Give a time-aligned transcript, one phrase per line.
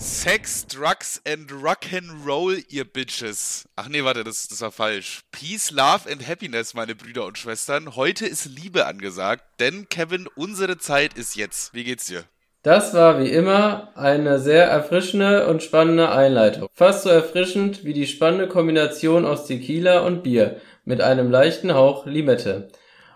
[0.00, 3.68] Sex, Drugs and Rock'n'Roll, ihr Bitches.
[3.76, 5.20] Ach nee, warte, das, das war falsch.
[5.30, 7.96] Peace, Love and Happiness, meine Brüder und Schwestern.
[7.96, 11.74] Heute ist Liebe angesagt, denn Kevin, unsere Zeit ist jetzt.
[11.74, 12.24] Wie geht's dir?
[12.62, 16.68] Das war wie immer eine sehr erfrischende und spannende Einleitung.
[16.72, 22.06] Fast so erfrischend wie die spannende Kombination aus Tequila und Bier mit einem leichten Hauch
[22.06, 22.68] Limette.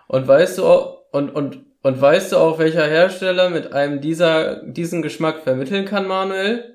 [0.07, 4.57] Und weißt du auch, und, und, und weißt du auch, welcher Hersteller mit einem dieser,
[4.63, 6.74] diesen Geschmack vermitteln kann, Manuel?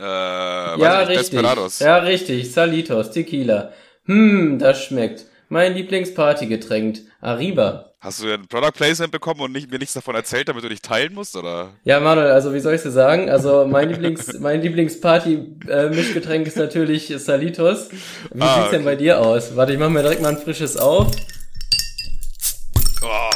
[0.00, 1.30] Äh, Ja, nicht, richtig.
[1.30, 1.78] Desperados.
[1.80, 2.52] Ja, richtig.
[2.52, 3.72] Salitos, Tequila.
[4.06, 5.26] Hm, das schmeckt.
[5.48, 7.00] Mein Lieblingspartygetränk.
[7.20, 7.86] Arriba.
[8.00, 10.80] Hast du ein Product Placement bekommen und nicht, mir nichts davon erzählt, damit du dich
[10.80, 11.74] teilen musst, oder?
[11.84, 13.28] Ja, Manuel, also wie soll ich dir sagen?
[13.28, 17.90] Also mein Lieblings, mein Lieblingsparty-Mischgetränk ist natürlich Salitos.
[18.32, 18.84] Wie Ah, sieht's denn okay.
[18.90, 19.54] bei dir aus?
[19.54, 21.08] Warte, ich mach mir direkt mal ein frisches auf.
[23.02, 23.30] Oh,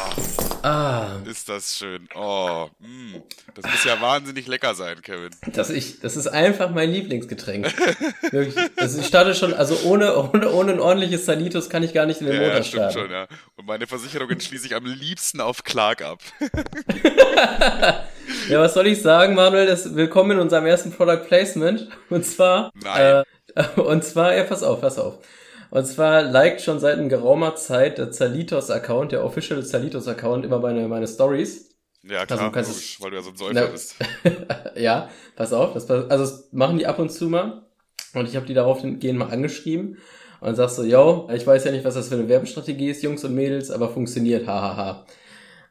[0.64, 2.08] Ah, ist das schön.
[2.14, 3.16] Oh, mm.
[3.54, 5.28] das muss ja wahnsinnig lecker sein, Kevin.
[5.52, 7.66] das, ich, das ist einfach mein Lieblingsgetränk.
[8.30, 8.56] Wirklich.
[8.76, 12.22] Also ich starte schon, also ohne, ohne, ohne ein ordentliches Salitos kann ich gar nicht
[12.22, 12.98] in den Ja, Motor ja, stimmt starten.
[12.98, 13.26] schon, ja.
[13.56, 16.20] Und meine Versicherungen schließe ich am liebsten auf Clark ab.
[18.48, 19.66] Ja, was soll ich sagen, Manuel?
[19.66, 21.88] Das, willkommen in unserem ersten Product Placement.
[22.08, 23.24] Und zwar, Nein.
[23.54, 25.18] Äh, und zwar, ja, pass auf, pass auf.
[25.74, 30.86] Und zwar liked schon seit einer geraumer Zeit der Zalitos-Account, der official Zalitos-Account, immer meine,
[30.86, 31.70] meine Stories.
[32.04, 33.96] Ja, klar, Also, du logisch, weil du ja so ein Säufer Na- bist.
[34.76, 37.64] ja, pass auf, das, also das machen die ab und zu mal.
[38.14, 39.98] Und ich habe die daraufgehend mal angeschrieben
[40.40, 43.24] und sag so, yo, ich weiß ja nicht, was das für eine Werbestrategie ist, Jungs
[43.24, 45.06] und Mädels, aber funktioniert, hahaha.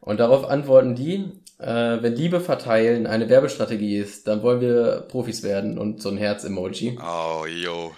[0.02, 5.44] Und darauf antworten die, äh, wenn Liebe verteilen eine Werbestrategie ist, dann wollen wir Profis
[5.44, 7.00] werden und so ein Herz-Emoji.
[7.02, 7.94] Oh, yo.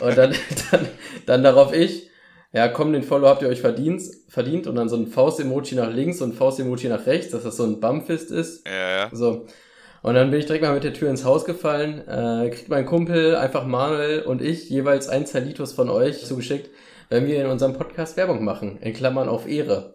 [0.00, 0.34] Und dann,
[0.70, 0.88] dann,
[1.26, 2.10] dann darauf ich,
[2.52, 5.92] ja, komm, den Follow habt ihr euch verdient, verdient und dann so ein Faust-Emoji nach
[5.92, 8.66] links und ein Faust-Emoji nach rechts, dass das so ein Bumpfist ist.
[8.66, 9.10] Ja, ja.
[9.12, 9.46] So.
[10.02, 12.86] Und dann bin ich direkt mal mit der Tür ins Haus gefallen, äh, kriegt mein
[12.86, 16.70] Kumpel, einfach Manuel und ich jeweils ein Zalitos von euch zugeschickt,
[17.10, 19.94] wenn wir in unserem Podcast Werbung machen, in Klammern auf Ehre.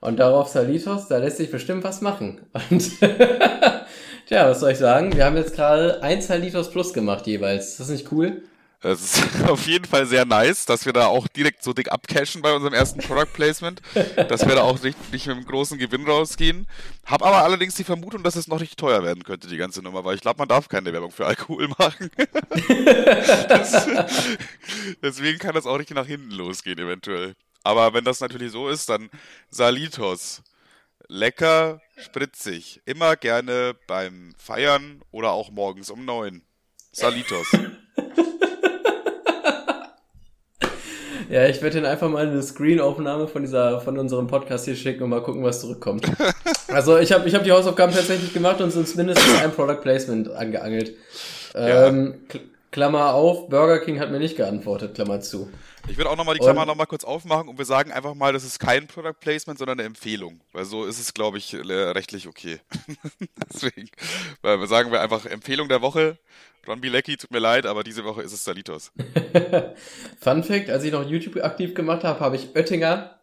[0.00, 2.42] Und darauf Salitos, da lässt sich bestimmt was machen.
[2.70, 3.00] Und
[4.26, 5.14] tja, was soll ich sagen?
[5.16, 7.70] Wir haben jetzt gerade ein Salitos plus gemacht jeweils.
[7.70, 8.42] Ist das nicht cool?
[8.80, 12.42] Es ist auf jeden Fall sehr nice, dass wir da auch direkt so dick abcashen
[12.42, 13.80] bei unserem ersten Product Placement,
[14.28, 16.66] dass wir da auch nicht, nicht mit einem großen Gewinn rausgehen.
[17.04, 20.04] Hab aber allerdings die Vermutung, dass es noch nicht teuer werden könnte, die ganze Nummer,
[20.04, 22.10] weil ich glaube, man darf keine Werbung für Alkohol machen.
[23.48, 23.88] das,
[25.02, 27.34] deswegen kann das auch nicht nach hinten losgehen, eventuell.
[27.62, 29.10] Aber wenn das natürlich so ist, dann
[29.50, 30.42] Salitos.
[31.08, 32.80] Lecker, spritzig.
[32.84, 36.42] Immer gerne beim Feiern oder auch morgens um neun.
[36.92, 37.48] Salitos.
[41.28, 45.02] Ja, ich werde Ihnen einfach mal eine Screen-Aufnahme von dieser, von unserem Podcast hier schicken
[45.02, 46.06] und mal gucken, was zurückkommt.
[46.68, 50.30] also ich habe ich hab die Hausaufgaben tatsächlich gemacht und uns mindestens ein Product Placement
[50.30, 50.92] angeangelt.
[51.54, 51.88] Ja.
[51.88, 55.48] Ähm, Kl- Klammer auf, Burger King hat mir nicht geantwortet, Klammer zu.
[55.88, 58.44] Ich würde auch nochmal die Klammer nochmal kurz aufmachen und wir sagen einfach mal, das
[58.44, 60.40] ist kein Product Placement, sondern eine Empfehlung.
[60.52, 62.60] Weil so ist es, glaube ich, rechtlich okay.
[63.52, 63.88] Deswegen
[64.42, 66.18] weil wir sagen wir einfach Empfehlung der Woche.
[66.66, 68.90] Ron Bilecki, tut mir leid, aber diese Woche ist es Salitos.
[70.20, 73.20] Fun Fact, als ich noch YouTube aktiv gemacht habe, habe ich Oettinger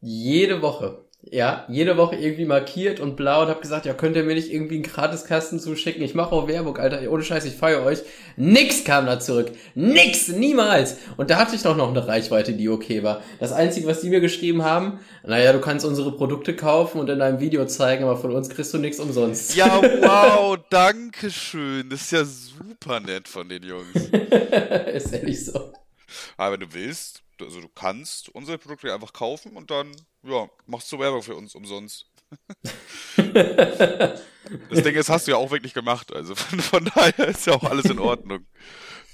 [0.00, 4.24] jede Woche, ja, jede Woche irgendwie markiert und blau und habe gesagt, ja, könnt ihr
[4.24, 6.02] mir nicht irgendwie einen Gratiskasten zuschicken?
[6.02, 8.00] Ich mache auch Werbung, Alter, ohne Scheiß, ich feiere euch.
[8.36, 9.52] Nix kam da zurück.
[9.74, 10.98] Nix, niemals.
[11.16, 13.22] Und da hatte ich doch noch eine Reichweite, die okay war.
[13.40, 17.18] Das Einzige, was die mir geschrieben haben, naja, du kannst unsere Produkte kaufen und in
[17.18, 19.56] deinem Video zeigen, aber von uns kriegst du nichts umsonst.
[19.56, 21.88] Ja, wow, danke schön.
[21.88, 23.94] Das ist ja super nett von den Jungs.
[24.94, 25.72] Ist ehrlich so.
[26.36, 30.90] Aber wenn du willst, also du kannst unsere Produkte einfach kaufen und dann, ja, machst
[30.92, 32.06] du Werbung für uns umsonst.
[34.68, 36.12] Das Ding ist, hast du ja auch wirklich gemacht.
[36.12, 38.46] Also von, von daher ist ja auch alles in Ordnung.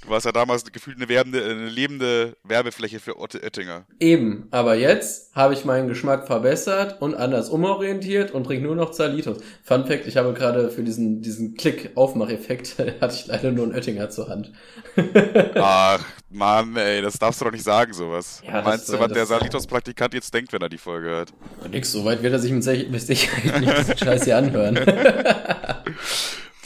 [0.02, 3.84] Du warst ja damals gefühlt eine, werbende, eine lebende Werbefläche für Otte Oettinger.
[4.00, 8.92] Eben, aber jetzt habe ich meinen Geschmack verbessert und anders umorientiert und trinke nur noch
[8.92, 9.38] Zalitos.
[9.62, 14.08] Fun Fact, ich habe gerade für diesen, diesen Klick-Aufmacheffekt hatte ich leider nur einen Oettinger
[14.08, 14.52] zur Hand.
[15.56, 18.40] Ach, Mann, ey, das darfst du doch nicht sagen, sowas.
[18.46, 21.32] Ja, Meinst du, äh, was der Salitos-Praktikant jetzt denkt, wenn er die Folge hört?
[21.70, 24.76] Nix, so weit wird er sich mit Sich- mit Sicherheit nicht diesen Scheiß hier anhören.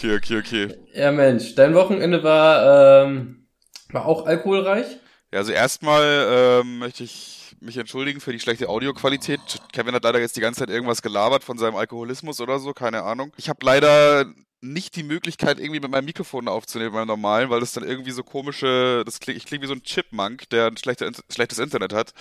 [0.05, 0.75] Okay, okay, okay.
[0.93, 3.47] ja Mensch, dein Wochenende war, ähm,
[3.89, 4.85] war auch alkoholreich?
[5.33, 9.41] Ja, also erstmal ähm, möchte ich mich entschuldigen für die schlechte Audioqualität.
[9.73, 13.03] Kevin hat leider jetzt die ganze Zeit irgendwas gelabert von seinem Alkoholismus oder so, keine
[13.03, 13.33] Ahnung.
[13.39, 14.27] Ich habe leider
[14.65, 18.23] nicht die Möglichkeit, irgendwie mit meinem Mikrofon aufzunehmen, beim normalen, weil das dann irgendwie so
[18.23, 22.13] komische, das klingt, ich klinge wie so ein Chipmunk, der ein schlechter, schlechtes Internet hat.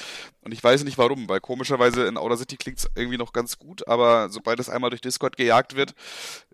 [0.41, 3.57] Und ich weiß nicht warum, weil komischerweise in Outer City klingt es irgendwie noch ganz
[3.57, 5.93] gut, aber sobald es einmal durch Discord gejagt wird,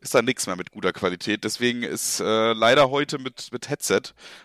[0.02, 1.44] ist da nichts mehr mit guter Qualität.
[1.44, 4.02] Deswegen ist äh, leider heute mit, mit Headset.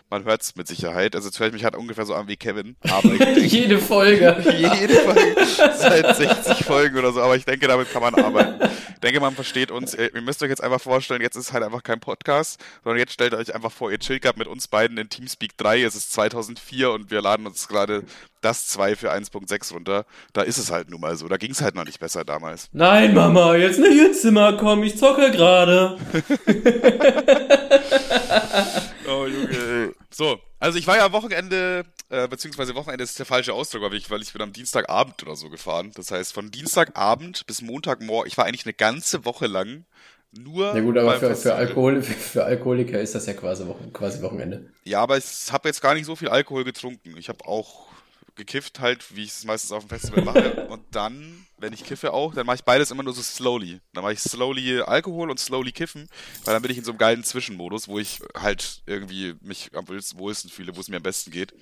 [0.09, 1.15] Man hört es mit Sicherheit.
[1.15, 2.75] Also jetzt höre ich mich halt ungefähr so an wie Kevin.
[2.81, 4.37] Aber jede Folge.
[4.57, 5.35] jede Folge.
[5.77, 7.21] Seit 60 Folgen oder so.
[7.21, 8.69] Aber ich denke, damit kann man arbeiten.
[9.05, 9.93] Ich denke, man versteht uns.
[9.93, 13.35] Ihr müsst euch jetzt einfach vorstellen, jetzt ist halt einfach kein Podcast, sondern jetzt stellt
[13.35, 15.83] euch einfach vor, ihr chillt gerade mit uns beiden in Teamspeak 3.
[15.83, 18.03] Es ist 2004 und wir laden uns gerade
[18.41, 20.05] das 2 für 1.6 runter.
[20.33, 21.27] Da ist es halt nun mal so.
[21.27, 22.67] Da ging es halt noch nicht besser damals.
[22.71, 25.99] Nein, Mama, jetzt nicht ins Zimmer kommen, ich zocke gerade.
[29.07, 29.93] oh, Junge.
[30.17, 33.95] So, also ich war ja am Wochenende, äh, beziehungsweise Wochenende ist der falsche Ausdruck, weil
[33.95, 35.91] ich, weil ich bin am Dienstagabend oder so gefahren.
[35.93, 39.83] Das heißt, von Dienstagabend bis Montagmorgen, ich war eigentlich eine ganze Woche lang
[40.31, 40.73] nur.
[40.73, 44.21] Ja gut, aber für, für, Alkohol, für, für, Alkoholiker ist das ja quasi, Wochen, quasi
[44.21, 44.71] Wochenende.
[44.85, 47.17] Ja, aber ich habe jetzt gar nicht so viel Alkohol getrunken.
[47.17, 47.87] Ich habe auch
[48.35, 50.65] gekifft halt, wie ich es meistens auf dem Festival mache.
[50.69, 53.79] und dann, wenn ich kiffe auch, dann mache ich beides immer nur so slowly.
[53.93, 56.07] Dann mache ich slowly Alkohol und slowly kiffen,
[56.43, 59.87] weil dann bin ich in so einem geilen Zwischenmodus, wo ich halt irgendwie mich am
[59.87, 61.53] wohlsten fühle, wo es mir am besten geht.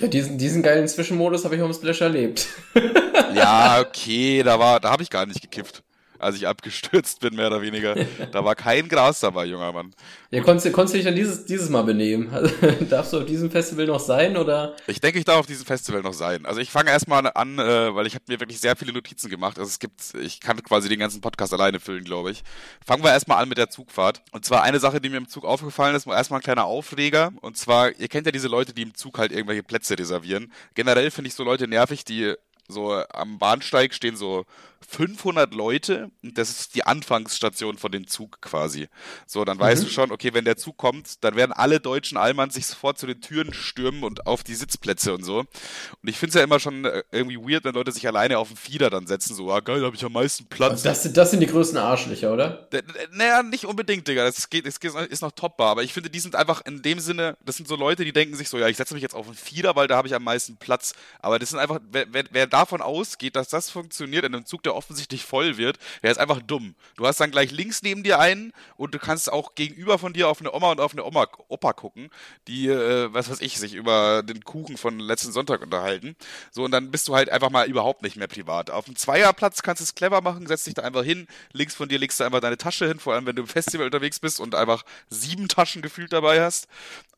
[0.00, 2.46] Ja, diesen, diesen geilen Zwischenmodus habe ich auf dem Splash erlebt.
[3.34, 5.82] ja, okay, da war, da habe ich gar nicht gekifft
[6.20, 7.94] als ich abgestürzt bin, mehr oder weniger.
[8.32, 9.92] Da war kein Gras dabei, junger Mann.
[10.30, 12.30] Ja, konntest, konntest du dich dann dieses, dieses Mal benehmen?
[12.32, 12.54] Also,
[12.90, 14.76] darfst du auf diesem Festival noch sein, oder?
[14.86, 16.46] Ich denke, ich darf auf diesem Festival noch sein.
[16.46, 19.58] Also ich fange erstmal an, äh, weil ich habe mir wirklich sehr viele Notizen gemacht.
[19.58, 22.42] Also es gibt, ich kann quasi den ganzen Podcast alleine füllen, glaube ich.
[22.84, 24.22] Fangen wir erstmal an mit der Zugfahrt.
[24.32, 27.32] Und zwar eine Sache, die mir im Zug aufgefallen ist, erstmal ein kleiner Aufreger.
[27.40, 30.52] Und zwar, ihr kennt ja diese Leute, die im Zug halt irgendwelche Plätze reservieren.
[30.74, 32.34] Generell finde ich so Leute nervig, die
[32.68, 34.44] so am Bahnsteig stehen so
[34.88, 38.88] 500 Leute und das ist die Anfangsstation von dem Zug quasi.
[39.26, 39.62] So, dann mhm.
[39.62, 42.98] weißt du schon, okay, wenn der Zug kommt, dann werden alle deutschen Allmanns sich sofort
[42.98, 45.40] zu den Türen stürmen und auf die Sitzplätze und so.
[45.40, 48.48] Und ich finde es ja immer schon äh, irgendwie weird, wenn Leute sich alleine auf
[48.48, 50.82] den Fieder dann setzen, so, ah geil, da habe ich am meisten Platz.
[50.82, 52.68] Das, das sind die größten Arschlöcher, oder?
[53.12, 54.78] Naja, nicht unbedingt, Digga, das geht, das
[55.08, 57.76] ist noch topbar, aber ich finde, die sind einfach in dem Sinne, das sind so
[57.76, 59.96] Leute, die denken sich so, ja, ich setze mich jetzt auf den Fieder, weil da
[59.96, 60.94] habe ich am meisten Platz.
[61.20, 64.62] Aber das sind einfach, wer, wer, wer davon ausgeht, dass das funktioniert in einem Zug,
[64.62, 66.74] der offensichtlich voll wird, der ist einfach dumm.
[66.96, 70.28] Du hast dann gleich links neben dir einen und du kannst auch gegenüber von dir
[70.28, 72.10] auf eine Oma und auf eine Oma, Opa gucken,
[72.48, 76.16] die, äh, was weiß ich, sich über den Kuchen von letzten Sonntag unterhalten.
[76.50, 78.70] So, und dann bist du halt einfach mal überhaupt nicht mehr privat.
[78.70, 81.88] Auf dem Zweierplatz kannst du es clever machen, setzt dich da einfach hin, links von
[81.88, 84.40] dir legst du einfach deine Tasche hin, vor allem wenn du im Festival unterwegs bist
[84.40, 86.68] und einfach sieben Taschen gefühlt dabei hast.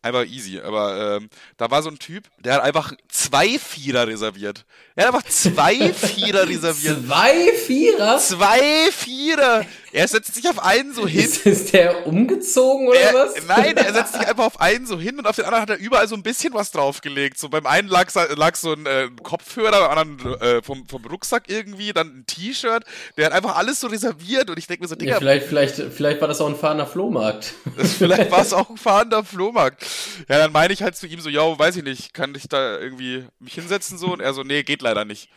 [0.03, 0.59] Einfach easy.
[0.59, 4.65] Aber ähm, da war so ein Typ, der hat einfach zwei Vierer reserviert.
[4.97, 7.07] Er hat einfach zwei Vierer reserviert.
[7.07, 8.19] Zwei Vierer?
[8.19, 9.65] Zwei Vierer!
[9.93, 11.21] Er setzt sich auf einen so hin.
[11.21, 13.35] Ist, ist der umgezogen oder er, was?
[13.47, 15.77] Nein, er setzt sich einfach auf einen so hin und auf den anderen hat er
[15.77, 17.39] überall so ein bisschen was draufgelegt.
[17.39, 21.45] So beim einen lag, lag so ein äh, Kopfhörer, beim anderen äh, vom, vom Rucksack
[21.49, 22.85] irgendwie, dann ein T-Shirt.
[23.19, 25.13] Der hat einfach alles so reserviert und ich denke mir so, Digga.
[25.13, 27.53] Ja, vielleicht, vielleicht, vielleicht war das auch ein fahrender Flohmarkt.
[27.99, 29.85] vielleicht war es auch ein fahrender Flohmarkt.
[30.27, 32.79] Ja, dann meine ich halt zu ihm so, ja, weiß ich nicht, kann ich da
[32.79, 34.15] irgendwie mich hinsetzen so?
[34.15, 35.29] Und er so, nee, geht leider nicht.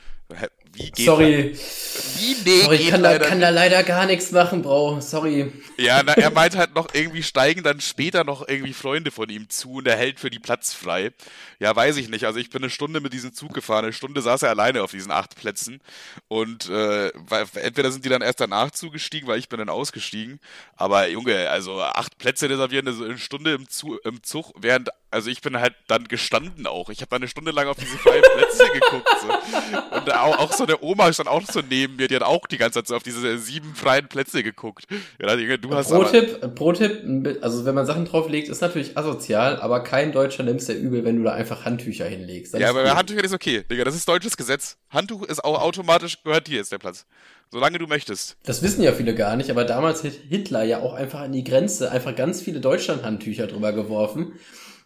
[0.75, 1.51] Wie geht Sorry.
[1.51, 2.19] Das?
[2.19, 4.99] Wie nee, Sorry, ich kann, da, kann da leider gar nichts machen, Bro.
[4.99, 5.51] Sorry.
[5.77, 9.49] Ja, na, er meint halt noch irgendwie steigen dann später noch irgendwie Freunde von ihm
[9.49, 11.11] zu und er hält für die Platz frei.
[11.59, 12.25] Ja, weiß ich nicht.
[12.25, 13.85] Also ich bin eine Stunde mit diesem Zug gefahren.
[13.85, 15.81] Eine Stunde saß er alleine auf diesen acht Plätzen
[16.27, 17.09] und äh,
[17.55, 20.39] entweder sind die dann erst danach zugestiegen, weil ich bin dann ausgestiegen.
[20.75, 25.29] Aber Junge, also acht Plätze reservieren, also eine Stunde im, Zug, im Zug, während also
[25.29, 26.89] ich bin halt dann gestanden auch.
[26.89, 29.07] Ich habe dann eine Stunde lang auf diese freien Plätze geguckt.
[29.21, 29.97] So.
[29.97, 32.57] Und auch, auch, so eine Oma stand auch so neben mir, die hat auch die
[32.57, 34.85] ganze Zeit so auf diese sieben freien Plätze geguckt.
[35.19, 40.11] Ja, du hast Pro-Tipp, Pro-Tipp, also wenn man Sachen drauflegt, ist natürlich asozial, aber kein
[40.11, 42.53] Deutscher nimmt es ja übel, wenn du da einfach Handtücher hinlegst.
[42.53, 42.89] Das ja, aber cool.
[42.89, 44.77] Handtücher ist okay, Digga, das ist deutsches Gesetz.
[44.89, 47.05] Handtuch ist auch automatisch, gehört dir ist der Platz.
[47.51, 48.35] Solange du möchtest.
[48.43, 51.45] Das wissen ja viele gar nicht, aber damals hat Hitler ja auch einfach an die
[51.45, 54.33] Grenze einfach ganz viele Deutschland-Handtücher drüber geworfen.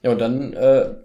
[0.02, 0.96] Ja, und dann äh,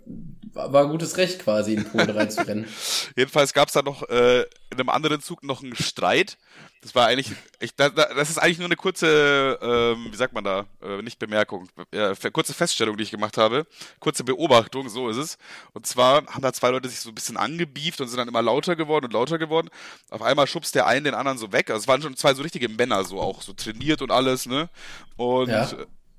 [0.55, 2.67] war gutes Recht quasi in Polen reinzurennen.
[3.17, 6.39] Jedenfalls gab es da noch äh, in einem anderen Zug noch einen Streit.
[6.81, 10.45] Das war eigentlich, ich, da, das ist eigentlich nur eine kurze, ähm, wie sagt man
[10.45, 13.67] da, äh, nicht Bemerkung, äh, kurze Feststellung, die ich gemacht habe,
[13.99, 15.39] kurze Beobachtung, so ist es.
[15.73, 18.43] Und zwar haben da zwei Leute sich so ein bisschen angebieft und sind dann immer
[18.43, 19.71] lauter geworden und lauter geworden.
[20.11, 21.71] Auf einmal schubst der einen den anderen so weg.
[21.71, 24.69] Also es waren schon zwei so richtige Männer, so auch so trainiert und alles, ne?
[25.17, 25.69] Und ja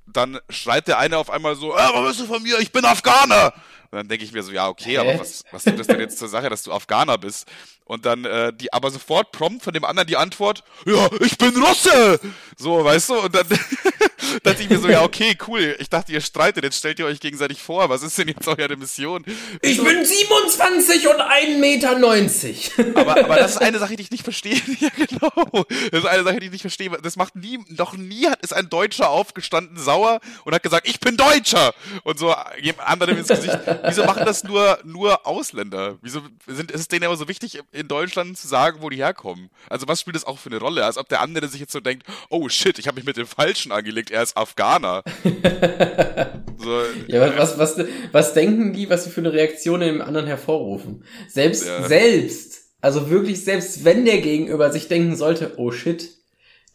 [0.07, 2.59] dann schreit der eine auf einmal so, äh, was bist du von mir?
[2.59, 3.53] Ich bin Afghaner.
[3.91, 6.17] Und dann denke ich mir so, ja, okay, aber was, was tut das denn jetzt
[6.17, 7.47] zur Sache, dass du Afghaner bist?
[7.85, 11.55] Und dann äh, die, aber sofort prompt von dem anderen die Antwort, ja, ich bin
[11.61, 12.19] Russe!
[12.57, 13.19] So, weißt du?
[13.21, 13.47] Und dann,
[14.43, 15.75] dachte ich mir so, ja, okay, cool.
[15.79, 17.89] Ich dachte, ihr streitet, jetzt stellt ihr euch gegenseitig vor.
[17.89, 19.23] Was ist denn jetzt eure Mission?
[19.61, 22.99] Ich bin 27 und 1,90 Meter.
[22.99, 24.55] Aber, aber das ist eine Sache, die ich nicht verstehe.
[24.79, 25.65] ja, genau.
[25.91, 26.89] Das ist eine Sache, die ich nicht verstehe.
[27.01, 30.99] Das macht nie, noch nie hat, ist ein Deutscher aufgestanden, sauer und hat gesagt, ich
[30.99, 31.73] bin Deutscher.
[32.03, 32.33] Und so
[32.77, 33.57] andere ins Gesicht.
[33.83, 35.97] Wieso machen das nur, nur Ausländer?
[36.01, 39.49] Wieso sind, ist es denen aber so wichtig, in Deutschland zu sagen, wo die herkommen?
[39.69, 40.85] Also was spielt das auch für eine Rolle?
[40.85, 43.27] Als ob der andere sich jetzt so denkt, oh shit, ich habe mich mit dem
[43.27, 45.03] Falschen angelegt, er ist Afghaner.
[46.57, 47.77] so, ja, was, was,
[48.11, 51.03] was denken die, was sie für eine Reaktion in dem anderen hervorrufen?
[51.27, 51.87] Selbst, ja.
[51.87, 56.09] selbst, also wirklich selbst wenn der Gegenüber sich denken sollte, oh shit,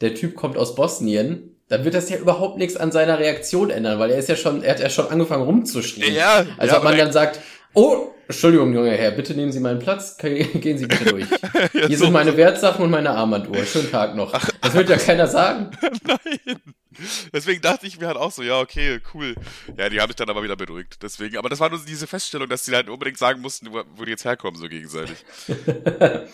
[0.01, 3.99] der Typ kommt aus Bosnien, dann wird das ja überhaupt nichts an seiner Reaktion ändern,
[3.99, 6.15] weil er ist ja schon, er hat ja schon angefangen rumzustehen.
[6.15, 7.41] Ja, also ja, ob man dann sagt,
[7.75, 11.27] oh, Entschuldigung, junger Herr, bitte nehmen Sie meinen Platz, gehen Sie bitte durch.
[11.73, 13.65] ja, Hier so sind meine Wertsachen und meine Armbanduhr.
[13.65, 14.33] Schönen Tag noch.
[14.63, 15.71] Das wird ja keiner sagen.
[16.07, 16.61] Nein.
[17.33, 19.35] Deswegen dachte ich mir halt auch so, ja, okay, cool.
[19.77, 21.03] Ja, die habe ich dann aber wieder beruhigt.
[21.03, 24.11] Deswegen, aber das war nur diese Feststellung, dass sie halt unbedingt sagen mussten, wo die
[24.11, 25.25] jetzt herkommen, so gegenseitig.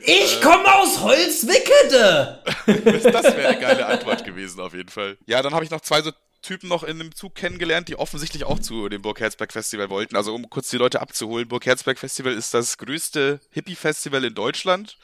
[0.00, 2.42] Ich komme aus Holzwickede!
[2.66, 5.16] das wäre eine geile Antwort gewesen, auf jeden Fall.
[5.26, 6.10] Ja, dann habe ich noch zwei so
[6.42, 10.16] Typen noch in dem Zug kennengelernt, die offensichtlich auch zu dem Burg Herzberg Festival wollten.
[10.16, 14.96] Also um kurz die Leute abzuholen, Burg Herzberg Festival ist das größte Hippie-Festival in Deutschland,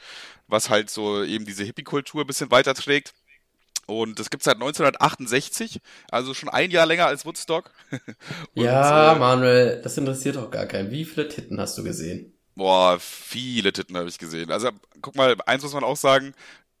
[0.47, 3.13] was halt so eben diese Hippie-Kultur ein bisschen weiterträgt.
[3.85, 7.71] Und das gibt's seit 1968, also schon ein Jahr länger als Woodstock.
[8.55, 10.91] Und, ja, äh, Manuel, das interessiert doch gar keinen.
[10.91, 12.33] Wie viele Titten hast du gesehen?
[12.55, 14.51] Boah, viele Titten habe ich gesehen.
[14.51, 14.69] Also
[15.01, 16.33] guck mal, eins muss man auch sagen,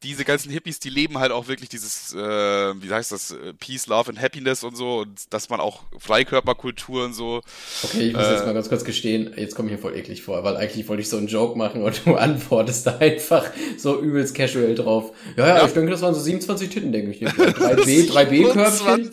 [0.03, 3.87] diese ganzen Hippies, die leben halt auch wirklich dieses, äh, wie heißt das, äh, Peace,
[3.87, 7.41] Love and Happiness und so und dass man auch Freikörperkultur und so.
[7.83, 10.21] Okay, ich muss äh, jetzt mal ganz kurz gestehen, jetzt komme ich mir voll eklig
[10.21, 14.01] vor, weil eigentlich wollte ich so einen Joke machen und du antwortest da einfach so
[14.01, 15.11] übelst casual drauf.
[15.37, 15.65] Ja, ja, ja.
[15.65, 17.21] ich denke, das waren so 27 Titten, denke ich.
[17.23, 19.11] 3B, 3B-Körbchen.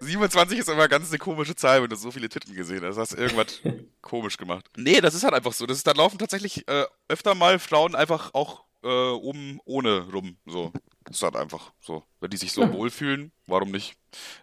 [0.00, 2.96] 27 ist immer ganz eine komische Zahl, wenn du so viele Titten gesehen hast.
[2.96, 3.60] Hast irgendwas
[4.00, 4.64] komisch gemacht.
[4.76, 5.66] Nee, das ist halt einfach so.
[5.66, 10.36] Das ist, da laufen tatsächlich äh, öfter mal Frauen einfach auch äh, oben ohne rum.
[10.46, 10.72] So.
[11.04, 12.04] Das ist halt einfach so.
[12.20, 12.72] Wenn die sich so ja.
[12.72, 13.94] wohlfühlen, warum nicht?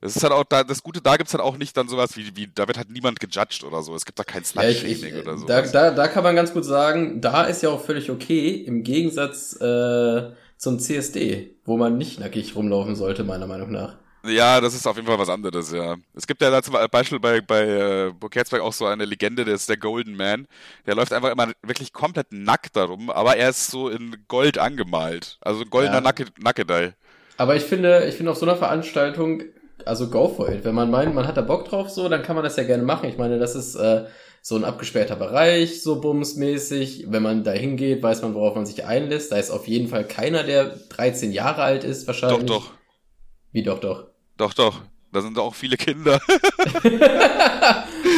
[0.02, 2.36] Es ist halt auch da, das Gute, da gibt's halt auch nicht dann sowas wie,
[2.36, 3.96] wie, da wird halt niemand gejudged oder so.
[3.96, 5.46] Es gibt da kein Slut-Shaming ja, oder so.
[5.46, 8.84] Da, da, da kann man ganz gut sagen, da ist ja auch völlig okay, im
[8.84, 13.98] Gegensatz äh, zum CSD, wo man nicht nackig rumlaufen sollte, meiner Meinung nach.
[14.30, 15.96] Ja, das ist auf jeden Fall was anderes, ja.
[16.14, 19.56] Es gibt ja da zum Beispiel bei, bei äh, Burkerzberg auch so eine Legende, der
[19.56, 20.48] ist der Golden Man.
[20.86, 25.38] Der läuft einfach immer wirklich komplett nackt darum, aber er ist so in Gold angemalt.
[25.42, 26.02] Also ein goldener ja.
[26.02, 26.94] Nacke, Nackedei.
[27.38, 29.44] Aber ich finde, ich finde auf so einer Veranstaltung,
[29.86, 30.66] also go for it.
[30.66, 32.84] Wenn man meint, man hat da Bock drauf so, dann kann man das ja gerne
[32.84, 33.10] machen.
[33.10, 34.06] Ich meine, das ist äh,
[34.42, 37.06] so ein abgesperrter Bereich, so bumsmäßig.
[37.10, 39.32] Wenn man da hingeht, weiß man, worauf man sich einlässt.
[39.32, 42.46] Da ist auf jeden Fall keiner, der 13 Jahre alt ist, wahrscheinlich.
[42.46, 42.72] Doch, doch.
[43.52, 44.08] Wie doch, doch?
[44.38, 44.82] Doch, doch.
[45.12, 46.20] Da sind auch viele Kinder.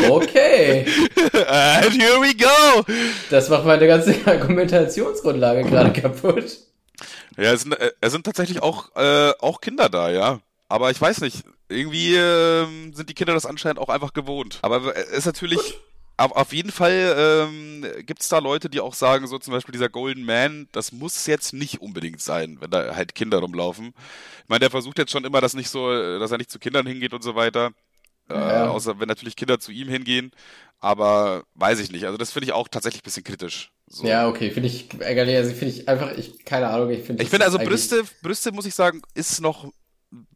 [0.10, 0.86] okay.
[1.34, 2.84] And here we go.
[3.30, 6.58] Das macht meine ganze Argumentationsgrundlage gerade kaputt.
[7.38, 10.40] Ja, es sind, äh, es sind tatsächlich auch, äh, auch Kinder da, ja.
[10.68, 14.60] Aber ich weiß nicht, irgendwie äh, sind die Kinder das anscheinend auch einfach gewohnt.
[14.62, 15.89] Aber es ist natürlich Gut
[16.20, 19.72] auf, auf jeden Fall ähm, gibt es da Leute, die auch sagen, so zum Beispiel
[19.72, 23.94] dieser Golden Man, das muss jetzt nicht unbedingt sein, wenn da halt Kinder rumlaufen.
[24.44, 26.86] Ich meine, der versucht jetzt schon immer, dass nicht so, dass er nicht zu Kindern
[26.86, 27.72] hingeht und so weiter.
[28.30, 28.66] Äh, ja.
[28.66, 30.32] Äh, außer wenn natürlich Kinder zu ihm hingehen.
[30.82, 32.06] Aber weiß ich nicht.
[32.06, 33.72] Also das finde ich auch tatsächlich ein bisschen kritisch.
[33.88, 34.06] So.
[34.06, 35.36] Ja, okay, finde ich ärgerlich.
[35.36, 37.24] Also finde ich einfach, ich, keine Ahnung, ich finde.
[37.24, 39.72] Ich finde also Brüste, Brüste muss ich sagen, ist noch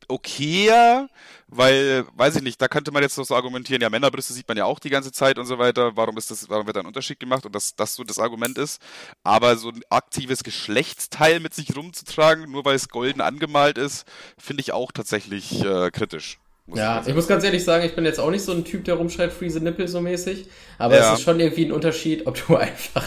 [0.10, 1.10] okayer,
[1.48, 4.58] weil, weiß ich nicht, da könnte man jetzt noch so argumentieren, ja, Männerbrüste sieht man
[4.58, 6.86] ja auch die ganze Zeit und so weiter, warum ist das, warum wird da ein
[6.86, 8.82] Unterschied gemacht und dass das so das Argument ist.
[9.24, 14.06] Aber so ein aktives Geschlechtsteil mit sich rumzutragen, nur weil es golden angemalt ist,
[14.38, 16.40] finde ich auch tatsächlich äh, kritisch.
[16.68, 18.86] Ja, ich, ich muss ganz ehrlich sagen, ich bin jetzt auch nicht so ein Typ,
[18.86, 20.46] der rumschreit Freeze Nippel so mäßig.
[20.78, 21.12] Aber ja.
[21.12, 23.06] es ist schon irgendwie ein Unterschied, ob du einfach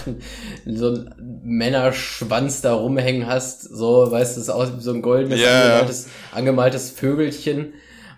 [0.67, 5.41] so einen Männerschwanz da rumhängen hast, so, weißt du, es aus wie so ein goldenes,
[5.41, 5.63] yeah.
[5.63, 7.73] angemaltes, angemaltes Vögelchen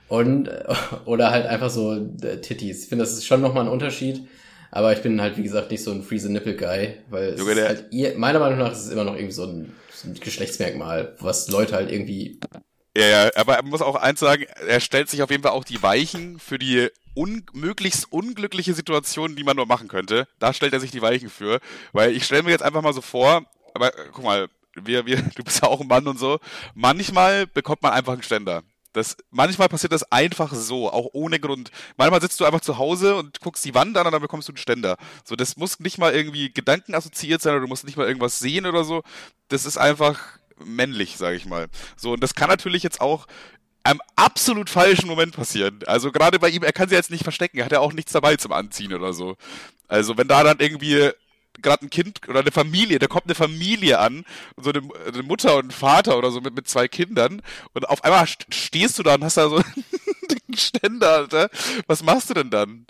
[0.08, 0.50] und,
[1.04, 2.82] oder halt einfach so äh, Titties.
[2.82, 4.26] Ich finde, das ist schon nochmal ein Unterschied.
[4.70, 7.52] Aber ich bin halt, wie gesagt, nicht so ein Freeze Nipple Guy, weil es Junge,
[7.52, 11.14] ist halt, meiner Meinung nach ist es immer noch irgendwie so ein, so ein Geschlechtsmerkmal,
[11.20, 12.38] was Leute halt irgendwie
[12.98, 15.64] ja, ja, aber er muss auch eins sagen, er stellt sich auf jeden Fall auch
[15.64, 20.26] die Weichen für die un möglichst unglückliche Situation, die man nur machen könnte.
[20.38, 21.60] Da stellt er sich die Weichen für.
[21.92, 25.44] Weil ich stelle mir jetzt einfach mal so vor, aber guck mal, wir, wir, du
[25.44, 26.38] bist ja auch ein Mann und so.
[26.74, 28.62] Manchmal bekommt man einfach einen Ständer.
[28.92, 31.70] Das, manchmal passiert das einfach so, auch ohne Grund.
[31.96, 34.52] Manchmal sitzt du einfach zu Hause und guckst die Wand an und dann bekommst du
[34.52, 34.96] einen Ständer.
[35.24, 38.38] So, das muss nicht mal irgendwie Gedanken assoziiert sein oder du musst nicht mal irgendwas
[38.38, 39.02] sehen oder so.
[39.48, 41.68] Das ist einfach männlich, sage ich mal.
[41.96, 43.26] So, und das kann natürlich jetzt auch
[43.84, 45.80] einem absolut falschen Moment passieren.
[45.86, 48.12] Also gerade bei ihm, er kann sie jetzt nicht verstecken, er hat ja auch nichts
[48.12, 49.36] dabei zum Anziehen oder so.
[49.88, 51.10] Also wenn da dann irgendwie
[51.60, 54.24] gerade ein Kind oder eine Familie, da kommt eine Familie an,
[54.56, 58.04] so eine, eine, Mutter und ein Vater oder so mit, mit zwei Kindern und auf
[58.04, 59.84] einmal stehst du da und hast da so einen
[60.30, 61.50] dicken Ständer, Alter.
[61.86, 62.86] Was machst du denn dann?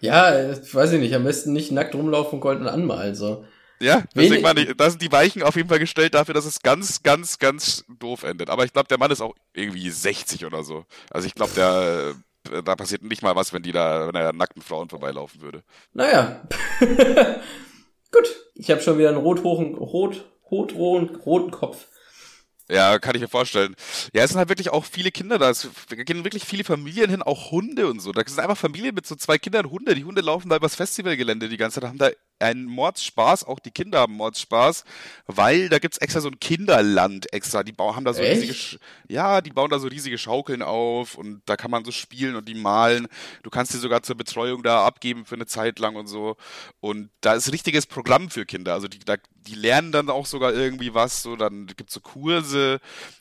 [0.00, 3.44] Ja, weiß ich nicht, am besten nicht nackt rumlaufen und golden anmalen, so.
[3.80, 6.60] Ja, deswegen meine ich, da sind die Weichen auf jeden Fall gestellt dafür, dass es
[6.60, 8.50] ganz, ganz, ganz doof endet.
[8.50, 10.84] Aber ich glaube, der Mann ist auch irgendwie 60 oder so.
[11.10, 12.14] Also ich glaube, der
[12.50, 15.62] äh, da passiert nicht mal was, wenn die da, wenn er nackten Frauen vorbeilaufen würde.
[15.92, 16.42] Naja.
[18.12, 18.36] Gut.
[18.54, 21.86] Ich habe schon wieder einen rot-roten, rot, rot, rot, roten Kopf.
[22.68, 23.74] Ja, kann ich mir vorstellen.
[24.14, 25.50] Ja, es sind halt wirklich auch viele Kinder da.
[25.50, 28.12] Es gehen wirklich viele Familien hin, auch Hunde und so.
[28.12, 29.94] Da sind einfach Familien mit so zwei Kindern Hunde.
[29.94, 32.10] Die Hunde laufen da übers Festivalgelände die ganze Zeit, haben da
[32.40, 34.84] einen Mordspaß, auch die Kinder haben Mordspaß,
[35.26, 37.62] weil da gibt's extra so ein Kinderland extra.
[37.62, 38.42] Die bauen, haben da so Echt?
[38.42, 38.78] riesige,
[39.08, 42.48] ja, die bauen da so riesige Schaukeln auf und da kann man so spielen und
[42.48, 43.08] die malen.
[43.42, 46.36] Du kannst die sogar zur Betreuung da abgeben für eine Zeit lang und so.
[46.80, 48.74] Und da ist richtiges Programm für Kinder.
[48.74, 52.80] Also die, da, die lernen dann auch sogar irgendwie was, so dann gibt's so Kurse.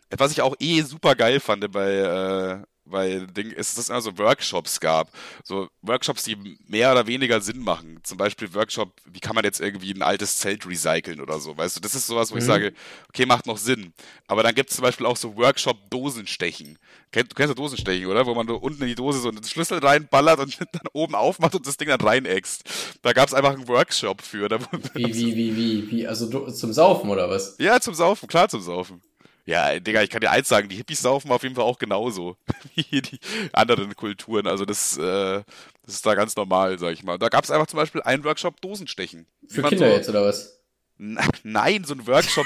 [0.10, 4.02] Was ich auch eh super geil fand bei, äh, weil Ding ist, dass es immer
[4.02, 5.12] so Workshops gab.
[5.44, 8.00] So Workshops, die mehr oder weniger Sinn machen.
[8.04, 11.58] Zum Beispiel Workshop, wie kann man jetzt irgendwie ein altes Zelt recyceln oder so.
[11.58, 12.40] Weißt du, das ist sowas, wo mhm.
[12.40, 12.74] ich sage,
[13.10, 13.94] okay, macht noch Sinn.
[14.28, 16.78] Aber dann gibt es zum Beispiel auch so Workshop-Dosenstechen.
[17.12, 18.26] du kennst ja Dosenstechen, oder?
[18.26, 21.56] Wo man so unten in die Dose so einen Schlüssel reinballert und dann oben aufmacht
[21.56, 22.64] und das Ding dann reinäxt.
[23.02, 24.50] Da gab es einfach einen Workshop für.
[24.94, 26.08] wie, wie, wie, wie, wie?
[26.08, 27.56] Also zum Saufen oder was?
[27.60, 29.02] Ja, zum Saufen, klar zum Saufen.
[29.50, 32.38] Ja, Digga, ich kann dir eins sagen, die Hippies saufen auf jeden Fall auch genauso
[32.76, 33.20] wie die
[33.52, 34.46] anderen Kulturen.
[34.46, 35.42] Also das, äh,
[35.84, 37.18] das ist da ganz normal, sag ich mal.
[37.18, 39.26] Da gab es einfach zum Beispiel einen Workshop Dosenstechen.
[39.48, 40.60] Für Kinder so, jetzt oder was?
[40.98, 42.46] Nein, so ein Workshop,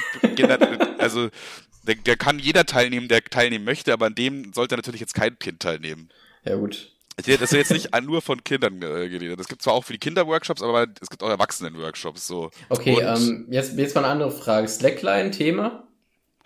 [0.98, 1.30] also
[1.82, 5.38] der, der kann jeder teilnehmen, der teilnehmen möchte, aber an dem sollte natürlich jetzt kein
[5.38, 6.10] Kind teilnehmen.
[6.46, 6.90] Ja gut.
[7.18, 9.42] Das ist jetzt nicht nur von Kindern äh, geredet.
[9.42, 12.26] Es gibt zwar auch für die Kinder Workshops, aber es gibt auch Erwachsenen-Workshops.
[12.26, 12.50] So.
[12.70, 14.70] Okay, ähm, jetzt, jetzt mal eine andere Frage.
[14.70, 15.84] Slackline-Thema?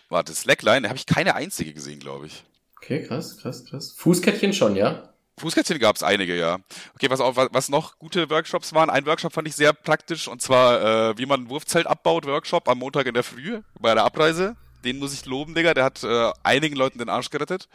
[0.10, 2.44] Warte, Slackline, da habe ich keine einzige gesehen, glaube ich.
[2.78, 3.94] Okay, krass, krass, krass.
[3.98, 5.14] Fußkettchen schon, ja?
[5.40, 6.58] Fußkettchen gab es einige, ja.
[6.96, 10.42] Okay, was, auch, was noch gute Workshops waren, ein Workshop fand ich sehr praktisch, und
[10.42, 14.04] zwar, äh, wie man ein Wurfzelt abbaut, Workshop am Montag in der Früh bei der
[14.04, 14.56] Abreise.
[14.84, 17.68] Den muss ich loben, Digga, der hat äh, einigen Leuten den Arsch gerettet.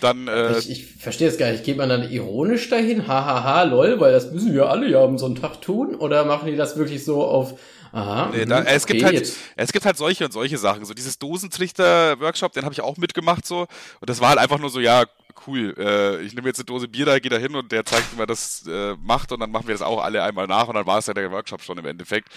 [0.00, 1.64] Dann, äh, ich, ich verstehe es gar nicht.
[1.64, 3.08] Geht man dann ironisch dahin?
[3.08, 5.94] Hahaha, ha, ha, lol, weil das müssen wir alle ja am Sonntag tun?
[5.94, 7.58] Oder machen die das wirklich so auf
[7.92, 8.30] Aha.
[8.32, 10.84] Nee, da, es okay, gibt halt, es gibt halt solche und solche Sachen.
[10.84, 13.60] So dieses Dosentrichter-Workshop, den habe ich auch mitgemacht so.
[14.00, 15.04] Und das war halt einfach nur so, ja,
[15.46, 18.12] cool, äh, ich nehme jetzt eine Dose Bier da, gehe da hin und der zeigt,
[18.12, 20.74] wie man das äh, macht und dann machen wir das auch alle einmal nach und
[20.74, 22.28] dann war es ja der Workshop schon im Endeffekt.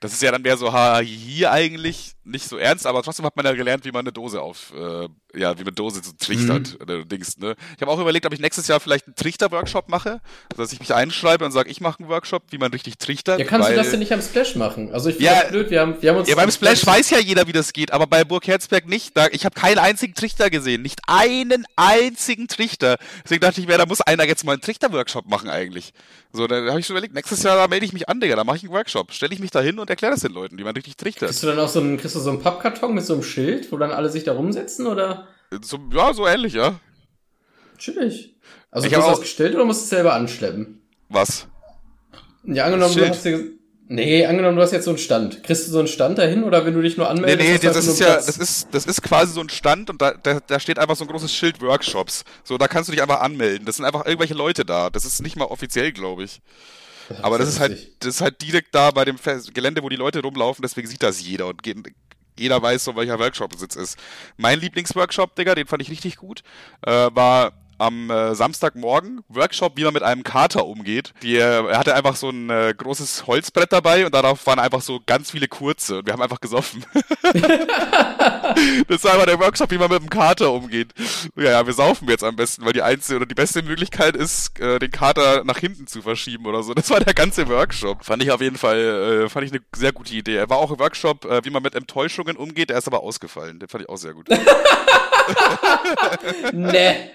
[0.00, 3.36] Das ist ja dann mehr so, ha, hier eigentlich nicht so ernst, aber trotzdem hat
[3.36, 6.74] man ja gelernt, wie man eine Dose auf, äh, ja, wie man Dose so trichtert
[6.74, 6.82] mhm.
[6.82, 7.54] oder Dings, ne?
[7.76, 10.80] Ich habe auch überlegt, ob ich nächstes Jahr vielleicht einen Trichter-Workshop mache, also dass ich
[10.80, 13.38] mich einschreibe und sage, ich mache einen Workshop, wie man richtig trichtert.
[13.38, 14.92] Ja, kannst weil, du das denn nicht am Splash machen?
[14.92, 16.28] Also ich finde ja, das blöd, wir haben, wir haben uns...
[16.28, 19.16] Ja, beim Splash, Splash weiß ja jeder, wie das geht, aber bei Burg Herzberg nicht.
[19.16, 22.98] Da, ich habe keinen einzigen Trichter gesehen, nicht einen einzigen Trichter.
[23.24, 25.92] Deswegen dachte ich mir, da muss einer jetzt mal einen Trichter-Workshop machen eigentlich.
[26.32, 28.44] So, da habe ich schon überlegt, nächstes Jahr da melde ich mich an, Digga, da
[28.44, 29.12] mache ich einen Workshop.
[29.12, 31.28] Stelle ich mich da hin und erkläre das den Leuten, wie man richtig trichtert.
[31.28, 33.70] Kriegst du dann auch so einen, kriegst du so einen Pappkarton mit so einem Schild,
[33.70, 35.21] wo dann alle sich da rumsetzen, oder?
[35.62, 36.80] So, ja, so ähnlich, ja.
[37.78, 38.34] Chillig.
[38.70, 40.80] Also ich hast du das gestellt oder musst du es selber anschleppen?
[41.08, 41.46] Was?
[42.44, 43.52] Ja, angenommen, du hast dir
[43.88, 45.42] Nee, angenommen, du hast jetzt so einen Stand.
[45.42, 47.46] Kriegst du so einen Stand dahin oder wenn du dich nur anmeldest?
[47.46, 50.00] Nee, nee, das, das ist ja, das ist, das ist quasi so ein Stand und
[50.00, 52.24] da, da, da steht einfach so ein großes Schild Workshops.
[52.42, 53.66] So, da kannst du dich einfach anmelden.
[53.66, 54.88] Das sind einfach irgendwelche Leute da.
[54.88, 56.40] Das ist nicht mal offiziell, glaube ich.
[57.10, 59.16] Das Aber das ist halt, das ist halt direkt da bei dem
[59.52, 61.76] Gelände, wo die Leute rumlaufen, deswegen sieht das jeder und geht,
[62.38, 63.98] jeder weiß so, welcher Workshop-Sitz ist.
[64.36, 66.42] Mein Lieblingsworkshop, Digga, den fand ich richtig gut,
[66.82, 71.12] äh, war am äh, Samstagmorgen Workshop, wie man mit einem Kater umgeht.
[71.22, 75.00] Die, er hatte einfach so ein äh, großes Holzbrett dabei und darauf waren einfach so
[75.04, 76.84] ganz viele kurze und wir haben einfach gesoffen.
[78.88, 80.94] das war einfach der Workshop, wie man mit einem Kater umgeht.
[81.36, 84.60] Ja, ja, wir saufen jetzt am besten, weil die einzige oder die beste Möglichkeit ist,
[84.60, 86.74] äh, den Kater nach hinten zu verschieben oder so.
[86.74, 88.04] Das war der ganze Workshop.
[88.04, 90.36] Fand ich auf jeden Fall, äh, fand ich eine sehr gute Idee.
[90.36, 93.58] Er war auch ein Workshop, äh, wie man mit Enttäuschungen umgeht, er ist aber ausgefallen.
[93.58, 94.28] Den fand ich auch sehr gut.
[96.52, 97.10] ne.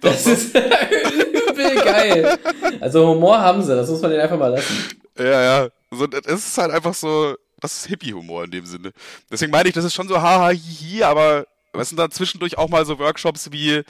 [0.00, 2.38] Das ist übel geil.
[2.80, 4.76] Also Humor haben sie, das muss man denen einfach mal lassen.
[5.18, 5.68] Ja, ja.
[5.90, 8.92] So, es ist halt einfach so, das ist Hippie-Humor in dem Sinne.
[9.30, 12.68] Deswegen meine ich, das ist schon so haha hihi, aber was sind da zwischendurch auch
[12.68, 13.82] mal so Workshops wie,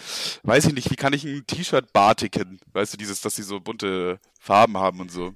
[0.42, 2.60] weiß ich nicht, wie kann ich ein T-Shirt batiken?
[2.72, 5.32] Weißt du, dieses, dass sie so bunte Farben haben und so.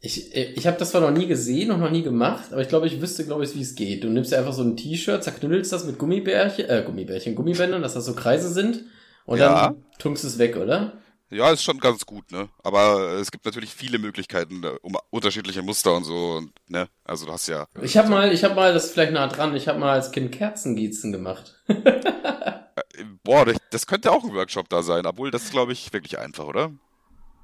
[0.00, 2.88] Ich, ich habe das zwar noch nie gesehen und noch nie gemacht, aber ich glaube,
[2.88, 4.02] ich wüsste, glaube ich, wie es geht.
[4.02, 7.94] Du nimmst ja einfach so ein T-Shirt, zerknüllst das mit Gummibärchen, äh, Gummibärchen, Gummibändern, dass
[7.94, 8.84] das so Kreise sind
[9.24, 9.68] Und Ja.
[9.68, 10.92] dann tunkst es weg, oder?
[11.30, 12.50] Ja, ist schon ganz gut, ne?
[12.62, 16.88] Aber es gibt natürlich viele Möglichkeiten, äh, um unterschiedliche Muster und so, und, ne?
[17.04, 17.66] Also du hast ja.
[17.80, 20.10] Ich habe mal, ich habe mal, das ist vielleicht nah dran, ich habe mal als
[20.12, 21.62] Kind Kerzengießen gemacht.
[23.24, 26.44] Boah, das- könnte auch ein Workshop da sein, obwohl das ist, glaube ich, wirklich einfach,
[26.44, 26.72] oder?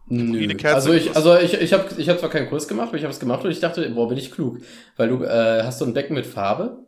[0.07, 0.49] Nö.
[0.65, 3.13] Also ich, also ich, ich habe ich hab zwar keinen Kurs gemacht, aber ich habe
[3.13, 4.59] es gemacht und ich dachte, boah, bin ich klug.
[4.97, 6.79] Weil du äh, hast so ein Becken mit Farbe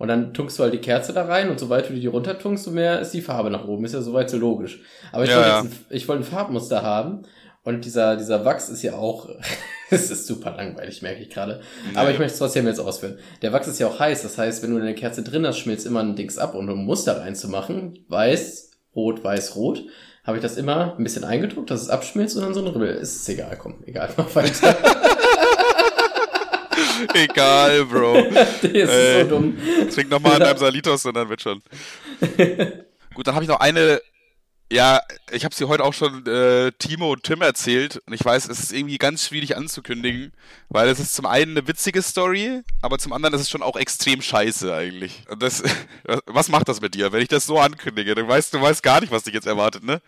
[0.00, 2.64] und dann tunkst du halt die Kerze da rein und sobald du die runter tunkst,
[2.64, 3.84] so mehr ist die Farbe nach oben.
[3.84, 4.80] Ist ja soweit so logisch.
[5.12, 5.60] Aber ich Ja, wollte ja.
[5.60, 7.22] ein, ich wollte ein Farbmuster haben
[7.62, 9.28] und dieser, dieser Wachs ist ja auch,
[9.90, 11.60] es ist super langweilig, merke ich gerade.
[11.94, 12.14] Aber Nee.
[12.14, 13.18] ich möchte es trotzdem jetzt ausführen.
[13.42, 15.86] Der Wachs ist ja auch heiß, das heißt, wenn du eine Kerze drin hast, schmilzt
[15.86, 19.84] immer ein Dings ab und um ein Muster reinzumachen, weiß, rot, weiß, rot,
[20.24, 22.88] habe ich das immer ein bisschen eingedruckt, dass es abschmilzt und dann so ein Ribbel.
[22.88, 24.74] Ist egal, komm, egal, mach weiter.
[27.14, 28.22] Egal, Bro.
[28.32, 29.56] das ist Äh, so dumm.
[29.92, 31.62] Trink nochmal an deinem Salitos und dann wird schon.
[33.14, 34.00] Gut, dann habe ich noch eine.
[34.72, 35.00] Ja,
[35.32, 38.60] ich habe sie heute auch schon äh, Timo und Tim erzählt und ich weiß, es
[38.60, 40.32] ist irgendwie ganz schwierig anzukündigen,
[40.68, 43.74] weil es ist zum einen eine witzige Story, aber zum anderen ist es schon auch
[43.74, 45.24] extrem scheiße eigentlich.
[45.28, 45.64] Und das,
[46.26, 48.14] was macht das mit dir, wenn ich das so ankündige?
[48.14, 50.00] Du weißt, du weißt gar nicht, was dich jetzt erwartet, ne?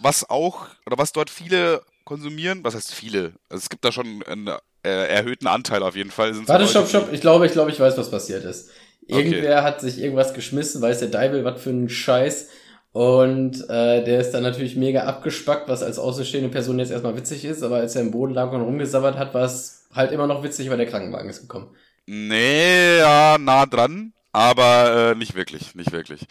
[0.00, 3.32] Was auch oder was dort viele konsumieren, was heißt viele?
[3.48, 4.50] Also es gibt da schon einen
[4.84, 6.34] äh, erhöhten Anteil auf jeden Fall.
[6.46, 7.12] Warte, stopp, stopp.
[7.12, 8.70] Ich glaube, ich glaube, ich weiß, was passiert ist.
[9.10, 9.24] Okay.
[9.24, 12.48] Irgendwer hat sich irgendwas geschmissen, weiß der Deibel, was für ein Scheiß.
[12.92, 17.44] Und äh, der ist dann natürlich mega abgespackt, was als außenstehende Person jetzt erstmal witzig
[17.44, 20.42] ist, aber als er im Boden lag und rumgesabbert hat, war es halt immer noch
[20.42, 21.74] witzig, weil der Krankenwagen ist gekommen.
[22.06, 26.22] Nee, ja, nah dran, aber äh, nicht wirklich, nicht wirklich.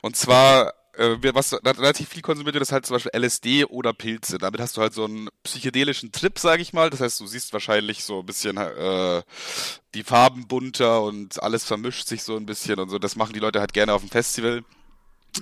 [0.00, 4.38] Und zwar, äh, was relativ viel konsumiert wird, ist halt zum Beispiel LSD oder Pilze.
[4.38, 6.90] Damit hast du halt so einen psychedelischen Trip, sag ich mal.
[6.90, 9.22] Das heißt, du siehst wahrscheinlich so ein bisschen äh,
[9.94, 12.98] die Farben bunter und alles vermischt sich so ein bisschen und so.
[12.98, 14.64] Das machen die Leute halt gerne auf dem Festival.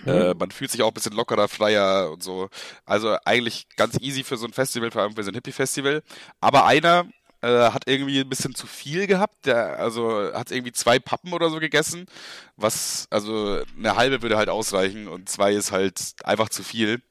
[0.07, 2.49] Äh, man fühlt sich auch ein bisschen lockerer, freier und so.
[2.85, 6.03] Also eigentlich ganz easy für so ein Festival, vor allem für so ein Hippie-Festival.
[6.41, 7.07] Aber einer
[7.45, 9.47] äh, hat irgendwie ein bisschen zu viel gehabt.
[9.47, 12.07] Der, also hat irgendwie zwei Pappen oder so gegessen.
[12.57, 17.03] Was, also eine halbe würde halt ausreichen und zwei ist halt einfach zu viel.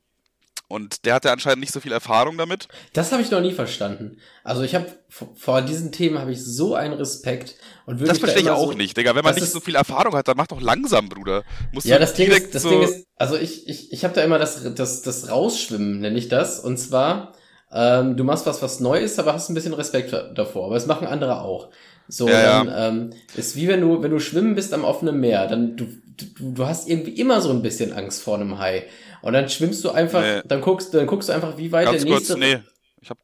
[0.70, 2.68] Und der hatte anscheinend nicht so viel Erfahrung damit.
[2.94, 4.18] Das habe ich noch nie verstanden.
[4.44, 4.88] Also ich habe
[5.36, 8.50] vor diesen Themen habe ich so einen Respekt und würde Das mich da verstehe ich
[8.50, 9.14] auch so, nicht, Digga.
[9.14, 11.44] Wenn man nicht ist- so viel Erfahrung hat, dann mach doch langsam, Bruder.
[11.74, 14.24] Musst Ja, das Ding ist, das so Ding ist, also ich, ich, ich habe da
[14.24, 16.60] immer das, das, das Rausschwimmen, nenne ich das.
[16.60, 17.34] Und zwar,
[17.74, 20.66] ähm, du machst was, was neu ist, aber hast ein bisschen Respekt da- davor.
[20.66, 21.70] Aber das machen andere auch.
[22.08, 22.74] So, Ja, dann
[23.12, 26.54] ähm, ist wie wenn du, wenn du schwimmen bist am offenen Meer, dann du, du,
[26.54, 28.86] du hast irgendwie immer so ein bisschen Angst vor einem Hai.
[29.22, 30.42] Und dann schwimmst du einfach, Nee.
[30.46, 32.40] dann guckst, dann guckst du einfach, wie weit Ganz der kurz, nächste.
[32.40, 32.60] nee.
[33.02, 33.18] Ich hab,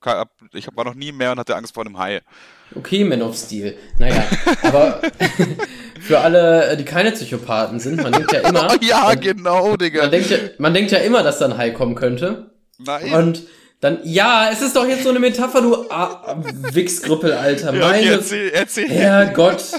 [0.54, 2.22] ich hab, war noch nie mehr und hatte Angst vor einem Hai.
[2.76, 3.76] Okay, Man of Steel.
[3.98, 4.24] Naja,
[4.64, 5.02] aber
[6.02, 10.02] für alle, die keine Psychopathen sind, man denkt ja immer, Oh ja, man, genau, Digga.
[10.04, 12.52] man denkt ja, man denkt ja immer, dass da ein Hai kommen könnte.
[12.78, 13.14] Nein.
[13.14, 13.44] Und
[13.82, 16.36] dann, ja, es ist doch jetzt so eine Metapher, du ah,
[16.74, 17.74] Wichsgrippel, Alter.
[17.74, 18.90] ja, okay, Meine erzähl, erzähl.
[18.90, 19.64] Herrgott.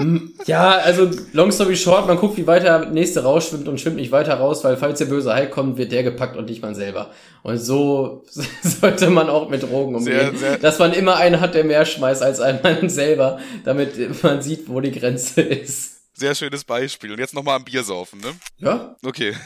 [0.00, 3.96] Hm, Ja, also, long story short, man guckt, wie weit der nächste rausschwimmt und schwimmt
[3.96, 6.76] nicht weiter raus, weil falls der böse Hai kommt, wird der gepackt und nicht man
[6.76, 7.10] selber.
[7.42, 8.22] Und so
[8.62, 10.36] sollte man auch mit Drogen umgehen.
[10.36, 14.22] Sehr, sehr- Dass man immer einen hat, der mehr schmeißt als ein Mann selber, damit
[14.22, 15.97] man sieht, wo die Grenze ist.
[16.18, 17.12] Sehr schönes Beispiel.
[17.12, 18.34] Und jetzt nochmal am Bier saufen, ne?
[18.56, 18.96] Ja?
[19.04, 19.36] Okay.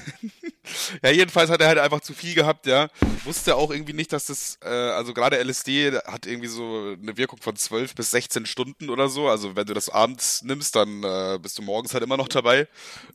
[1.03, 2.89] ja, jedenfalls hat er halt einfach zu viel gehabt, ja.
[3.25, 7.39] Wusste auch irgendwie nicht, dass das, äh, also gerade LSD hat irgendwie so eine Wirkung
[7.43, 9.29] von 12 bis 16 Stunden oder so.
[9.29, 12.67] Also wenn du das abends nimmst, dann äh, bist du morgens halt immer noch dabei.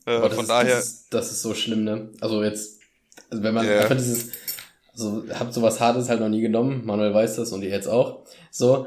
[0.06, 2.10] Äh, von ist, daher, Das ist, das ist so schlimm, ne?
[2.20, 2.78] Also jetzt,
[3.28, 3.80] also wenn man Ja.
[3.80, 4.30] einfach dieses,
[4.92, 8.24] also hab sowas Hartes halt noch nie genommen, Manuel weiß das und ihr jetzt auch.
[8.52, 8.86] So.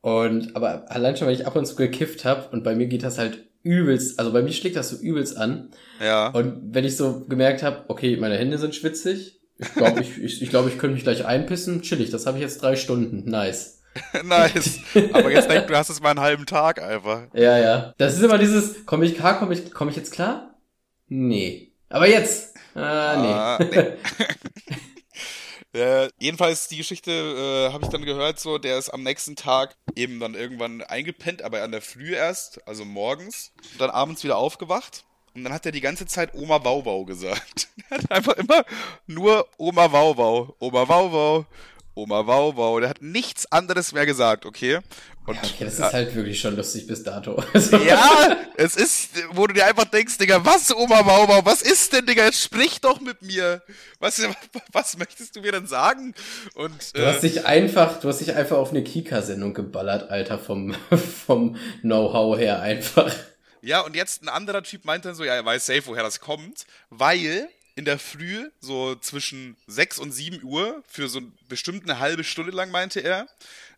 [0.00, 3.02] Und, aber allein schon, weil ich ab und zu gekifft hab und bei mir geht
[3.02, 5.70] das halt übelst, also bei mir schlägt das so übelst an.
[6.00, 6.28] ja.
[6.28, 10.42] Und wenn ich so gemerkt habe, okay, meine Hände sind schwitzig, ich glaube, ich, ich,
[10.42, 13.82] ich, glaub, ich könnte mich gleich einpissen, chillig, das habe ich jetzt drei Stunden, nice.
[14.24, 14.80] nice.
[15.12, 17.26] Aber jetzt denk, du hast es mal einen halben Tag einfach.
[17.34, 17.94] Ja, ja.
[17.98, 20.58] Das ist immer dieses, komme ich klar, komme ich, komm ich jetzt klar?
[21.08, 21.72] Nee.
[21.90, 23.28] Aber jetzt, ah, nee.
[23.28, 23.92] Ah, nee.
[25.74, 29.74] Äh, jedenfalls die Geschichte äh, habe ich dann gehört, so der ist am nächsten Tag
[29.96, 34.36] eben dann irgendwann eingepennt, aber an der Früh erst, also morgens, und dann abends wieder
[34.36, 35.04] aufgewacht.
[35.34, 37.68] Und dann hat er die ganze Zeit Oma Wauwau gesagt.
[37.88, 38.64] Er hat einfach immer
[39.06, 41.46] nur Oma Wauwau, Oma Wauwau,
[41.94, 42.80] Oma Wauwau.
[42.80, 44.80] Der hat nichts anderes mehr gesagt, okay?
[45.24, 47.42] Und Ja, okay, das ist halt wirklich schon lustig bis dato.
[47.54, 51.92] Also, ja, es ist, wo du dir einfach denkst, Digga, was, Oma Maubau, was ist
[51.92, 53.62] denn, Digga, jetzt sprich doch mit mir.
[54.00, 54.20] Was,
[54.72, 56.14] was möchtest du mir denn sagen?
[56.54, 60.38] Und, Du hast äh, dich einfach, du hast dich einfach auf eine Kika-Sendung geballert, Alter,
[60.40, 60.74] vom,
[61.26, 63.14] vom Know-how her einfach.
[63.60, 66.18] ja, und jetzt ein anderer Typ meint dann so, ja, er weiß safe, woher das
[66.18, 72.00] kommt, weil in der Früh, so zwischen 6 und 7 Uhr, für so bestimmt eine
[72.00, 73.26] halbe Stunde lang, meinte er,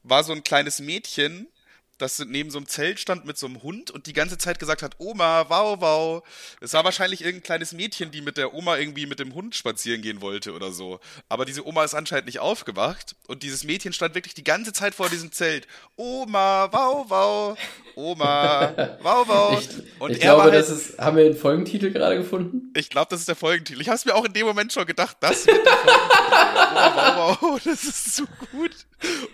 [0.05, 1.49] war so ein kleines Mädchen,
[1.99, 4.83] das neben so einem Zelt stand mit so einem Hund und die ganze Zeit gesagt
[4.83, 6.23] hat, Oma, wow, wow.
[6.61, 10.03] Es war wahrscheinlich irgendein kleines Mädchen, die mit der Oma irgendwie mit dem Hund spazieren
[10.03, 10.99] gehen wollte oder so.
[11.29, 14.95] Aber diese Oma ist anscheinend nicht aufgewacht und dieses Mädchen stand wirklich die ganze Zeit
[14.95, 15.69] vor diesem Zelt.
[15.97, 17.59] Oma, wow, wow.
[17.95, 19.61] Oma, wow, wow.
[19.61, 22.73] Ich, und ich glaube, halt, das ist, haben wir den Folgentitel gerade gefunden?
[22.75, 23.81] Ich glaube, das ist der Folgentitel.
[23.81, 26.25] Ich habe es mir auch in dem Moment schon gedacht, das wird der Folgentitel.
[26.75, 28.73] Oma, wow, wow, das ist so gut.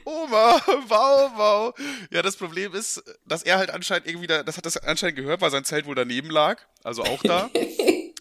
[0.04, 1.74] Oma, wow, wow.
[2.10, 5.40] Ja, das Problem ist, dass er halt anscheinend irgendwie da, das hat das anscheinend gehört,
[5.40, 7.50] weil sein Zelt wohl daneben lag, also auch da.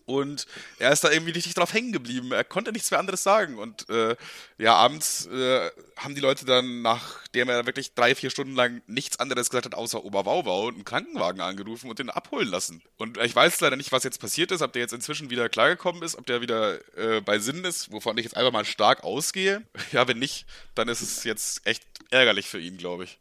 [0.10, 0.48] Und
[0.80, 2.32] er ist da irgendwie richtig drauf hängen geblieben.
[2.32, 3.60] Er konnte nichts mehr anderes sagen.
[3.60, 4.15] Und äh,
[4.58, 9.20] ja, abends äh, haben die Leute dann, nachdem er wirklich drei, vier Stunden lang nichts
[9.20, 12.82] anderes gesagt hat, außer Oberwauwau, einen Krankenwagen angerufen und den abholen lassen.
[12.98, 16.02] Und ich weiß leider nicht, was jetzt passiert ist, ob der jetzt inzwischen wieder klargekommen
[16.02, 19.62] ist, ob der wieder äh, bei Sinn ist, wovon ich jetzt einfach mal stark ausgehe.
[19.92, 23.20] Ja, wenn nicht, dann ist es jetzt echt ärgerlich für ihn, glaube ich.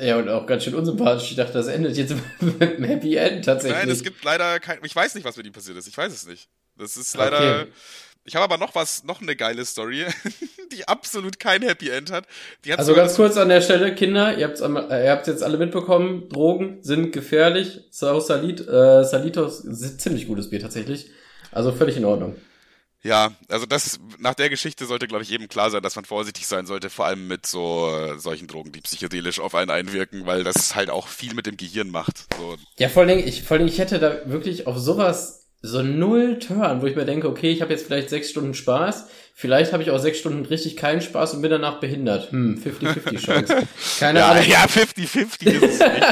[0.00, 1.30] Ja, und auch ganz schön unsympathisch.
[1.30, 3.78] Ich dachte, das endet jetzt mit einem Happy End tatsächlich.
[3.78, 4.78] Nein, es gibt leider kein.
[4.82, 5.88] Ich weiß nicht, was mit ihm passiert ist.
[5.88, 6.48] Ich weiß es nicht.
[6.76, 7.62] Das ist leider.
[7.62, 7.70] Okay.
[8.24, 10.04] Ich habe aber noch was, noch eine geile Story,
[10.72, 12.26] die absolut kein Happy End hat.
[12.76, 16.28] also ganz kurz an der Stelle, Kinder, ihr habt äh, ihr habt's jetzt alle mitbekommen,
[16.28, 17.80] Drogen sind gefährlich.
[17.90, 21.10] Sau Salit, äh, Salitos ist ziemlich gutes Bier tatsächlich.
[21.52, 22.36] Also völlig in Ordnung.
[23.02, 26.46] Ja, also das nach der Geschichte sollte, glaube ich, eben klar sein, dass man vorsichtig
[26.46, 30.42] sein sollte, vor allem mit so äh, solchen Drogen, die psychedelisch auf einen einwirken, weil
[30.42, 32.26] das halt auch viel mit dem Gehirn macht.
[32.36, 32.56] So.
[32.76, 36.82] Ja, vor allem, ich, vor allem, ich hätte da wirklich auf sowas so null Turn,
[36.82, 39.90] wo ich mir denke, okay, ich habe jetzt vielleicht sechs Stunden Spaß, vielleicht habe ich
[39.90, 42.30] auch sechs Stunden richtig keinen Spaß und bin danach behindert.
[42.30, 43.56] Hm, 50-50 Chance.
[43.98, 44.44] Keine ja, Ahnung.
[44.48, 46.04] Ja, 50-50 ist es nicht.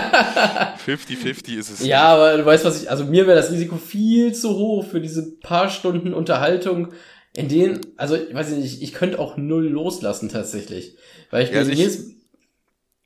[1.46, 1.90] 50-50 ist es Ja, nicht.
[1.90, 5.38] aber du weißt, was ich, also mir wäre das Risiko viel zu hoch für diese
[5.38, 6.92] paar Stunden Unterhaltung,
[7.36, 10.96] in denen, also, ich weiß nicht, ich könnte auch null loslassen tatsächlich.
[11.30, 12.10] Weil ich ja, mir also jedes...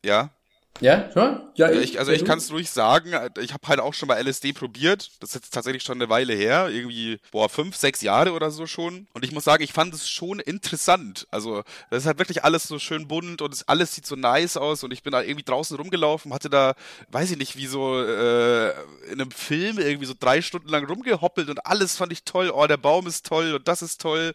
[0.05, 0.31] Ja.
[0.78, 1.42] Ja, schon?
[1.56, 4.54] Ja, ich, also ich kann es ruhig sagen, ich habe halt auch schon mal LSD
[4.54, 5.11] probiert.
[5.20, 8.66] Das ist jetzt tatsächlich schon eine Weile her, irgendwie, boah, fünf, sechs Jahre oder so
[8.66, 9.06] schon.
[9.12, 11.26] Und ich muss sagen, ich fand es schon interessant.
[11.30, 14.83] Also, das ist halt wirklich alles so schön bunt und alles sieht so nice aus.
[14.83, 16.74] Und ich bin da irgendwie draußen rumgelaufen, hatte da,
[17.11, 18.70] weiß ich nicht, wie so äh,
[19.11, 22.50] in einem Film irgendwie so drei Stunden lang rumgehoppelt und alles fand ich toll.
[22.54, 24.33] Oh, der Baum ist toll und das ist toll.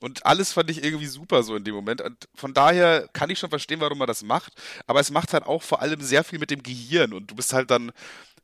[0.00, 2.02] Und alles fand ich irgendwie super so in dem Moment.
[2.02, 4.52] Und von daher kann ich schon verstehen, warum man das macht.
[4.86, 7.52] Aber es macht halt auch vor allem sehr viel mit dem Gehirn und du bist
[7.52, 7.92] halt dann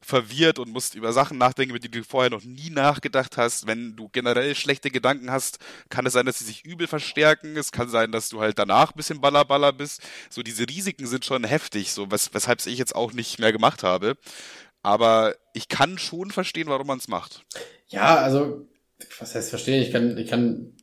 [0.05, 3.67] verwirrt und musst über Sachen nachdenken, über die du vorher noch nie nachgedacht hast.
[3.67, 7.57] Wenn du generell schlechte Gedanken hast, kann es sein, dass sie sich übel verstärken.
[7.57, 10.03] Es kann sein, dass du halt danach ein bisschen ballerballer bist.
[10.29, 13.83] So diese Risiken sind schon heftig, so wes weshalb ich jetzt auch nicht mehr gemacht
[13.83, 14.17] habe.
[14.83, 17.45] Aber ich kann schon verstehen, warum man es macht.
[17.89, 18.67] Ja, also
[19.19, 19.83] was heißt verstehen?
[19.83, 20.75] Ich kann, ich kann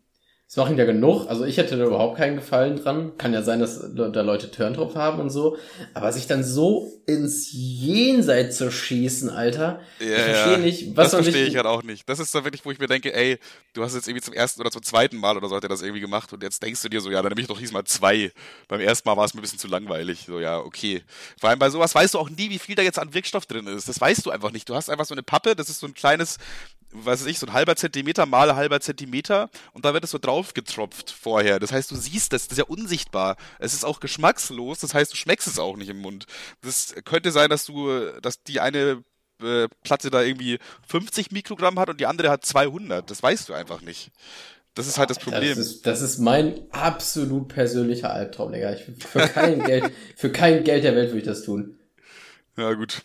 [0.49, 1.27] es machen ja genug.
[1.29, 3.11] Also ich hätte da überhaupt keinen Gefallen dran.
[3.19, 5.57] Kann ja sein, dass da Leute Turn drauf haben und so.
[5.93, 9.79] Aber sich dann so ins Jenseits zu schießen, Alter.
[9.99, 10.57] Ja, ich verstehe ja.
[10.57, 12.09] nicht, was Das verstehe ich halt auch nicht.
[12.09, 13.37] Das ist dann wirklich, wo ich mir denke, ey,
[13.73, 15.83] du hast jetzt irgendwie zum ersten oder zum zweiten Mal oder so hat er das
[15.83, 18.31] irgendwie gemacht und jetzt denkst du dir so, ja, dann nehme ich doch diesmal zwei.
[18.67, 20.23] Beim ersten Mal war es mir ein bisschen zu langweilig.
[20.25, 21.03] So, ja, okay.
[21.39, 23.67] Vor allem bei sowas weißt du auch nie, wie viel da jetzt an Wirkstoff drin
[23.67, 23.87] ist.
[23.87, 24.67] Das weißt du einfach nicht.
[24.67, 26.39] Du hast einfach so eine Pappe, das ist so ein kleines
[26.91, 30.17] was weiß ich, so ein halber Zentimeter mal halber Zentimeter und da wird es so
[30.17, 31.59] drauf getropft vorher.
[31.59, 33.37] Das heißt, du siehst das, das ist ja unsichtbar.
[33.59, 36.25] Es ist auch geschmackslos, das heißt, du schmeckst es auch nicht im Mund.
[36.61, 37.89] Das könnte sein, dass du,
[38.21, 39.03] dass die eine
[39.41, 43.09] äh, Platte da irgendwie 50 Mikrogramm hat und die andere hat 200.
[43.09, 44.11] Das weißt du einfach nicht.
[44.75, 45.49] Das ist halt das Problem.
[45.49, 48.73] Das ist, das ist mein absolut persönlicher Albtraum, Digga.
[48.73, 51.77] Ich, für kein Geld, für kein Geld der Welt würde ich das tun.
[52.55, 53.03] Ja, gut.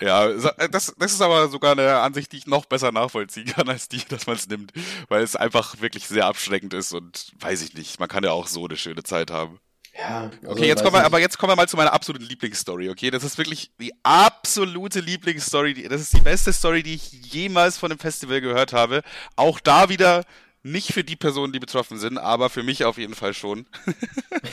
[0.00, 3.68] Ja, äh, das, das ist aber sogar eine Ansicht, die ich noch besser nachvollziehen kann
[3.68, 4.72] als die, dass man es nimmt,
[5.08, 8.46] weil es einfach wirklich sehr abschreckend ist und weiß ich nicht, man kann ja auch
[8.46, 9.60] so eine schöne Zeit haben.
[9.98, 10.30] Ja.
[10.42, 13.10] Also okay, jetzt kommen wir, aber jetzt kommen wir mal zu meiner absoluten Lieblingsstory, okay?
[13.10, 15.88] Das ist wirklich die absolute Lieblingsstory.
[15.88, 19.02] Das ist die beste Story, die ich jemals von dem Festival gehört habe.
[19.36, 20.24] Auch da wieder
[20.62, 23.66] nicht für die Personen, die betroffen sind, aber für mich auf jeden Fall schon.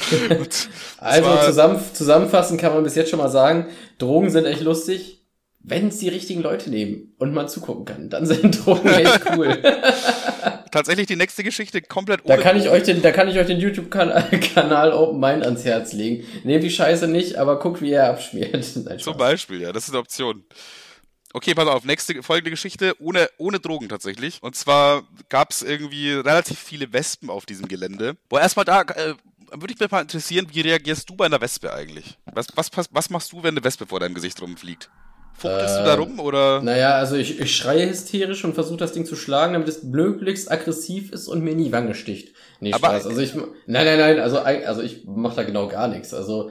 [0.98, 3.68] also zusammen, zusammenfassend kann man bis jetzt schon mal sagen,
[3.98, 5.18] Drogen sind echt lustig,
[5.60, 8.10] wenn es die richtigen Leute nehmen und man zugucken kann.
[8.10, 9.62] Dann sind Drogen echt cool.
[10.72, 12.38] Tatsächlich die nächste Geschichte komplett ohne.
[12.38, 15.92] Da kann ich euch den, da kann ich euch den YouTube-Kanal Open Mind ans Herz
[15.92, 16.26] legen.
[16.44, 18.64] Nehmt die Scheiße nicht, aber guckt, wie er abschmiert.
[19.00, 20.44] Zum Beispiel, ja, das ist eine Option.
[21.34, 24.42] Okay, pass auf, nächste folgende Geschichte, ohne, ohne Drogen tatsächlich.
[24.42, 28.16] Und zwar gab es irgendwie relativ viele Wespen auf diesem Gelände.
[28.30, 29.14] Boah, erstmal da, äh,
[29.52, 32.18] würde ich mich mal interessieren, wie reagierst du bei einer Wespe eigentlich?
[32.34, 34.90] Was, was, was machst du, wenn eine Wespe vor deinem Gesicht rumfliegt?
[35.38, 36.62] Fuchtelst äh, du da äh, rum oder?
[36.62, 40.52] Naja, also ich, ich schreie hysterisch und versuche das Ding zu schlagen, damit es möglichst
[40.52, 42.34] aggressiv ist und mir in die Wange sticht.
[42.60, 43.08] Nee, Aber Spaß.
[43.08, 46.14] Also ich, nein, nein, nein, also, also ich mache da genau gar nichts.
[46.14, 46.50] Also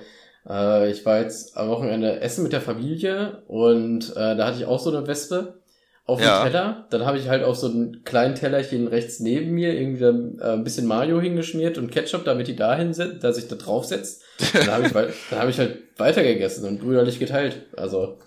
[0.48, 4.66] äh, ich war jetzt am Wochenende essen mit der Familie und äh, da hatte ich
[4.66, 5.60] auch so eine Wespe
[6.04, 6.38] auf ja.
[6.38, 6.86] dem Teller.
[6.90, 10.52] Dann habe ich halt auf so einen kleinen Tellerchen rechts neben mir irgendwie dann, äh,
[10.52, 14.22] ein bisschen Mayo hingeschmiert und Ketchup, damit die da hinsetzt, dass ich da drauf setzt.
[14.52, 17.62] Dann habe ich, dann hab ich halt weitergegessen und brüderlich geteilt.
[17.74, 18.18] Also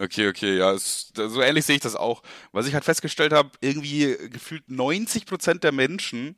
[0.00, 2.22] Okay, okay, ja, es, so ähnlich sehe ich das auch.
[2.52, 6.36] Was ich halt festgestellt habe, irgendwie gefühlt 90 Prozent der Menschen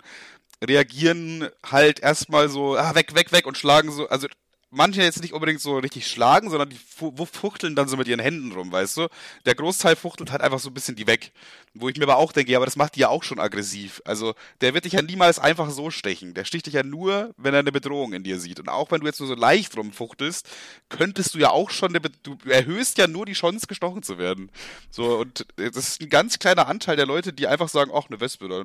[0.67, 4.27] reagieren halt erstmal so, ah, weg, weg, weg und schlagen so, also
[4.73, 8.53] manche jetzt nicht unbedingt so richtig schlagen, sondern die fuchteln dann so mit ihren Händen
[8.53, 9.09] rum, weißt du?
[9.45, 11.33] Der Großteil fuchtelt halt einfach so ein bisschen die weg.
[11.75, 14.03] Wo ich mir aber auch denke, ja, aber das macht die ja auch schon aggressiv.
[14.05, 16.35] Also, der wird dich ja niemals einfach so stechen.
[16.35, 18.61] Der sticht dich ja nur, wenn er eine Bedrohung in dir sieht.
[18.61, 20.49] Und auch wenn du jetzt nur so leicht rumfuchtelst,
[20.89, 24.51] könntest du ja auch schon, du erhöhst ja nur die Chance, gestochen zu werden.
[24.91, 28.21] So, und das ist ein ganz kleiner Anteil der Leute, die einfach sagen, ach, eine
[28.21, 28.65] Wespe, da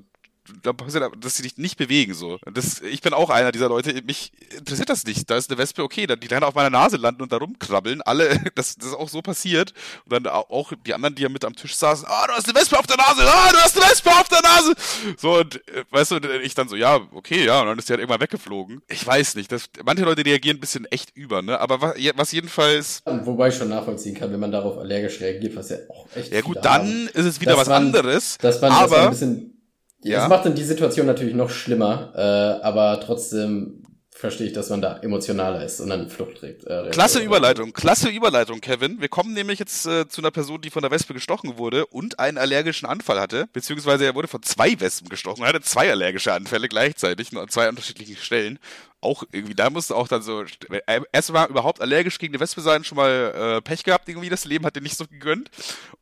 [0.63, 2.39] da passiert, dass sie dich nicht bewegen so.
[2.51, 5.29] Das, ich bin auch einer dieser Leute, mich interessiert das nicht.
[5.29, 8.01] Da ist eine Wespe, okay, die dann auf meiner Nase landen und da rumkrabbeln.
[8.01, 9.73] Alle, das, das ist auch so passiert.
[10.05, 12.49] Und dann auch die anderen, die ja mit am Tisch saßen, ah, oh, du hast
[12.49, 14.73] eine Wespe auf der Nase, ah, du hast eine Wespe auf der Nase.
[15.17, 17.93] So, und äh, weißt du, ich dann so, ja, okay, ja, und dann ist die
[17.93, 18.81] halt irgendwann weggeflogen.
[18.87, 21.59] Ich weiß nicht, das, manche Leute reagieren ein bisschen echt über, ne?
[21.59, 23.01] Aber was, was jedenfalls.
[23.05, 26.31] Wobei ich schon nachvollziehen kann, wenn man darauf allergisch reagiert, was ja auch echt.
[26.31, 27.09] Ja gut, dann haben.
[27.13, 28.37] ist es wieder was man, anderes.
[28.39, 29.56] Dass man, aber, dass man ein bisschen
[30.03, 30.19] ja.
[30.19, 33.83] Das macht dann die Situation natürlich noch schlimmer, äh, aber trotzdem
[34.17, 36.65] verstehe ich, dass man da emotionaler ist und dann Flucht trägt.
[36.65, 38.99] Äh, klasse Überleitung, klasse Überleitung, Kevin.
[38.99, 42.19] Wir kommen nämlich jetzt äh, zu einer Person, die von der Wespe gestochen wurde und
[42.19, 46.33] einen allergischen Anfall hatte, beziehungsweise er wurde von zwei Wespen gestochen, er hatte zwei allergische
[46.33, 48.57] Anfälle gleichzeitig, nur an zwei unterschiedlichen Stellen.
[48.99, 52.83] Auch irgendwie, da musste auch dann so, äh, erstmal überhaupt allergisch gegen eine Wespe sein,
[52.83, 55.51] schon mal äh, Pech gehabt, irgendwie das Leben hat dir nicht so gegönnt.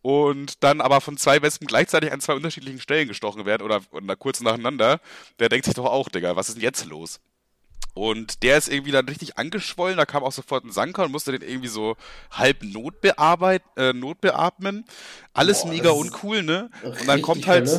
[0.01, 4.15] Und dann aber von zwei Wespen gleichzeitig an zwei unterschiedlichen Stellen gestochen werden oder, oder
[4.15, 5.01] kurz nacheinander,
[5.39, 7.19] der denkt sich doch auch, Digga, was ist denn jetzt los?
[7.95, 11.31] Und der ist irgendwie dann richtig angeschwollen, da kam auch sofort ein Sanker und musste
[11.31, 11.95] den irgendwie so
[12.29, 14.84] halb notbearbeit, äh, notbeatmen.
[15.34, 16.69] Alles Boah, mega uncool, ne?
[16.84, 17.69] Und dann kommt halt,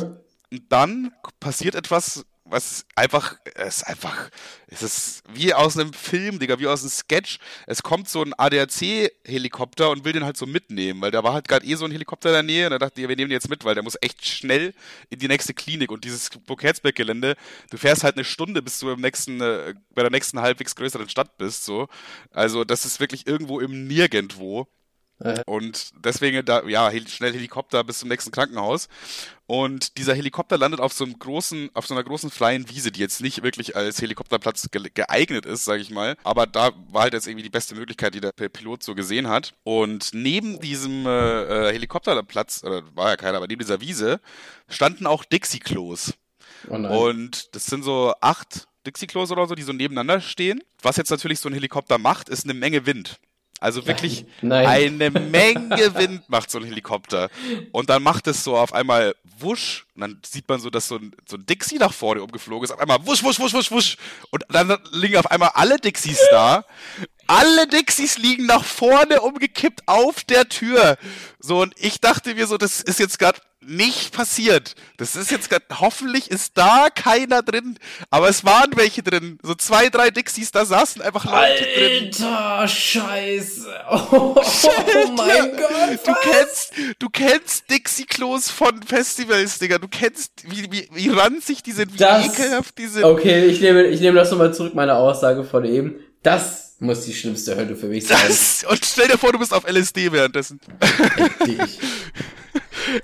[0.51, 4.29] und dann passiert etwas, was einfach, es ist einfach,
[4.67, 7.39] es ist wie aus einem Film, Digga, wie aus einem Sketch.
[7.65, 11.47] Es kommt so ein ADAC-Helikopter und will den halt so mitnehmen, weil da war halt
[11.47, 13.35] gerade eh so ein Helikopter in der Nähe und da dachte ich, wir nehmen den
[13.35, 14.73] jetzt mit, weil der muss echt schnell
[15.09, 17.35] in die nächste Klinik und dieses Burg-Herzberg-Gelände,
[17.69, 21.09] du fährst halt eine Stunde, bis du im nächsten, äh, bei der nächsten halbwegs größeren
[21.09, 21.87] Stadt bist, so.
[22.31, 24.67] Also, das ist wirklich irgendwo im Nirgendwo.
[25.45, 28.87] Und deswegen da, ja, schnell Helikopter bis zum nächsten Krankenhaus.
[29.47, 32.99] Und dieser Helikopter landet auf so einem großen, auf so einer großen freien Wiese, die
[32.99, 36.17] jetzt nicht wirklich als Helikopterplatz ge geeignet ist, sage ich mal.
[36.23, 39.53] Aber da war halt jetzt irgendwie die beste Möglichkeit, die der Pilot so gesehen hat.
[39.63, 44.19] Und neben diesem äh, äh Helikopterplatz, oder war ja keiner, aber neben dieser Wiese,
[44.67, 46.13] standen auch Dixie-Klos.
[46.69, 50.61] Oh und das sind so acht Dixie-Klos oder so, die so nebeneinander stehen.
[50.81, 53.19] Was jetzt natürlich so ein Helikopter macht, ist eine Menge Wind.
[53.59, 54.67] Also wirklich Nein.
[54.67, 57.29] eine Menge Wind macht so ein Helikopter.
[57.71, 59.85] Und dann macht es so auf einmal wusch.
[59.95, 62.71] Und dann sieht man so, dass so ein, so ein Dixie nach vorne umgeflogen ist.
[62.71, 63.97] Auf einmal wusch, wusch, wusch, wusch, wusch.
[64.29, 66.65] Und dann liegen auf einmal alle Dixies da.
[67.27, 70.97] Alle Dixies liegen nach vorne umgekippt auf der Tür.
[71.39, 74.75] So, und ich dachte mir so, das ist jetzt gerade nicht passiert.
[74.97, 77.77] Das ist jetzt grad, hoffentlich ist da keiner drin,
[78.09, 79.39] aber es waren welche drin.
[79.43, 82.05] So zwei, drei Dixies, da saßen einfach Leute drin.
[82.05, 83.67] Alter, Scheiße.
[83.89, 85.99] Oh, oh mein ja, Gott.
[86.05, 89.77] Du kennst, du kennst Dixie-Klos von Festivals, Digga.
[89.77, 93.03] Du kennst, wie, wie, wie ranzig die sind, wie das, ekelhaft die sind.
[93.03, 95.95] Okay, ich nehme, ich nehme das nochmal zurück, meine Aussage von eben.
[96.23, 98.17] Das muss die schlimmste Hölle für mich sein.
[98.27, 100.59] Das, und stell dir vor, du bist auf LSD währenddessen.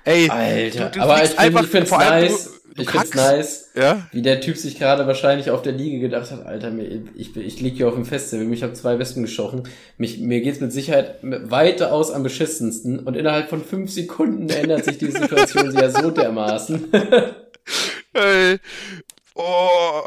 [0.06, 2.50] Ey, Alter, du, du aber ich finde es nice.
[2.76, 4.08] Du, ich find's nice, ja?
[4.12, 7.62] wie der Typ sich gerade wahrscheinlich auf der Liege gedacht hat, Alter, mir, ich, ich
[7.62, 9.64] lieg hier auf dem Festival, mich haben zwei Wespen gestochen,
[9.98, 14.98] mich, mir geht's mit Sicherheit weitaus am beschissensten und innerhalb von fünf Sekunden ändert sich
[14.98, 16.92] die Situation ja so dermaßen.
[18.14, 18.58] Ey,
[19.36, 20.02] oh,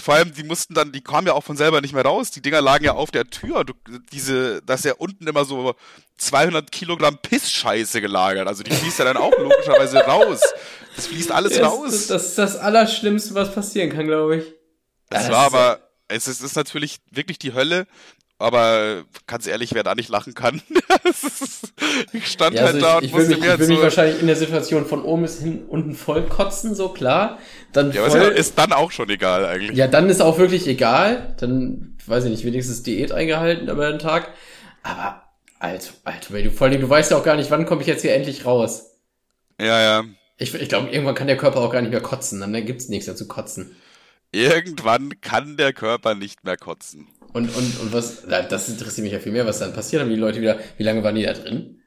[0.00, 2.30] vor allem, die mussten dann, die kamen ja auch von selber nicht mehr raus.
[2.30, 3.64] Die Dinger lagen ja auf der Tür.
[3.64, 3.72] Du,
[4.12, 5.74] diese, dass ja unten immer so
[6.18, 8.46] 200 Kilogramm Pissscheiße gelagert.
[8.46, 10.40] Also die fließt ja dann auch logischerweise raus.
[10.96, 12.06] Das fließt alles das, raus.
[12.08, 14.44] Das, ist das Allerschlimmste, was passieren kann, glaube ich.
[15.10, 17.86] Es war aber, es ist, ist natürlich wirklich die Hölle
[18.40, 20.62] aber ganz ehrlich, wer da nicht lachen kann,
[22.12, 23.72] ich stand ja, also halt ich, da und ich musste mich, mir Ich will so
[23.74, 27.38] mich wahrscheinlich in der Situation von oben bis hin unten voll kotzen, so klar.
[27.72, 29.76] Dann ja, voll, ist dann auch schon egal eigentlich.
[29.76, 31.36] Ja, dann ist auch wirklich egal.
[31.38, 34.32] Dann, weiß ich nicht, wenigstens Diät eingehalten über den Tag.
[34.82, 35.22] Aber
[35.58, 38.00] Alter, Alter, du, vor allem, du weißt ja auch gar nicht, wann komme ich jetzt
[38.00, 38.96] hier endlich raus.
[39.60, 40.04] Ja, ja.
[40.38, 43.06] Ich, ich glaube, irgendwann kann der Körper auch gar nicht mehr kotzen, dann gibt's nichts
[43.06, 43.76] mehr zu kotzen.
[44.32, 47.06] Irgendwann kann der Körper nicht mehr kotzen.
[47.32, 50.02] Und, und, und was, das interessiert mich ja viel mehr, was dann passiert.
[50.02, 51.82] Haben die Leute wieder, wie lange waren die da drin?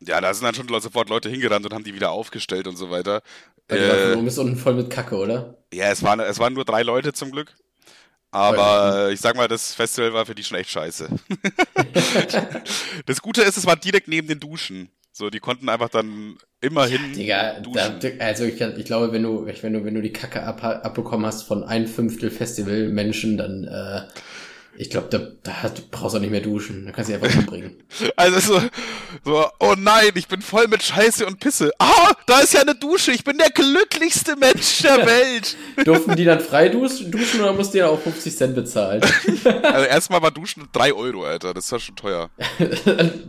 [0.00, 2.90] Ja, da sind dann schon sofort Leute hingerannt und haben die wieder aufgestellt und so
[2.90, 3.22] weiter.
[3.66, 5.58] Weil die waren äh, unten voll mit Kacke, oder?
[5.72, 7.54] Ja, es waren, es waren nur drei Leute zum Glück.
[8.30, 11.08] Aber ich sag mal, das Festival war für die schon echt scheiße.
[13.06, 14.90] das Gute ist, es war direkt neben den Duschen.
[15.12, 19.46] So, die konnten einfach dann immerhin ja, Digga, da, also ich, ich, glaube, wenn du,
[19.46, 24.02] wenn du, wenn du die Kacke ab, abbekommen hast von ein Fünftel Festival-Menschen, dann äh,
[24.80, 25.52] ich glaube, da, da
[25.90, 26.86] brauchst du auch nicht mehr duschen.
[26.86, 27.82] Da kannst du dich einfach umbringen.
[28.14, 28.62] Also so,
[29.24, 31.72] so, oh nein, ich bin voll mit Scheiße und Pisse.
[31.80, 33.10] Ah, da ist ja eine Dusche.
[33.10, 35.56] Ich bin der glücklichste Mensch der Welt.
[35.84, 39.02] Durften die dann frei duschen oder musst du ja auch 50 Cent bezahlen?
[39.44, 41.54] also erstmal war Duschen 3 Euro, Alter.
[41.54, 42.30] Das ist ja schon teuer.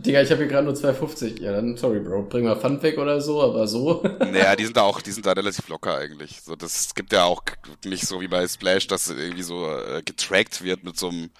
[0.06, 1.40] Digga, ich habe hier gerade nur 2,50.
[1.40, 2.28] Ja, dann sorry, Bro.
[2.28, 4.04] Bring mal Pfand weg oder so, aber so.
[4.20, 6.42] naja, die sind da auch, die sind da relativ locker eigentlich.
[6.42, 7.42] So, das gibt ja auch
[7.84, 11.30] nicht so wie bei Splash, dass irgendwie so äh, getrackt wird mit so einem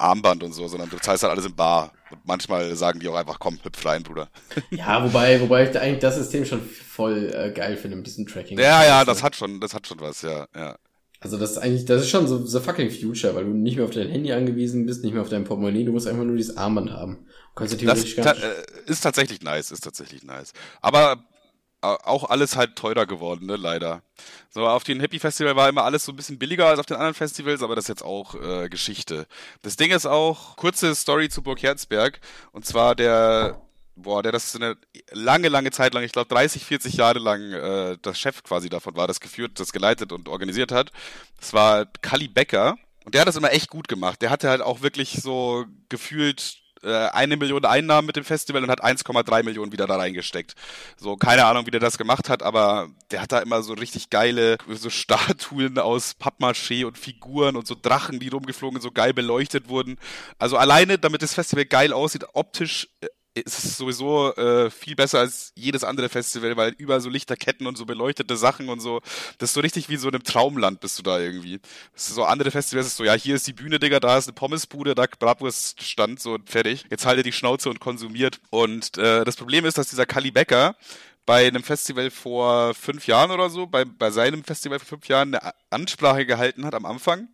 [0.00, 1.92] Armband und so, sondern du zahlst halt alles im Bar.
[2.10, 4.28] Und manchmal sagen die auch einfach, komm, hüpf rein, Bruder.
[4.70, 8.58] Ja, wobei, wobei ich eigentlich das System schon voll äh, geil finde mit diesem Tracking.
[8.58, 10.76] Ja, ja, das hat schon, das hat schon was, ja, ja.
[11.22, 13.84] Also das ist eigentlich, das ist schon so the fucking future, weil du nicht mehr
[13.84, 16.56] auf dein Handy angewiesen bist, nicht mehr auf dein Portemonnaie, du musst einfach nur dieses
[16.56, 17.26] Armband haben.
[17.54, 18.42] Kannst du theoretisch das gar nicht.
[18.42, 20.54] Äh, ist tatsächlich nice, ist tatsächlich nice.
[20.80, 21.22] Aber
[21.80, 24.02] auch alles halt teurer geworden, ne, leider.
[24.50, 26.96] So, auf dem Happy Festival war immer alles so ein bisschen billiger als auf den
[26.96, 29.26] anderen Festivals, aber das ist jetzt auch äh, Geschichte.
[29.62, 32.20] Das Ding ist auch, kurze Story zu Burg Herzberg,
[32.52, 33.60] und zwar der,
[33.96, 34.76] boah, der das eine
[35.12, 38.96] lange, lange Zeit lang, ich glaube 30, 40 Jahre lang äh, das Chef quasi davon
[38.96, 40.90] war, das geführt, das geleitet und organisiert hat.
[41.38, 42.76] Das war Kali Becker.
[43.04, 44.20] Und der hat das immer echt gut gemacht.
[44.20, 48.70] Der hatte halt auch wirklich so gefühlt äh, eine Million Einnahmen mit dem Festival und
[48.70, 50.54] hat 1,3 Millionen wieder da reingesteckt.
[50.96, 54.10] So, keine Ahnung, wie der das gemacht hat, aber der hat da immer so richtig
[54.10, 59.68] geile, so Statuen aus Pappmaché und Figuren und so Drachen, die rumgeflogen, so geil beleuchtet
[59.68, 59.98] wurden.
[60.38, 62.88] Also alleine, damit das Festival geil aussieht, optisch
[63.34, 67.66] äh, ist es sowieso äh, viel besser als jedes andere Festival, weil überall so Lichterketten
[67.66, 69.00] und so beleuchtete Sachen und so.
[69.38, 71.60] Das ist so richtig wie so in einem Traumland bist du da irgendwie.
[71.94, 74.28] Das ist so andere Festivals ist so, ja, hier ist die Bühne, Digga, da ist
[74.28, 76.84] eine Pommesbude, da Bratwurst stand so fertig.
[76.90, 78.40] Jetzt halte die Schnauze und konsumiert.
[78.50, 80.76] Und äh, das Problem ist, dass dieser Kali Becker
[81.26, 85.34] bei einem Festival vor fünf Jahren oder so, bei, bei seinem Festival vor fünf Jahren
[85.34, 87.28] eine Ansprache gehalten hat am Anfang